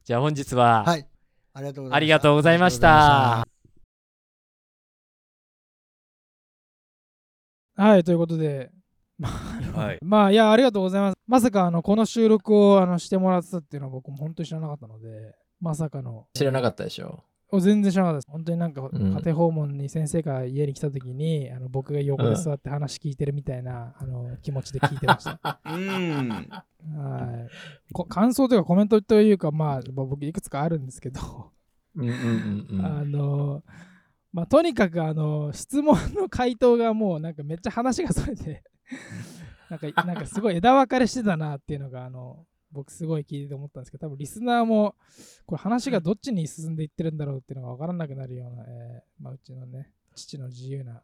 [0.04, 1.06] じゃあ本日は、はい。
[1.52, 1.96] ありがとうございました。
[1.96, 3.60] ありがとうございましたありがとうございま
[7.80, 8.70] はい、ということで、
[9.74, 9.98] はい。
[10.04, 11.16] まあ、いや、ありがとうございます。
[11.26, 17.24] まさか、あの、この収録をあのしてもらってたっていうのは僕も本当に知らなかったので、まさかの、知らなかったでしょ。
[17.52, 18.30] お全然知らなかったです。
[18.30, 25.60] 本当になんか、ん家庭訪問に先生が家に来た時に、あの僕が横で座って話聞いてるみたいな、あの気持ちで聞いてました。
[25.64, 26.28] うん。
[26.28, 31.50] はいこ感想というかコメントというか、まあ、まあ僕いくつかあるんですけど、
[31.96, 32.86] うんうんうんうん。
[32.86, 33.62] あの、
[34.32, 38.62] まあ、とにかくあの質問の回答がもうなんかめっちゃ話がそれて
[39.68, 44.94] なんかなんかすごい枝分かれしてたなっていうのがあの僕すごい聞いてて思ったんですけど多分リスナーも
[45.46, 51.02] これ話がどっちに進んでいってるんだろうっていうのが分からなくなるような、えーまあ、うちのね父の自由な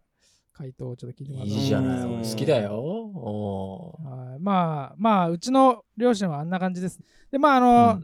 [0.56, 2.00] 回答をちょっと聞いてもらったいいじゃない。
[2.00, 2.22] うん。
[2.22, 2.72] 好きだよ。
[2.78, 4.38] おはい。
[4.40, 6.98] まあまあうちの両親はあんな感じです。
[7.30, 8.00] でまああの、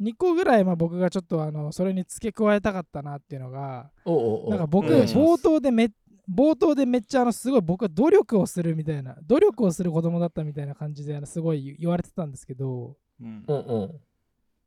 [0.00, 0.06] うん。
[0.06, 5.90] 2個ぐらいまあ僕がちょっとあのそれに付け加えたかったなっていうのがおおおなんか僕、冒頭でめ
[6.32, 13.44] 冒頭でめっちゃあのすごい僕は努力をするみたいな努力をする子供だったみたいな感じであのすごい言われてたんですけどうん。
[13.46, 14.00] うんうん。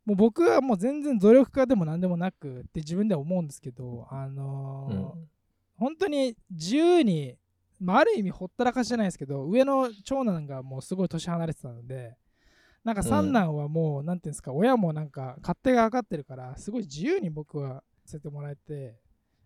[0.05, 5.29] もう僕はもう全然努力家でも何でもなくって自分では思うんですけどあのーうん。
[5.77, 7.35] 本当に自由に、
[7.79, 12.15] まあ、ある意味ほったらかしじゃないですけど上の長男がもうすごい年離れてたので
[12.83, 18.95] なんか三男はもう、なんていうんですか親もなんか勝手が分かってるからすごい自由に僕はさせてもらえて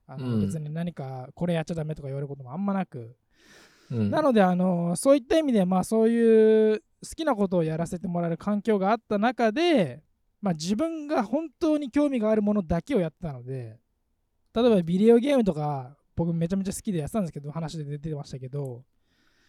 [0.07, 0.41] あの、うん。
[0.41, 3.15] 別に何かこれやっちゃダメとか言われることもあんまなく、
[3.91, 4.09] うん。
[4.09, 10.01] なのであのそういった意味でまあそういう好きなことをやらせてもらえる環境があった中で、
[10.41, 13.79] まあ、自分が本当に興味があるものだけをやってたので
[14.55, 18.83] 例えばビデオゲームとか僕めちゃめちゃ好きでやってたんですけど話で出てましたけど。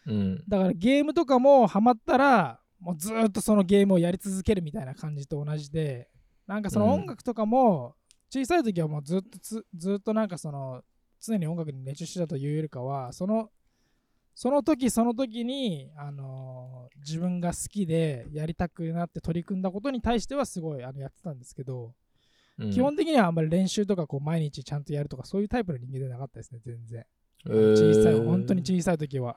[0.07, 0.45] うん。
[0.47, 6.09] だからゲームとかもハマったらもうずーっとそのゲームをやり続けるみたいな感じと同じで
[6.47, 7.95] なんかその音楽とかも
[8.31, 10.83] 小さい時はもうずっとつずっとなんかその
[11.21, 13.51] 常に音楽に熱中してたというよりかはその
[14.35, 21.93] その時その時に、あのー自分が好きでやりたくなって取り組んだことに対してはすごいあのやってたんですけど、
[22.59, 27.05] うん基本的にはあんまり練習とかこう毎日ちゃんとやるとかそういうタイプの人間ではなかったですね、全然。
[27.47, 29.37] えー小さい、本当に小さい時は。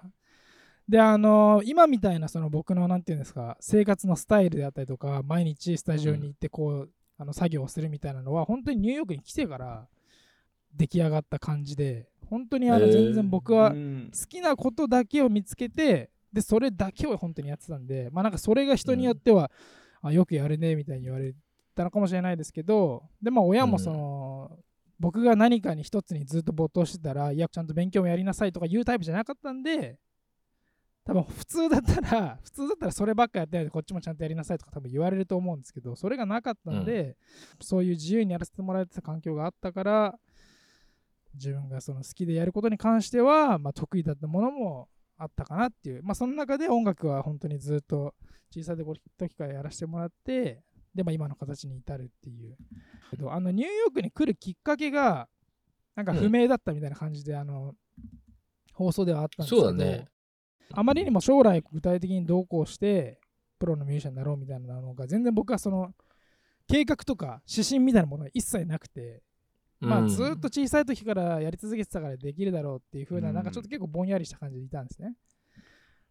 [0.89, 6.89] で、あの今みたいなその僕のなんていうんですか、生活のスタイルであったりとか、毎日スタジオに行ってこう、
[7.21, 9.87] あの作業をするみたいなのは、本当にニューヨークに来てから
[10.75, 14.11] 出来上がった感じで、本当にあの全然僕はうん。
[14.11, 19.51] 好きなことだけを見つけて、で、それだけを本当にやってたんで、まあなんかそれが人によっては、
[20.01, 21.35] あよくやるねみたいに言われ
[21.75, 24.57] たのかもしれないですけど、で、まあ親もその、
[24.99, 29.99] 僕が何かに一つにずっと没頭してたら、いや、ちゃんと勉強もやりなさいとか言うタイプじゃなかったんで、
[31.03, 37.17] 多分普通だったら、 普通だったらそればっかやってないでこっちもちゃんとやりなさいとか多分言われると思うんですけど、それがなかったんで、
[37.59, 40.19] そういう自由にやらせてもらえてた環境があったから、
[41.33, 48.13] 自分がその好きでやることに関しては、まあ、得意だったものもあったかなっていう、まあ、その中で音楽は本当にずっと
[48.53, 48.77] 小さい
[49.17, 50.61] 時からやらせてもらって、
[50.93, 52.57] で、まあ、今の形に至るっていう。
[53.29, 55.29] あのニューヨークに来るきっかけが、
[55.95, 57.75] なんか不明だったみたいな感じで、あの
[58.73, 60.07] 放送ではあったんですけど、そうだね
[60.73, 63.19] あまりにも将来具体的にどうこうして、
[63.59, 65.93] プロのミュージシャンになろうみたいなのが、全然僕はその
[66.67, 69.21] 計画とか指針みたいなものが一切なくて、
[69.79, 73.35] まあ、うんずっと小さい時からやり続けてたからできるだろうっていう風な、うん。
[73.35, 75.15] なんかちょっと結構ぼんやりした感じでいたんですね。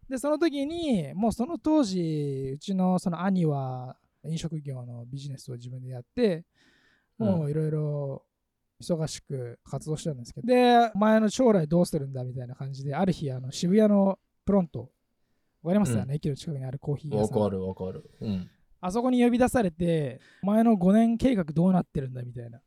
[0.09, 6.45] で、その時に、もうその当時、うちのその兄は飲食業のビジネスを自分でやって、
[7.17, 8.25] もういろいろ
[8.81, 10.19] 忙しく活動してたん。
[10.19, 14.91] ですけど、で、お前の将来どうするんだみたいな感じで、ある日、あの渋谷のプロント、
[15.63, 17.37] わかりますうんよね、駅の近くにあるコーヒー屋さん。
[17.39, 18.09] わかるわかる。
[18.21, 18.49] うん。
[18.79, 22.59] あそこに呼び出されて、お前の5年計画どうなってるんだみたいな。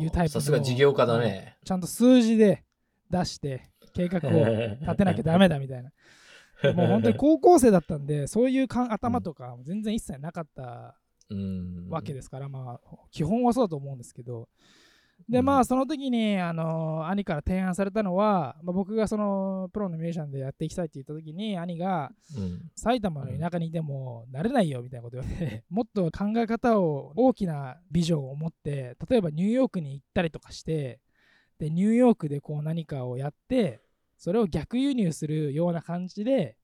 [0.00, 1.58] いうタイプのさすが事業家だね。
[1.64, 2.64] ちゃんと数字で
[3.10, 4.32] 出して計画を
[4.80, 5.90] 立てなきゃダメだみたいな。
[6.72, 10.96] もう本当に高校生だったんで、そういうかん頭とか全然一切なかった
[11.28, 11.88] うん。
[11.90, 14.48] わけですから、まあ、基本はそうだと思うんですけど。
[15.28, 22.70] で、うんまあ、その時に、あの兄から提案されたのは、まあ、僕がそのプロのミュージシャンでやっていきたいって言った時に、兄がうん。
[22.76, 31.00] 埼玉の田舎にいてもなれないよみたいなこと言われて、 もっと考え方を大きなビジョンを持って、例えばニューヨークに行ったりとかして、
[31.58, 33.80] で、ニューヨークでこう何かをやって、
[34.18, 36.56] それを逆輸入するような感じで、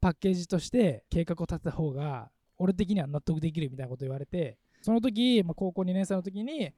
[0.00, 6.72] パッケージとして計画を立てた方が、俺的には納得できるみたいなこと言われて、その時、まあ、高校2年生の時に、あ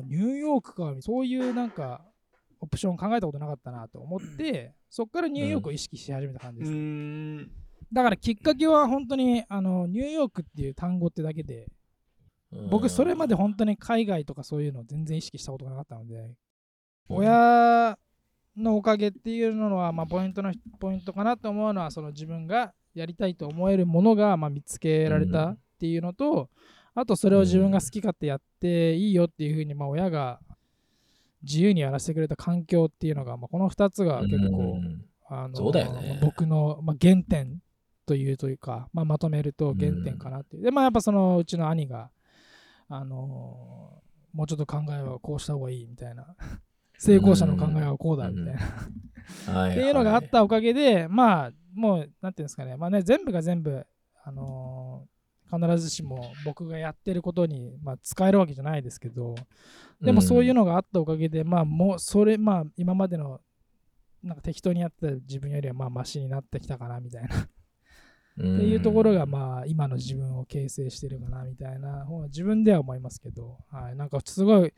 [0.00, 2.02] ニューヨークか、そういうなんか、
[2.60, 6.72] オプション考えたことなかったなと思って、そこからニューヨークを意識し始めた感じうです。
[6.72, 7.50] ーん。
[7.92, 11.66] だからきっかけは本当にあのニューヨークっていう単語ってだけで
[12.70, 16.30] 僕それまで本当に海外とかそういうの全然意識したことがなかったので
[17.08, 17.98] 親
[18.56, 26.48] のおかげっていうのはまあポイントのポイントかなと思うのはその自分がやりたいと思えるものがまあ見つけられたっていうのと
[26.94, 30.40] あとそれを自分が好き勝手やっていいよっていうふうにまあ親が
[31.42, 35.04] 自由にやらせてくれた環境っていうのがまあこの2つが結構うん
[35.34, 36.18] あのそうだよね。
[36.20, 37.62] 僕の、まあ、原点
[38.04, 40.62] というというか、まあ、まとめると原点かなっていう。
[40.62, 42.10] で、まあ、やっぱそのうちの兄が、
[42.88, 44.02] あのー
[44.32, 46.34] もうちょっと考えはこうした方がいいみたいな、
[46.96, 48.60] 成功者の考えはこうだみたいな、
[49.52, 53.86] はっていうのがあったおかげで、まあ、もう、なんていうんですかね、まあね、全部が全部、
[54.24, 54.71] あのー
[55.52, 59.34] 必ずしも僕がやってることに、まあ、使えるわけじゃないですけど、
[60.00, 63.40] でもそういうのがあったおかげで、まあもうそれ、まあ今までの
[64.22, 67.46] なんか適当にやってた自分よりはまあマシになってきたかなみたいな、っっ
[68.34, 74.72] ていうところがまあ今の自分を形成してるかなみたいな方は自分では思いますけど、はい、なんかすごい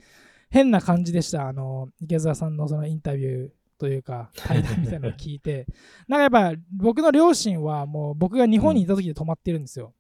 [0.50, 1.48] 変な感じでした。
[1.48, 5.66] あの、池澤さんのそのインタビューというか対談みたいなのを聞いて、
[6.08, 9.94] なんかやっぱ僕の両親はもう僕が日本にいた時で止まってるんですよ。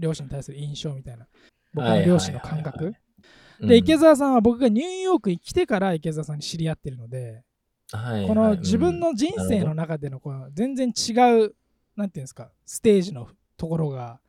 [0.00, 1.26] 両親に対する印象みたいな。
[1.72, 2.94] 僕の両親の感覚。
[3.60, 7.42] で、池澤さんは僕がニューヨークに来てから池澤さんに知り合ってるので、
[7.92, 11.12] はいはいこの自分の人生の中でのこの全然違
[11.44, 11.54] う、
[11.96, 14.20] なんていうんですか、ステージのところが、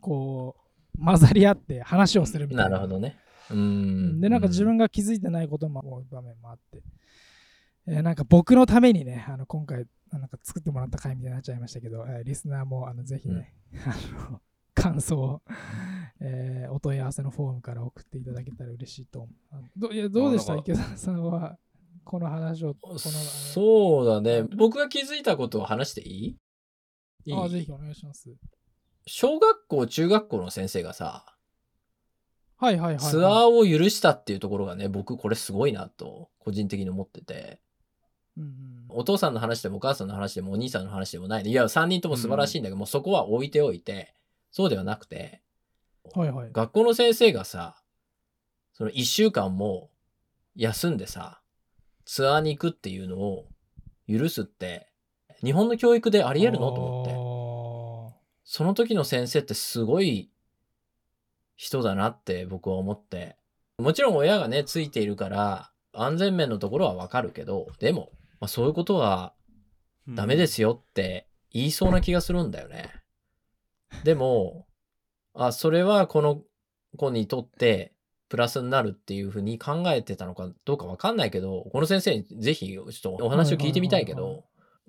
[0.00, 0.56] こ
[0.98, 2.70] う、混ざり合って話をするみたいな。
[2.70, 3.18] なるほどね。
[3.50, 4.20] ううんん。
[4.20, 6.82] で、なんか自分が気づいてないことも場面もあって、
[7.86, 13.52] えーなんか僕のためにね、あの今回、なんか作ってもらった回みたいになっちゃいましたけど、えーリスナーもあのぜひね、
[13.84, 14.40] あの
[14.74, 15.42] 感想を、
[16.20, 19.28] えーお問い合わせのフォームから送っていただけたら嬉しいと
[19.76, 20.28] どいやど。
[20.28, 20.56] うでした？
[20.56, 21.58] 池澤さんは、
[22.04, 24.42] この話を、この、そうだね。
[24.56, 26.36] 僕が気づいたことを話していい？
[27.26, 27.34] いい？
[27.36, 28.30] あぜひお願いします。
[29.06, 31.26] 小学校、中学校の先生がさ、
[32.56, 37.60] はいはいはい、ツアーを許したっていうところがね、僕これすごいなと、個人的に思ってて。
[38.36, 38.50] うんうん。
[38.88, 41.44] お父さんの話でもお母さんの話でもお兄さんの話でもない。
[41.44, 44.14] でいや3人とも素晴らしいんだけど、もうそこは置いておいて
[44.52, 45.42] そうではなくて
[46.14, 46.50] はいはい。
[46.52, 47.82] 学校の先生がさ
[48.72, 49.90] その1週間も
[50.54, 51.40] 休んでさ
[52.04, 53.46] ツアーに行くっていうのを
[54.08, 54.88] 許すって
[55.42, 56.72] 日本の教育でありえるの？
[56.72, 57.42] と思って思
[58.44, 60.30] その時の先生ってすごい
[61.56, 63.36] 人だなって僕は思って。
[63.78, 68.10] もちろん親がね、ついているから、安全面のところはわかるけど、でも、
[68.40, 69.32] まあ、そういうことは
[70.08, 72.90] ダメですよって言いそうな気がするんだよね。
[74.04, 74.66] でも、
[75.34, 76.42] あ、それはこの
[76.96, 77.92] 子にとって
[78.28, 84.44] プラスになるっていうふうに考えてたのかどうかわかんないけど、この先生にぜひちょっとお話を聞いてみたいけど、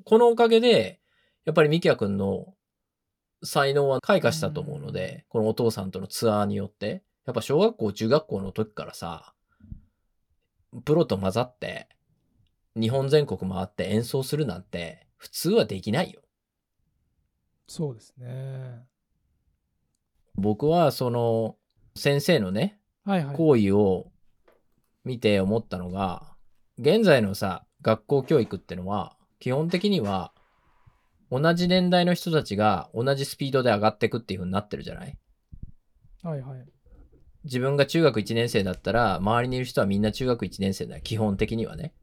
[0.06, 1.00] このおかげで、
[1.46, 2.54] やっぱりミキヤ君の
[3.44, 9.34] 才能は開花したと思うので、このお父さんとのツアーによって、やっぱ小学校、中学校の時からさ、
[10.86, 11.88] プロと混ざって、
[12.76, 16.22] 日本全国回って演奏するなんて、普通はできないよ。
[17.68, 18.84] そうですね。
[20.35, 21.55] 僕はその
[21.95, 23.35] 先生のね、はいはい。
[23.35, 24.11] 行為を
[25.05, 26.35] 見て思ったのが、
[26.80, 30.34] 現在のさ、学校教育ってのは、基本的には、
[31.30, 35.18] 同じ年代の人たちが同じスピードで上がっていくっていう風になってるじゃない？
[36.23, 36.65] はいはい。
[37.43, 41.01] 自分が中学1年生だったら、周りにいる人はみんな中学1年生だよ。
[41.03, 41.93] 基本的にはね。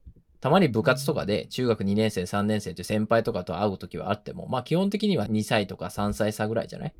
[0.40, 6.94] たまに部活とかで中学2年生、3年生という先輩とかと会う時はあっても、まあ基本的には2歳とか3歳差ぐらいじゃない？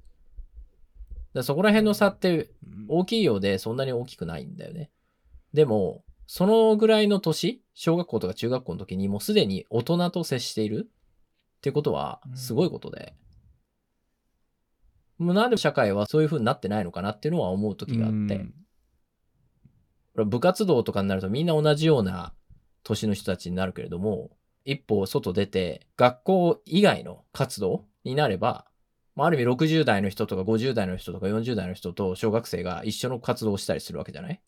[1.33, 2.51] だそこら辺の差って
[2.89, 4.91] 大きいようでそんなに大きくないんだよね。
[5.53, 13.15] でも、そのぐらいの年、小学校とか中学校の時にもうすでに大人と接しているってことはすごいことで。
[15.19, 18.47] もうなんで社会はそういう風になってないのかなっていうのは思う時があって。
[20.15, 22.33] これ部活動とかになるとみんな同じような
[22.85, 24.31] 年の人たちになるけれども、
[24.65, 28.70] 一歩外出て学校以外の活動になれば、
[29.21, 34.41] まあ、ある意味60代の人とか50代の人とか40代の人と小学生が一緒の活動をしたりするわけじゃない？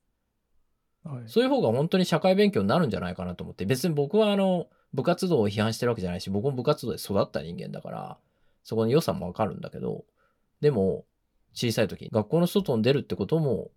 [1.05, 8.19] はい、そういう方が本当に社会勉強になるんじゃないかなと思って、別に僕はあの、部活動を批判してるわけじゃないし、僕も部活動で育った人間だから、
[8.63, 10.07] そこの良さもわかるんだけど、
[10.63, 11.05] でも、
[11.53, 13.73] 小さい時、学校の外に出るってことも、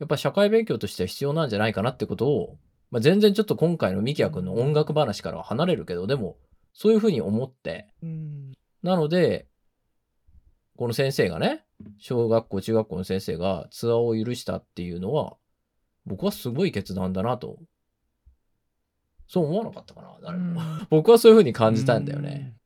[0.00, 2.58] やっぱ社会勉強としては必要なんじゃないかなってことを、
[2.90, 6.38] まあ、全然ちょっと今回のミキヤ君の音楽話からは離れるけど、でも、
[6.72, 8.52] そういうふうに思って、うん。
[8.82, 9.46] なので、
[10.76, 11.64] この先生がね、
[11.98, 15.36] 小学校、中学校の先生がツアーを許したっていうのは、
[16.06, 17.58] 僕はすごい決断だなと。
[19.28, 20.60] そう思わなかったかな、誰も。
[20.90, 22.56] 僕はそういうふうに感じたんだよね。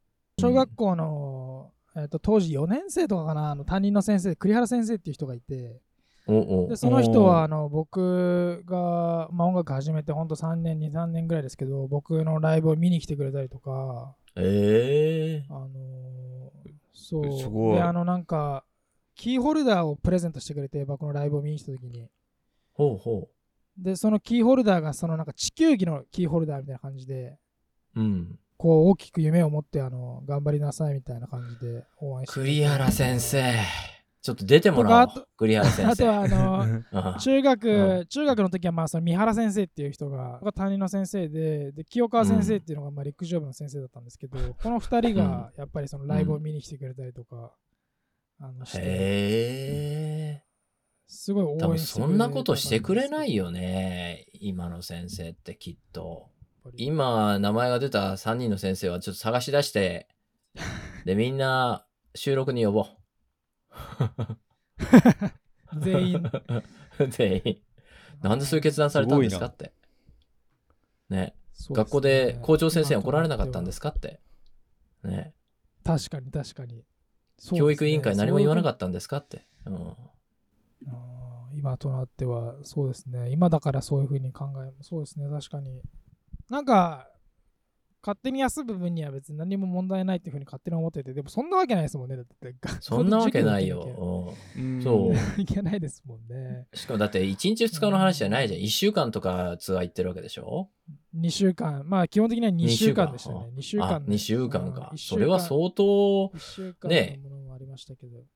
[0.40, 5.80] 小学校の、えー、と当時4年生とかかなあの担任の先生栗原先生っていう人がいて。
[6.28, 14.16] おおでその人はあの僕が、まあ、音楽始めてほんと3年23年ぐらいですけど僕のライブを見に来てくれたりとか。
[14.34, 16.35] ええあのー
[16.96, 18.64] そうすごいであのなんか
[19.14, 22.08] キーホルダーをプレゼントしてくれて僕のライブを見に来た時に
[22.72, 23.28] ほうほ
[23.78, 27.38] でそのキーホルダーがそのなんか地球儀のキーホルダーみたいな感じで
[27.94, 28.00] う。
[28.00, 28.38] うん。
[28.58, 33.52] こう大きく夢を持ってあの頑張りなさいみたいな感じで応援して栗原先生。
[34.22, 35.28] ちょっと出てもらおう。
[35.36, 35.90] 栗原先生。
[35.92, 47.52] あとはあのうん中学、う中学の時はまあその三原先生っていう人がが担任の先生でで清川先生っていうのがまあ陸上部の先生だったんですけど、この二人がやっぱりそのライブを見に来てくれたりとか、
[48.40, 50.42] あのしてへえ。
[51.08, 54.26] すごい応援多分してそんなことしてくれないよよね。
[54.32, 56.30] 今の先生ってきっと。
[56.74, 60.08] 今、名前が出た3人の先生はちょっと探し出して、
[61.04, 62.86] で、みんな収録に呼ぼ
[65.80, 66.30] 全員
[66.98, 67.08] う。
[67.08, 67.62] 全員。
[68.22, 69.72] なんでそういう決断されたんですかって。
[71.08, 71.34] ね。
[71.70, 74.20] 学校で校長先生に怒られなかったんですかって。
[75.02, 75.34] ね。
[75.84, 76.84] 確かに確かに、
[77.54, 79.46] 教育委員会何も言わなかっったんですかって。
[79.64, 79.96] うん。
[80.84, 80.92] た
[81.54, 85.80] 今となってはそうですね今だからそういうふうに考えそうですね確かに
[86.50, 87.08] なんか
[88.06, 92.16] 勝手に休む分には別に何も問題ないっていうふうに勝手に思っててでもそんなわけないですもんね。
[92.16, 94.32] だってそんなわけないよ。
[94.56, 94.80] うん。
[94.80, 95.40] そう。
[95.40, 96.68] いけないですもんね。
[96.72, 98.60] しかもだって1日2日の話じゃないじゃん。
[98.60, 100.70] 1週間とかツアー行ってるわけでしょ
[101.16, 103.50] ？2週間、まあ基本的には2週間でしたね。
[103.56, 103.88] 2週間。
[103.88, 104.90] あ、2週間か。
[104.92, 104.98] うん。
[104.98, 105.82] それは相当、
[106.32, 106.88] 1週間。
[106.88, 107.20] ね。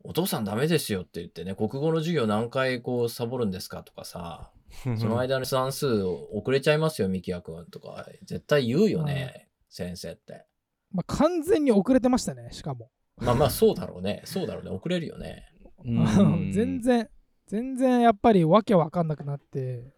[0.02, 4.50] お父さんダメですよって言ってね、国語の授業何回こうサボるんですかとかさ、
[4.98, 10.44] その間に算数遅れちゃいますよ、ミキヤ君とか、絶対言うよね、先生って。
[10.92, 12.90] まあ完全に遅れてましたね、しかも。
[13.16, 14.22] まあまあ、そうだろうね。
[14.24, 14.70] そうだろうね。
[14.70, 15.46] 遅れるよね。
[15.84, 17.08] うん 全然、
[17.46, 19.92] 全然やっぱりわけわかんなくなって、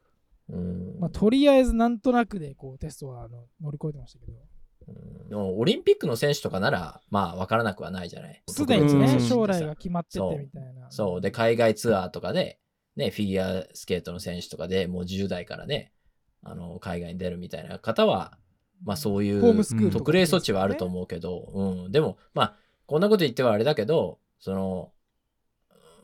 [0.49, 8.43] うんまあ、とりあえずなんとなくでこうテストはあの乗り越えてましたけど、うんでもオリンピックの選手とかなら、まあ、わからなくはないじゃない。
[8.49, 10.91] すでにね、うん将来が決まってそうてみたいな。
[10.91, 11.21] そう。
[11.21, 12.59] で、海外ツアーとかで、
[12.97, 15.93] ね、フィギュアスケートの選手とかでもう10代からね、
[16.43, 18.37] あの、海外に出るみたいな方は、
[18.85, 21.93] まあそういう特例措置はあると思うけど、うん。
[21.93, 22.57] でも、まあ、
[22.87, 24.93] こんなこと言ってはあれだけど、その、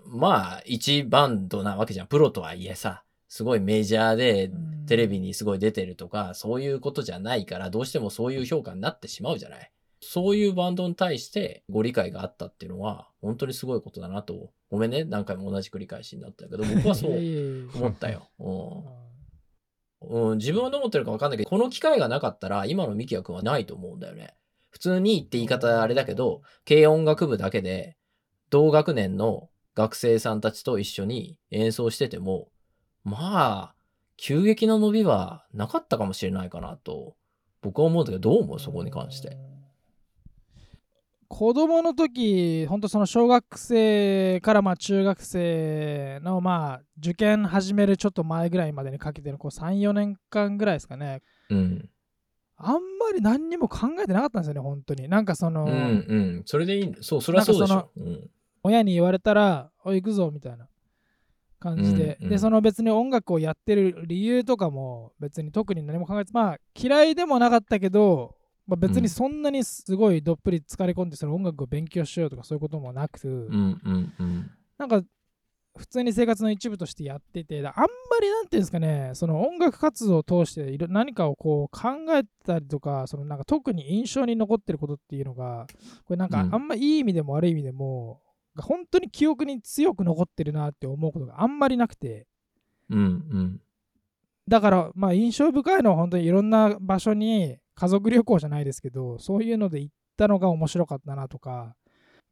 [0.07, 2.07] まあ、一バンドなわけじゃん。
[2.07, 9.71] プロとはいえさ、すごいメジャーでうんテレビにすごい出てるとか、そういうことじゃないから、どうしてもそういう評価になってしまうじゃない。
[10.01, 14.51] そういうバンドに対してご理解があったっていうのは、本当にすごいことだなと。
[14.71, 17.13] ごめんね、何回も同じ繰り返しになったけど、僕はそう
[17.75, 18.31] 思ったよ。
[18.39, 18.51] う
[19.05, 19.08] ん
[20.01, 24.35] うん、自分はどう思ってるか分かんないけど、この機会がなかったら、今のミキヤ君はないと思うんだよね。
[24.71, 27.97] 普通にって言い方あれだけど、軽音楽部だけで、
[28.51, 32.49] 同学年の学生さんたちと一緒に演奏してても、
[33.05, 33.75] まあ、
[34.17, 37.17] 急激な伸びはなかったかもしれないかなと、
[37.61, 38.61] 僕は思うんだけど、どう思う？
[38.61, 39.37] そこに関して。
[41.29, 51.89] 子供の時本当その小学生からまあ中学生のまあ受験始めるちょっと前ぐらいまでにかけてのこう34年間ぐらいですかねうん。
[52.57, 52.81] あんま
[53.15, 55.75] り何にも考えてなかったんですよね本当になんかその、うんう
[56.41, 56.43] ん。
[56.45, 56.95] それでいい。
[57.01, 57.91] そう、それはそうでしょ。
[57.97, 58.31] うん。
[58.65, 60.67] 親に言われたら「おい行くぞ」みたいな
[61.61, 68.35] 感じで、うんうんでその別に音楽をやってる理由とかも別に特に何も考えてまあ嫌いでもなかったけど、
[68.69, 74.51] まあ、別にそんなにすごいどっぷり疲れ込んでその音楽を勉強しようとかそういうこともなく、うんうんうん。
[74.77, 75.03] なんか
[75.75, 77.89] 普通に生活の一部としてやっててだあんま
[78.21, 85.67] りなんていうんですかねその音楽活動を通して何かをこう考えたりとかそのなんか特に印象に残ってることっていうのが
[86.05, 88.21] これなんかうんあんまいい意味でも悪い意味でも、
[88.57, 92.27] 本当に記憶に強く残ってるなって思うことがあんまりなくて
[92.91, 93.61] うんうん。
[94.47, 101.75] だからまあ印象深いのは本当にいろんな場所に家族旅行じゃないですけどそういうので行ったのが面白かったなとか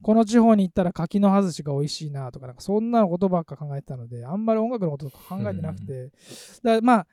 [0.03, 6.17] この地方に行ったら柿の葉寿司が美味しいなとかなんかそんなことばっか考えてたのであんまり音楽のこととか考えてなくて、だか
[6.63, 7.07] らまあ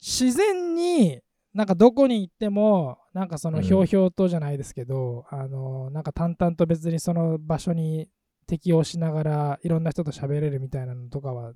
[0.00, 1.20] 自然に
[1.52, 3.64] なんかどこに行ってもなんかそのうん。
[3.64, 8.08] ひょうひょうとじゃないですけど、あのなんか淡々と別にその場所に
[8.46, 11.52] 適応しながらいろんな人と喋れるみたいなのとかは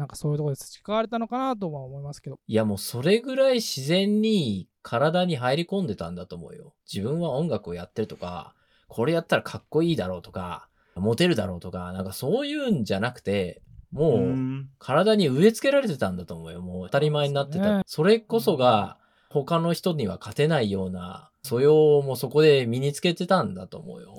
[0.00, 6.74] なんかそういうところで培われたのかなとは思いますけどいやもうそれぐらい自然に体に入り込んでたんだと思うよ。
[6.90, 8.54] 自分は音楽をやってるとか、
[8.88, 13.62] これやったらかっこいいだろうとか、モテるだろうとか、なんかそういうんじゃなくて、
[13.92, 16.62] もう体に植え付けられてたんだと思うよ。
[16.62, 17.64] もう当たり前になってた。
[17.64, 18.98] そねそれこそが
[19.28, 24.14] 他の人には勝てないような素養もそこで身につけてたんだと思うよ。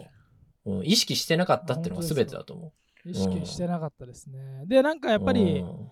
[0.66, 2.74] うん、意識してなかったっていうのが全てだと思
[3.06, 4.64] 意識してなかったですね。
[4.66, 5.22] でなんかやう。
[5.22, 5.92] っぱり、うん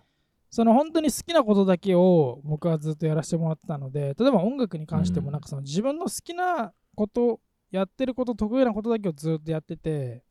[0.52, 10.24] その本当に好きなことだけを僕はずっとやらせてもらってたので例えば音楽に関してうんもなんかその自分の好きなことやってること得意なことだけをずっとやってて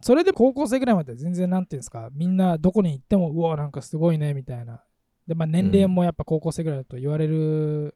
[0.00, 4.82] それで高校生ぐらいまで全然なんていうんですかみんなどこに行ってもうわなんかすごいねみたいな
[5.28, 7.94] でまあ年齢もやっぱ高校生ぐらいだと言われる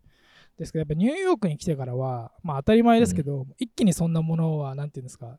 [0.57, 5.39] ですけどやっぱニューヨークに来てからはまあ当たり前ですけど、一気にそんなものはなんていうんですか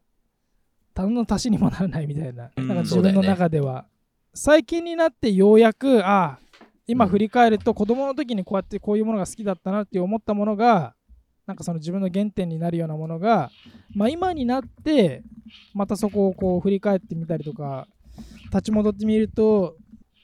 [0.98, 2.52] 何の足しにもならないみたいな。
[2.56, 2.68] うん。
[2.68, 3.86] なんか自分の中では、
[4.34, 6.40] 最近になってようやくああ
[6.86, 10.94] 今振り返ると子供の時にこうやってこういうものが好きだったなって思ったものが
[11.48, 13.49] なんかその自分の原点になるようなものが、
[13.95, 15.24] まあ、今になって
[15.74, 17.88] またそこをこう振り返ってみたりとか
[18.52, 19.76] 立ち戻ってみると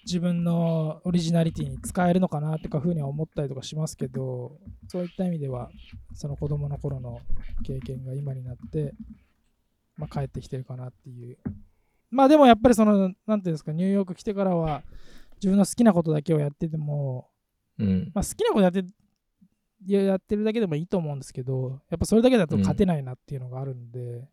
[0.05, 4.57] 自分のオリジナリティに使えるのかなとかふうには思ったりとかしますけど
[4.89, 5.69] そういった意味では
[6.13, 7.19] その子供の頃の
[7.65, 8.93] 経験が今になって、
[9.97, 11.37] まあ、帰ってきてるかなっていう
[12.13, 14.83] まあでもやっぱりそのなんていうんですかニューヨーク来てからは
[15.43, 17.27] 自分の好きなことだけをやってても、
[17.77, 18.11] うん。
[18.13, 18.85] まあ、好きなことやって
[19.85, 24.29] いややってるだけでもいいと思うんですけどやっぱそれだけだと勝てないなっていうのがあるんで、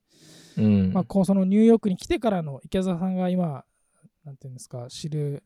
[0.58, 0.92] うん。
[0.92, 3.64] まあ、こうそのニューヨークに来てからの池澤さんが今
[4.24, 5.42] なんていうんですか知る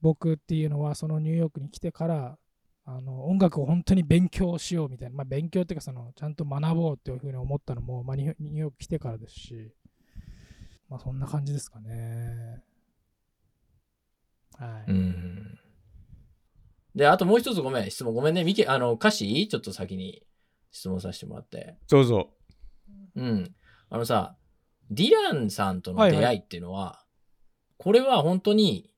[0.00, 2.38] 僕っていうのはそのニューヨークに来てから
[2.84, 9.72] あの音楽を本当に勉強しようみたいな、まあ、勉強っていうかそのちゃんと学ぼうっていうふうに思ったのも、まあ、ニュニューヨーク来てからですし、
[10.88, 12.62] まあ、そんな感じですかね。
[14.58, 14.90] はい。
[14.90, 15.58] うん。
[16.94, 18.44] で、あともう一つごめん、質問ごめんね。
[18.44, 20.26] ミケ、あの、歌詞ちょっと先に
[20.70, 21.76] 質問させてもらって。
[21.88, 22.30] どうぞ。
[23.16, 23.54] うん。
[23.88, 24.36] あのさ、
[24.90, 27.04] ディランさんとのはいはい出会いっていうのは、
[27.78, 28.91] これは本当に、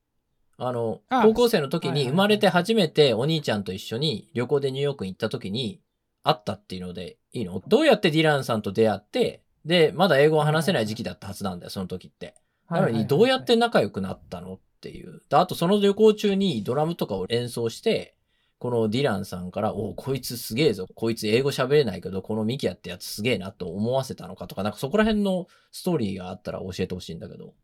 [0.57, 5.81] あの、あ高校生の時に生まれて初めてお兄ちゃんと一緒に旅行でニューヨークに行った時に
[6.23, 7.63] 会ったっていうのでいいの？
[7.67, 12.35] どうやってディランさんと出会って、で、まだ英語を話せない時期だったはずなんだよ、その時って。
[12.69, 15.23] なのに、どうやって仲良くなったのっていう。
[15.29, 18.15] であと、その旅行中にドラムとかを演奏して、
[18.59, 20.87] このディランさんから、おこいつすげえぞ。
[20.95, 27.55] こいつ英語喋れないけど、このミキヤってやつすげえなと思わせたのかとか、なんかそこら辺のストーリーがあったら教えてほしいんだけど。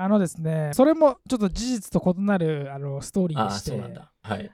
[0.00, 3.72] あのですね、それもちょっと事実と異なるあのストーリーでして。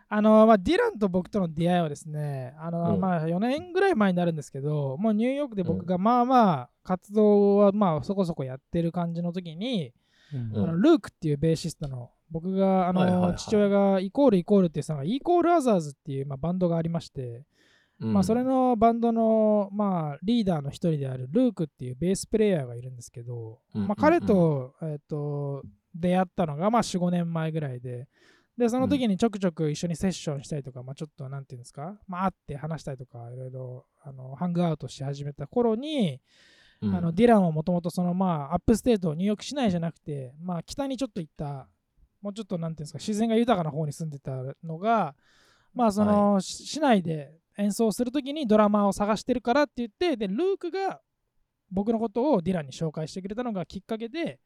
[0.08, 3.00] あの、まあ、ディランと僕との出会いはですね、あの、うん。
[3.00, 9.92] まあ、4年ぐらい前になるんですけど、もうニューヨークで僕がまあまあ活動はまあそこそこやってる感じの時に、
[10.32, 10.64] うん。
[10.64, 17.44] あのルークっていうベーシストの僕があの、父親がイコールイコールっていうのがイコールアザーズっていう、まあ、バンドがありまして、
[17.98, 25.62] まあ、それのバンドの、まあ、リーダーの一人であるルークっていうベースプレイヤーがいるんですけど、うんまあ、彼と,、えっと
[25.94, 28.08] 出会ったのが、まあ、45年前ぐらいで
[28.58, 36.20] でその時にちょくちょく一緒にセッションしたりとか、まあ、ちょっとなんていうんですか、まあ、会って話したりとかいろいろあのハングアウトし始めた頃に、
[36.82, 36.94] うん。
[36.94, 41.68] あのディランはもともとそのまあアップステートニューヨーク市内じゃなくて、まあ、北にちょっと行った
[42.20, 45.14] もうちょっとなんていうんですか自然が豊かな方に住んでたのが
[45.74, 51.00] まあその、し市内で演奏するときにドラマーを探してるからって言ってでルークが
[51.70, 54.40] 僕のことをディランに紹介してくれたのがきっかけで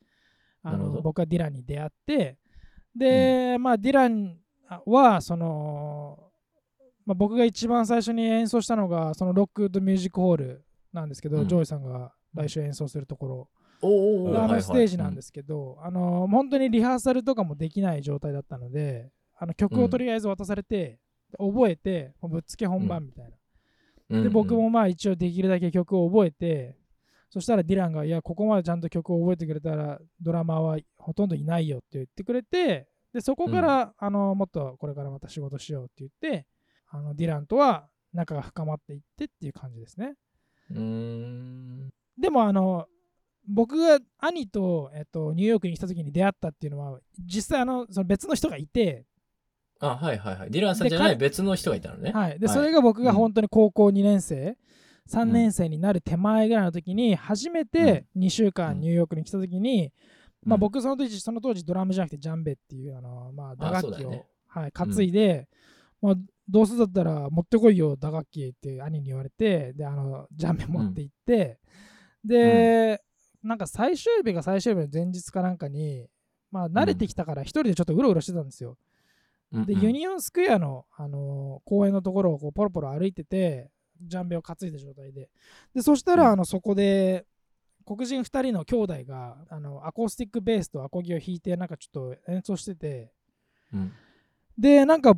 [0.62, 2.38] あの僕はディランに出会って
[2.94, 4.36] で、まあディラン
[4.86, 6.18] はその、
[7.06, 11.48] まあ、僕が一番最初に演奏したのがその Rockwood Music Hall なんですけど、うん。
[11.48, 13.48] ジョイさんが来週演奏するところ、
[13.82, 14.62] あのはいはい。
[14.62, 20.98] ステージなんですけど、あの本当にリハーサルとかもできない状態だったのであの曲をとりあえず渡されて、
[21.38, 23.38] 覚えてぶっつけ本番みたいな、うん
[24.10, 26.78] で僕もまあ一応できるだけ曲を覚えて
[27.28, 36.46] そしたらディランがいやここまでちゃんと曲を覚えてくれたらドラマーはほとんどいないよって言ってくれてでそこから、あのもっとこれからまた仕事しようって言って
[36.90, 40.14] あのディランとは仲が深まっていってっていう感じですね。
[40.70, 41.90] うーん。
[42.18, 42.86] でもあの
[43.46, 49.06] 僕が兄と、えっと、ニューヨークに来た時に出会ったっていうのは実際あのその別の人がいて、
[49.80, 50.50] あ、はいはいはい。
[50.50, 52.12] ディランさんじゃない別の人がいたのね。
[52.12, 52.54] はい、ではい。
[52.54, 53.16] それが僕がうん。
[53.16, 54.56] 本当に高校2年生、
[55.08, 59.92] 3年生になる手前ぐらいの時に初めて2週間ニューヨークに来た時に、
[60.44, 64.26] まあ、うん僕その時その当時ドラムじゃなくてジャンベっていうあの、まあ、打楽器を、ね。
[64.46, 65.48] はい、担いで、
[66.00, 66.14] まあ、
[66.48, 71.58] どうせだったら持ってこいよ打楽器って兄に言われてであのジャンベ持って行って、
[72.24, 73.00] で、
[73.42, 76.06] なんか最終日が最終日の前日かなんかに、
[76.50, 78.76] まあ、慣れてきたから一人でちょっとうろうろしてたんですよ。
[79.52, 79.80] で、うんうん。
[79.82, 83.70] ユニオンスクエアの、あのー公園のところをこうポロポロ歩いてて、
[84.00, 85.28] ジャンベを担いだ状態で。
[85.74, 86.32] で、そしたら、うん。
[86.32, 87.26] あのそこで、
[87.84, 93.12] 黒人2人の兄弟があのアコースティックベースとアコギを弾いて、なんかちょっと演奏してて、
[93.72, 93.92] うん。
[94.58, 95.14] で、なんか、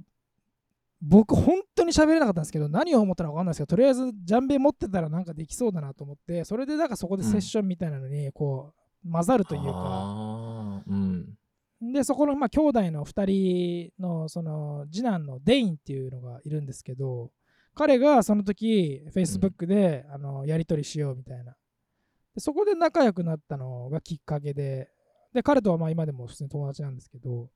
[1.02, 8.74] 僕、本当に喋れなかったんですけど、何を思ったのか分かんないですけど、とりあえず、ジャンベ持ってたらなんかできそうだなと思って、それで、なんかそこでセッションみたいなのに、こ
[9.04, 10.59] う、混ざるというか。
[11.80, 17.30] でそこのまあ兄弟の2人のその次男のデインっていうのがいるんですけど
[17.74, 21.54] 彼がその時 Facebook で、あのやり取りしようみたいな。
[22.34, 24.90] でそこで仲良くなったのがきっかけで
[25.32, 27.48] で彼とはまあ今でも普通に友達なんですけど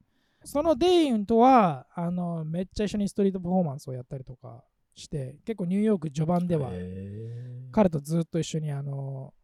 [0.44, 4.64] そのデインとはあのめっちゃ一緒にストリートパフォーマンスをやったりとか
[4.94, 6.70] して結構ニューヨーク序盤では
[7.72, 9.34] 彼とずっと一緒にあの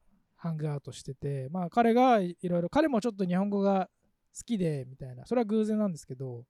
[0.40, 3.90] ハングアウトしてて、まあ彼がいろいろ、彼もちょっと日本語が
[4.36, 6.44] 好きでみたいな、それは偶然なんですけど、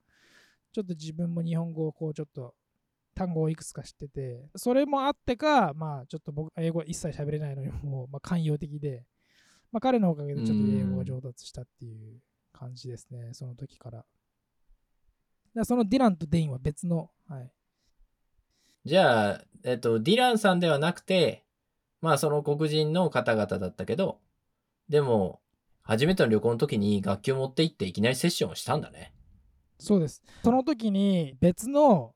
[0.72, 2.54] ちょっと自分も日本語をこうちょっと
[3.14, 9.04] 単語をいくつか知ってて、それもあってか、まあちょっと僕、英語一切喋れないのにも、まあ、寛容的で、
[9.72, 12.20] まあ彼のおかげでちょっと英語が上達したっていう
[12.52, 13.98] 感じですね、その時から。
[13.98, 14.08] だか
[15.54, 17.52] らそのディランとデインは別の、はい。
[18.84, 21.44] じゃあ、えっと、ディランさんではなくて、
[22.00, 24.20] まあその黒人の方々だったけど、
[24.88, 25.40] でも、
[25.90, 29.12] 初めての旅行の時に楽器を持って行っていきなりセッションをしたんだね。
[29.76, 30.22] そうです。
[30.44, 32.14] その時に別の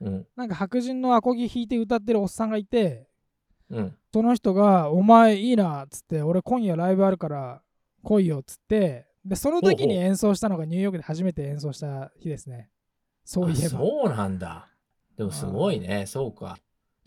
[0.00, 0.26] うん。
[0.36, 3.06] なんか白人のアコギ弾いて歌ってるおっさんがいて、
[3.68, 3.94] うん。
[4.10, 7.60] その人が、お前いいなっつって、俺今夜ライブあるから
[8.02, 12.70] 来いよっつって、で、その時に演奏したのがニューヨークで初めて演奏した日ですね。
[13.22, 13.76] そういえば。
[13.76, 14.70] あそうなんだ。
[15.18, 16.06] でもすごいね。
[16.06, 16.56] そうか。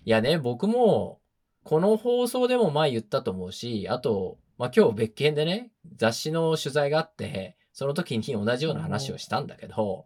[0.05, 1.21] いやね、僕も、
[1.63, 10.05] この放送でも前言ったと思うし、あと、まあ今日別件でね、雑誌の取材があって、その時に同じような話をしたんだけど、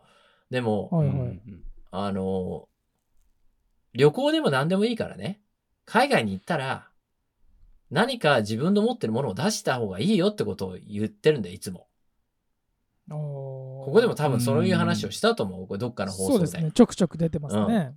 [0.49, 1.15] でも、はいはい。
[1.17, 1.63] うん
[1.93, 2.69] あの、
[3.93, 5.41] 旅行でも何でもいいからね、
[5.85, 6.87] 海外に行ったら、
[7.89, 11.87] 何か自分の持ってるものを出した方がいいよってことを言ってるんだよ、いつも。
[13.09, 15.67] こここでも多分そういう話をしたと思う。
[15.67, 16.33] これどっかの放送で。
[16.33, 16.71] そうですね。
[16.71, 17.93] ちょくちょく出てますね。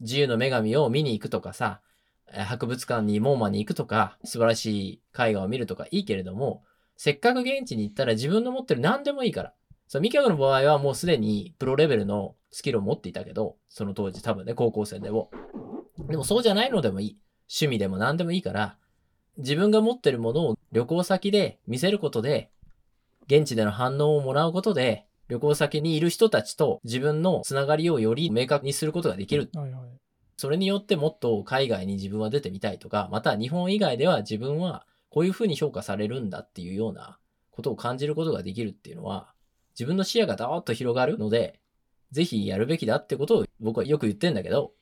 [0.00, 1.88] 自由の女神を見に行くとかさ、えー
[2.32, 6.64] 博物館にモーマに行くとか、素晴らしい絵画を見るとかいいけれども、
[6.96, 9.54] せっかく現地に行ったら自分の持ってる何でもいいから。
[9.86, 15.30] そう、ミキャの場合はもうすでにプロレベルのスキルを持っていたけど、その当時多分ね、高校生でも。
[16.08, 17.18] でもそうじゃないのでもいい。
[17.50, 18.76] 趣味でも何でもいいから、
[19.38, 22.50] 自分が持ってるものを旅行先で見せることで、
[23.26, 29.50] 現地での反応をもらうことで、旅行先にいる人たちと自分のつながりをより明確にすることができる。
[29.54, 29.97] はいはい。
[30.38, 37.18] それによってもっと海外に自分は出てみたいとか、また日本以外では自分はこういうふうに評価されるんだっていうような
[37.50, 39.34] ことを感じることができるっていうのは、
[39.74, 41.58] 自分の視野がダーッと広がるので、
[42.12, 44.72] ぜひやるべきだってことを僕はよく言ってんだけど、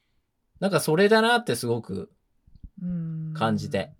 [0.60, 2.12] なんかそれだなってすごく
[3.32, 3.94] 感じて。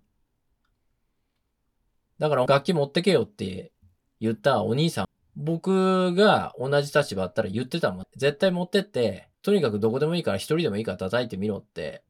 [2.19, 3.71] だから楽器持ってけよって
[4.19, 8.07] 言ったお兄さん、僕が同じ立場だったら言ってたもん。
[8.15, 12.03] 絶対持ってって、とにかくどこでもいいから一人でもいいから叩いてみろって。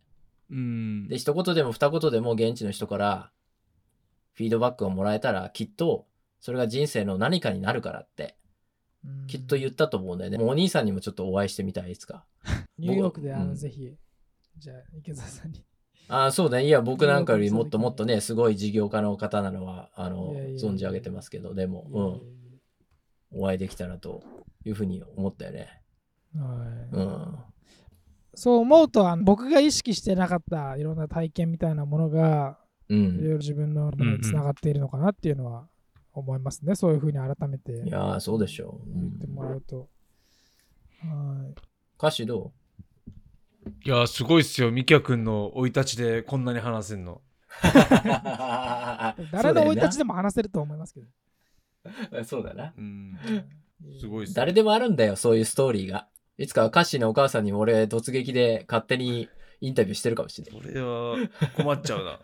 [0.50, 1.08] うん。
[1.08, 3.32] で、一言でも二言でも現地の人から
[4.34, 6.06] フィードバックをもらえたら、きっと
[6.40, 8.36] それが人生の何かになるからって、
[9.06, 10.38] うんきっと言ったと思うんだよね。
[10.38, 12.26] もうお兄さんにもちょっとお会いしてみたい、いつか？
[12.78, 13.96] ニューヨークであの、うんぜひ、
[14.58, 15.64] じゃあ池澤さんに。
[16.10, 16.66] あ あ、そうね。
[16.66, 22.22] いや、僕なんかよりもっともっとね、すごい事業家の方なのは、あの、存じ上げてますけど、でも、
[23.32, 23.42] うん。
[23.42, 24.24] お会いできたらと
[24.66, 25.82] いうふうに思ったよね。
[26.44, 27.36] はいうん。
[28.36, 32.60] そう思うとあの僕が意識してなかったいろんな体験みたいなものが
[32.90, 33.30] いろいうん。
[33.32, 35.68] ろ自分のものにつながっているのかなっていうのは
[36.14, 36.76] 思いますね。
[36.76, 38.90] そういうふうに改めていやー、そうでしょう。
[38.90, 39.90] う言ってん、もらうと。
[41.02, 41.56] はい
[41.98, 42.52] 歌詞ど
[43.86, 44.72] いや、すごいっすよ。
[44.72, 47.14] ミキヤ君の生い立ちでこんなに話せんの。
[47.16, 47.20] う
[49.32, 52.24] 誰の生い立ちででも話せると思いますけど。
[52.24, 52.74] そうだな。
[52.78, 53.18] うん。
[54.00, 54.36] すごいっすね。
[54.36, 56.08] 誰でもあるんだよ、そういうストーリーが。
[56.38, 59.28] いつか歌詞のお母さんにも俺突撃で勝手に
[59.60, 60.62] インタビューしてるかもしれない。
[60.62, 61.18] これは
[61.56, 62.20] 困っちゃうな。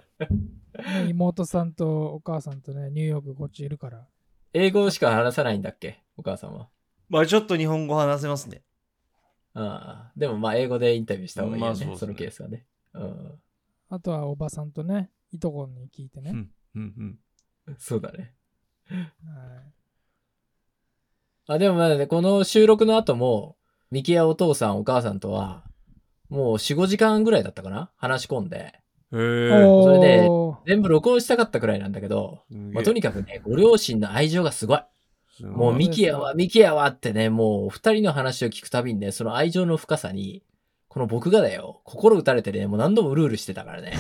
[1.04, 4.08] ね 妹さんとお母さんとね、ニューヨークこっちいるから。
[4.54, 6.04] 英語しか話さないんだっけ？
[6.18, 6.70] お母さんは。
[7.10, 8.64] まあちょっと日本語話せますね。
[9.54, 10.12] ああ。
[10.16, 11.70] でもまあ英語でインタビューした方がいいよね。
[11.70, 12.66] まあそねそのケースはね。
[12.94, 13.40] うん。
[13.90, 16.32] あとはおばさんとね、いとこに聞いてね。
[16.32, 16.52] うん。
[16.76, 17.20] うん
[17.68, 17.76] うん。
[17.78, 18.34] そうだね。
[18.90, 19.04] はい
[21.46, 23.58] あ、でもまあね、この収録の後も、
[23.94, 25.62] ミキヤお父さんお母さんとは、
[26.28, 27.92] もう4、5時間ぐらいだったかな？
[27.96, 28.74] 話し込んで。
[29.12, 30.28] それで
[30.66, 34.80] 全部録音したかったくらいなんだけど、まあ、とにかくね、ご両親の愛情がすごい。
[35.44, 40.42] もうミキヤは、ミキヤはってね、もう二人の話を聞くたびにね、その愛情の深さに、
[40.88, 43.94] この僕がだよ、心打たれてね、もう何度もうるうるしてたからね。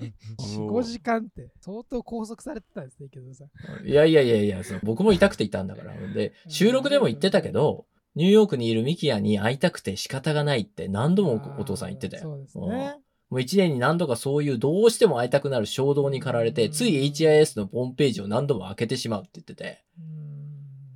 [0.00, 3.44] 4、5時間って相当拘束されてたんですね、池澤さ
[3.82, 3.86] ん。
[3.88, 5.94] いやいやいやいや、その僕も痛くていたんだから。
[6.12, 12.22] で、収録でも言ってたけど、ニューヨークにいるミキヤに会いたくて仕方がないって何度もお父さん言ってたよ。
[12.22, 12.96] そうですうんね。
[13.30, 20.22] もう一年に何度かそういうどうしても会いたくなる衝動に駆られて、つい HIS のホームページを何度も開けてしまうって言ってて、うん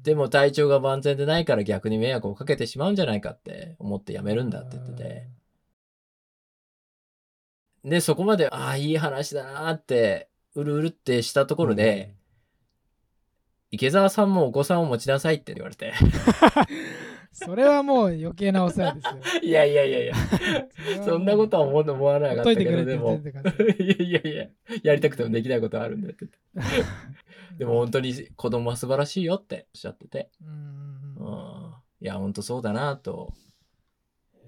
[0.07, 5.27] でも体調が万全でないから逆に迷惑をかけてしまうんじゃないかって思ってやめるんだって言ってて。
[7.85, 12.15] で、そこまで、ああ、いい話だなーって、うるうるってしたところで、
[13.73, 15.93] 池澤さんもお子さんを持ちなさいって言われて。
[17.37, 19.13] それはもう余計なお世話ですよ。
[19.45, 20.15] いやいやいやいや、
[21.05, 23.21] そんなことは思う思わなかったけど、でも。
[23.79, 24.47] いやいやいや、
[24.83, 26.27] やりたくてもできないことはあるんだって。
[27.59, 30.31] でも本当に子供は素晴らしいよっておっしゃってて。
[30.43, 31.75] うん。
[32.01, 33.35] いや、本当そうだなと、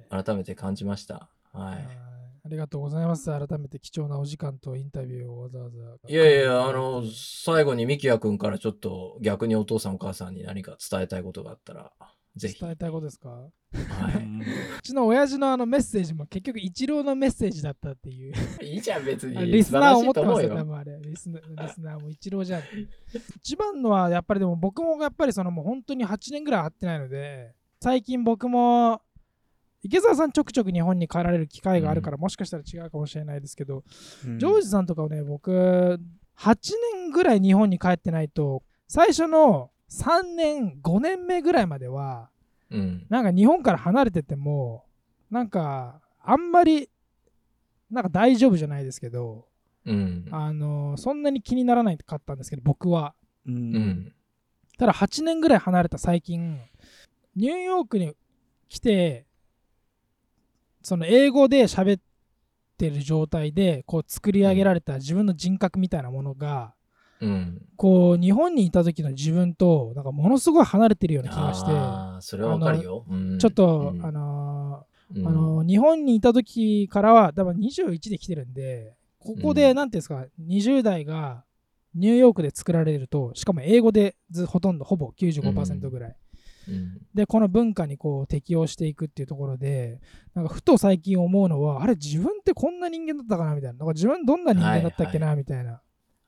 [0.09, 1.29] 改めて感じました。
[1.53, 2.09] ははい
[2.49, 3.27] ありがとうございます。
[3.27, 5.77] 改めて貴重なお時間とインタビューをわざわざ。
[6.09, 6.13] い。
[6.13, 11.93] いやいや、あの、最後にミキヤ君からちょっと逆にお父さんお母さんに何か伝えたいことがあったら、
[12.39, 12.61] ぜひ。
[12.61, 13.29] 伝えたいことですか？
[13.29, 13.51] は
[14.79, 18.33] うちの親父のあのメッセージも結局一郎のメッセージだったっていう。
[18.63, 18.67] い。
[18.75, 19.47] いいじゃん、別に。
[19.53, 20.99] リスナー思ってますよ、多分あれ。
[21.03, 22.63] リスナーリスナーも一郎じゃん。
[23.37, 29.03] 一番のはやっぱりでも僕もやっぱりそのもう本当に8年ぐらい会ってないので、最近僕も
[29.83, 33.85] 池澤さんちょくちょく日本に帰られる機会があるから、もしかしたら違うかもしれないですけど、
[34.23, 36.01] ジョージさんとかはね、僕、
[36.37, 36.57] 8
[36.95, 42.31] 年ぐらい日本に帰ってないと、最初の3年、5年目ぐらいまでは、
[42.71, 43.07] うん。
[43.09, 44.85] なんか日本から離れてても、
[45.31, 46.91] なんか、あんまり、
[47.91, 49.47] なんか大丈夫じゃないですけど、
[49.87, 50.27] うん。
[50.31, 53.15] あのそんなに気にならないかったんですけど、僕は。
[53.47, 53.53] う。
[53.53, 54.13] うんん。
[54.79, 56.61] ただ8年ぐらい離れた最近、
[57.35, 58.15] ニューヨークに
[58.69, 59.27] 来て、
[60.83, 62.01] その英語で喋っ
[62.77, 66.75] てる状態で、こう作り上げられた自分の人格みたいなものが、
[67.21, 67.63] うん。
[67.77, 73.05] こう日本にいた時の自分と、なんかものすごい離れてるような気がして、ああ、それはわかるよ。
[73.09, 73.39] うん。
[73.39, 74.05] ちょっと、うん。
[74.05, 74.85] あの
[75.15, 75.27] うん。
[75.27, 79.77] あの日本にいた時からは多分21で来てるんでここでうん。
[79.77, 81.45] 何ていうんですか、20代が
[81.95, 86.17] ニューヨークで作られるとしかも英語でずほとんどほぼ95%ぐらい、
[86.69, 86.99] うん。
[87.15, 90.01] でこの文化にこう適応していくっていうところで
[90.35, 93.79] なんかふと最近思うのはあれ自分ってこんな人間だったかなみたいな。
[93.79, 95.81] なんか自分どんな人間だったっけなみたいな、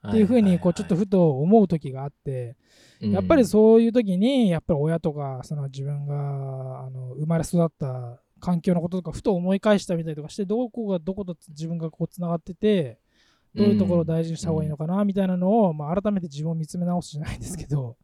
[0.09, 2.57] っていうふうにこうちょっとふと思う時があって、
[3.01, 12.99] やっぱりそういう時にやっぱり親とかその自分があの生まれ育った環境のこととかふと思い返したみたりとかしてどこがどこと自分がこうつながってて
[13.55, 17.97] どういうところを大事にした方がいいのかなみたいなのを、まあ、改めて自分を見つめ直すじゃないんですけど、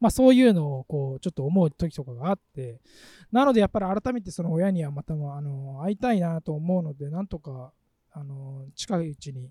[0.00, 2.80] まあ、そういうのをこうちょっと思う時とかがあって
[3.30, 7.72] なのでやっぱり改めてその親にはまたもあの会いたいなと思うのでなんとか
[8.12, 9.48] あの近いうちに、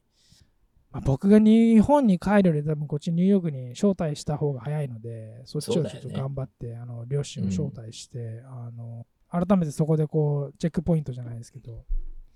[0.91, 11.85] まあ、僕が日本に帰るより多分こっちニューヨークに招待した方が早いのでそっちをちょっと頑張って、あの両親を招待して、あの改めてそこでこうチェックポイントじゃないですけど、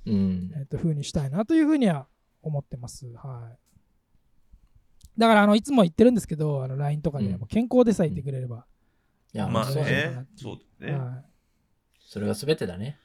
[0.05, 2.07] うんえっと、風にしたいなというふうには
[2.41, 3.05] 思ってます。
[3.15, 5.19] はい。
[5.19, 8.65] だから、あの、いつも言ってるんですけど、あの、LINE とかで、うんもう健康でさえいてくれれば。
[9.33, 10.25] いやまあそうだねね。
[10.37, 10.93] そうだね。
[10.93, 11.25] はい。
[11.99, 12.97] それが全てだね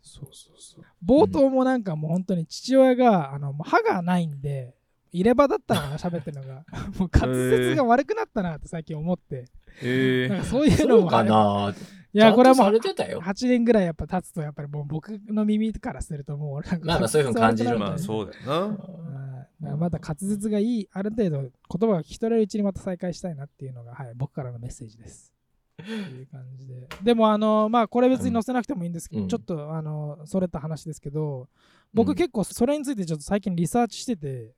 [0.00, 0.84] そうそうそう。
[1.04, 4.74] 冒頭もなんかもう本当に父親が、あの、もう歯がないんで、
[5.14, 6.64] 入れ歯だったのかな、喋ってるのが。
[6.98, 9.44] もう滑舌が悪くなったなって最近思って。
[9.80, 11.06] へえなんかそういうのも。
[11.08, 11.72] かな
[12.12, 18.52] いや、これはもうちゃんとされてたよ8年ぐらいやっぱ経つと、やっぱりもう僕の耳からするともうなんかまあまあそういうふうに 感じるまあうそうだよな。
[18.52, 21.50] はいだからまだ滑舌がいい、ある程度言
[21.88, 25.32] 葉が聞き取れるうちにまた再開したいなっていうのが、はい、僕からのメッセージです。
[25.82, 26.88] っていう感じで。
[27.02, 31.48] でも、あの、まあ、これ別に載せなくてもいいんですけど、うんちょっと、あの、それた話ですけど、
[31.92, 34.54] 僕うん結構それについてちょっと最近リサーチしてて、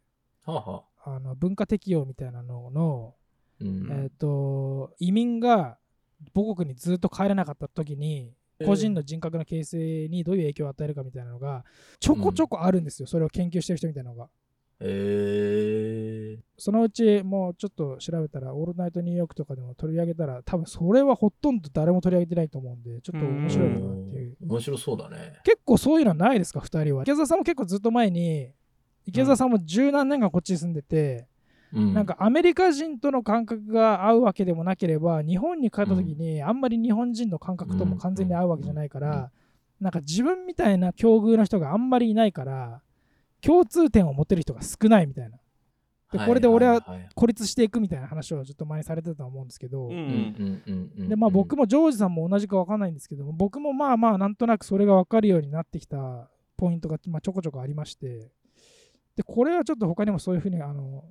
[0.47, 1.17] はあはあ。
[1.17, 3.15] あの文化適用みたいなのの、
[3.61, 3.89] うん。
[3.91, 5.79] えっ、と、移民が
[6.35, 8.33] 母国にずっと帰れなかった時に、
[8.65, 11.63] 個人の人格の形成にどういう影響を与えるかみたいなのが
[12.01, 14.29] ちょこちょこあるんですよ、それを研究してる人みたいなのが。
[14.81, 16.39] へえ。
[16.59, 24.37] そのうちもうちょっと調べたら、オールナイトニューヨークとかでも取り上げたら、多分それはほとんど誰も取り上げてないと思うんで、ちょっと面白いなっていう。
[24.41, 25.41] 面白そうだね。
[25.45, 27.03] 結構そういうのはないですか、2人は。
[27.03, 28.51] 池澤さんも結構ずっと前に、
[29.07, 31.27] 池澤さんも十何年間こっちに住んでて、
[31.73, 31.95] うん。
[31.95, 39.31] なんかアメリカ人との感覚が合うわけでもなければ、日本に帰った時にあんまり日本人の感覚とも完全に合うわけじゃないから、
[39.81, 42.83] なんか自分みたいな境遇の人があんまりいないから、
[43.41, 45.39] 共通点を持てる人が少ないみたいな。
[46.13, 46.81] でこれで俺は
[47.15, 58.31] 孤立していくみたいな話をずっと前にされてたと思うんですけど、でまあ僕もジョージさんも同じか分かんないんですけど僕もまあまあなんとなくそれが分かるようになってきたポイントが、まあ、ちょこちょこありまして
[59.17, 61.05] でこれはちょっと他にもそういうふうにあの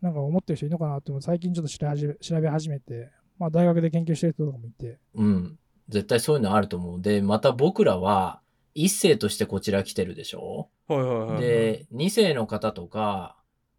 [0.00, 4.98] なんか思ってる人いるのかなって最近ちょっと調べ始め調べ始めて、まあ、大学で研究してる人とかもいて。
[5.14, 5.58] うん。
[5.88, 7.02] 絶対そういうのあると思う。
[7.02, 8.40] でまた僕らは
[8.74, 10.68] 一世としてこちら来てるでしょ？
[10.86, 11.40] はいはいはい。
[11.42, 13.36] で二世の方とか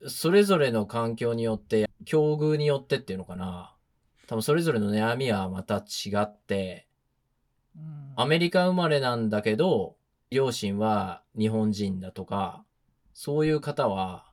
[0.07, 3.73] それぞれの環境によって境遇によってっていうのかな。
[4.27, 6.87] 多分それぞれの悩みはまた違って
[8.15, 9.95] アメリカ生まれなんだけど
[10.29, 12.63] 両親は日本人だとか
[13.13, 14.25] そういう方は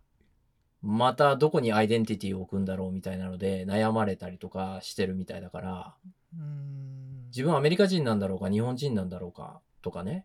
[0.83, 5.95] またどこにアイデンティティを置くんだろうみたいなので悩まれたりとかしてるみたいだから
[6.35, 7.27] うん。
[7.31, 10.25] 自分はアメリカ人なんだろうか日本人なんだろうかとかね。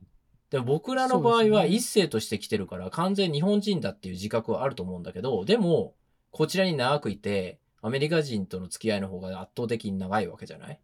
[0.52, 5.96] でも僕らの場合は一世として来てるから完全に日本人だっていう自覚はあると思うんだけどでも
[6.32, 10.80] こちらに長くいてアメリカ人との付き合いの方が圧倒的に長いわけじゃない？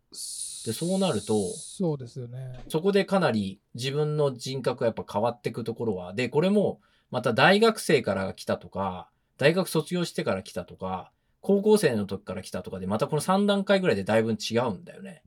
[0.65, 2.59] でそうなるとそうですよね。
[2.67, 6.81] そこでかなり自分の人格がやっぱ変わっていくところは、で、これも
[7.11, 11.11] また大学生から来たとか、大学卒業してから来たとか、
[11.41, 15.23] 高校生の時から来たとかで、またこの3段階ぐらいでだいぶ違うんだよね。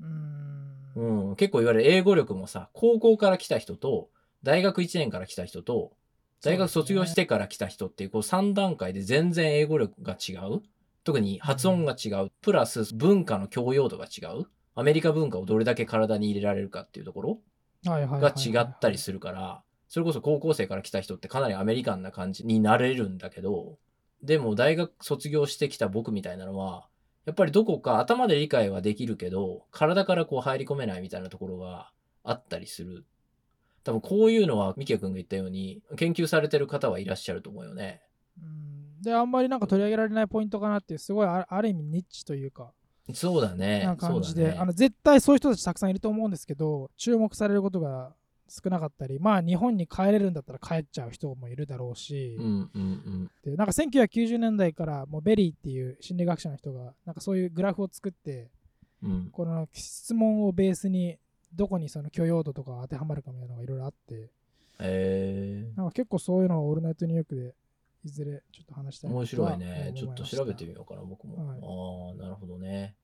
[0.00, 4.08] うんうん、結構言われる英語力もさ、高校から来た人と、
[4.42, 5.92] 大学1年から来た人と、
[6.42, 10.62] 大学卒業してから来た人っていう、こう3段階で全然英語力が違う。
[11.04, 12.30] 特に発音が違う。
[12.42, 14.46] プラス文化の教養度が違う。
[14.74, 17.38] アメリカ文化をどれだけ体に入れられるかっていうところ
[17.86, 23.78] はいはいはいがはい違ったりするから、それこそ高校生から来た人ってかなりアメリカンな感じになれるんだけど、
[24.22, 26.88] でも大学卒業してきた僕みたいなのは、
[27.24, 31.90] やっぱりどこか頭で理解はできるけど、体からこう入り込めないみたいなところが
[32.24, 33.04] あったりする。
[33.84, 38.02] 多分こういうのは、ミキヤ君が言ったように、研究されてる方はいらっしゃると思うよね。
[38.42, 42.72] うんであんまりなんか取り上げられないポイントかなっていうすごいあある意味ニッチというか
[43.14, 43.84] そうだね。
[43.84, 48.12] な感じで、ねあの絶対そういう人たちたくさんいると思うんですけど注目されることが
[48.48, 53.30] 少なかったりまあ日本に帰れるんだったら帰っちゃう人もいるだろうし、うんうんうん。
[53.44, 58.50] でなんか1990年代からもう Berry っていう心理学者の人がなんかそういうグラフを作って
[59.02, 59.28] うん。
[59.32, 61.18] この質問をベースに
[61.54, 64.30] どこにその許容度とか当てはまるかみたいなのがいろいろあって
[64.78, 67.54] えなんか結構そういうのをオールナイトニューヨークで
[68.04, 69.92] いずれちょっと話したー、いな面白いね。
[69.96, 72.14] ちょっと調べてみよようかな、僕はいも。
[72.16, 72.94] ああ、なるほどね。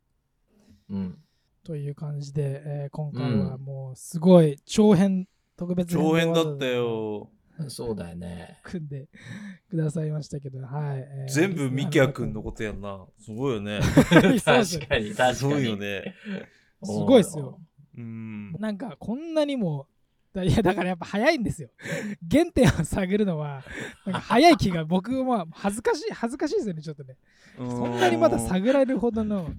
[0.90, 1.18] うん。
[1.64, 5.26] という感じで、えー今回はもうすごい長編
[5.56, 7.30] 特別長編だったよ。
[7.68, 8.58] そうだよね。
[8.64, 9.08] 組んで
[9.70, 10.98] くださいましたけど、はい。
[10.98, 13.06] えー全部ミキヤくんのことやんな。
[13.18, 13.80] すごいよね。
[14.10, 15.14] 確かに、確かに。
[15.34, 16.14] すごいよね。
[16.82, 17.60] すごいっすよ。
[17.96, 18.52] うん。
[18.58, 19.86] なんかこんなにも
[20.34, 21.68] だいやだからやっぱ早いんですよ。
[22.30, 23.62] 原点を探るのは
[24.06, 27.16] なんか早い気が僕は恥ずかしい恥ずかしいですよねちょっとね。
[27.58, 29.50] そんなにまだ探られるほどの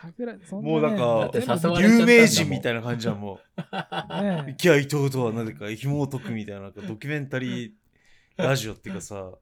[0.00, 4.22] 探らそんな、ね、もうなんか有名人みたいな感じじゃん、もう。
[4.22, 7.72] ねミキヤ伊藤とはなぜか紐解くみたいななんかドキュメンタリー
[8.36, 9.32] ラジオっていうかさ。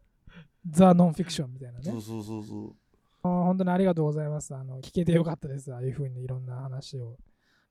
[0.68, 1.84] ザ・ノンフィクションみたいなね。
[1.84, 2.72] そうそうそうそう。
[3.22, 4.54] 本当にありがとうございます。
[4.54, 5.72] あの聞けてよかったです。
[5.72, 7.16] ああいうふうにいろんな話を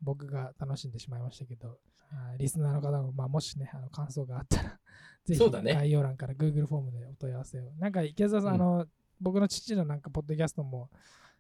[0.01, 1.77] 僕が楽しんでしまいましたけど、
[2.11, 4.79] あーリスナーの方も、まあ、もしね、あの感想があったら、
[5.25, 7.71] ぜひそうだね概要欄から Google フォームでお問い合わせを。
[7.79, 8.85] なんか池澤さん、うんあの
[9.21, 10.89] 僕の父のなんかポッドキャストも、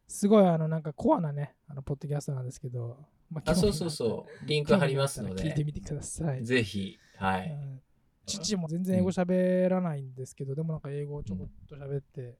[0.07, 2.97] すごいあのなんかコアなね、あのポッドキャストなんですけど、
[3.31, 4.45] まあ、そうそうそう。
[4.47, 6.43] リンク貼りますので、聞いてみてください。
[6.43, 7.49] ぜひ、はい。
[7.49, 7.81] うん
[8.27, 12.39] 父も全然英語喋らないんですけど、でもなんか英語をちょこっと喋って、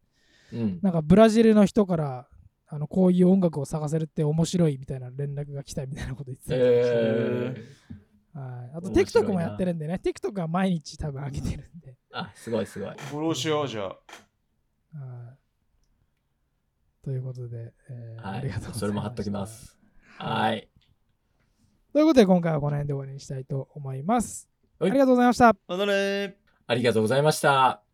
[0.51, 0.79] うん。
[0.81, 2.27] なんかブラジルの人から
[2.67, 12.89] あのこういう音楽を探せるって面白いみたいな連絡が来たみたいなこと言ってたりとかしてえー、はいあと TikTok もやってるんでね TikTok は毎日多分上げてるんで、あ、すごいすごい。
[12.97, 15.35] フォローしようじゃあ。
[17.05, 18.73] はいということで、えーはいありがとうございま。
[18.73, 19.77] したそれも貼っときます。
[20.17, 20.67] はい。
[21.93, 24.49] ということで今回はこの辺で終わりにしたいと思います。
[24.79, 25.55] はいありがとうございました。
[25.67, 26.33] またねー。
[26.67, 27.84] ありがとうございました。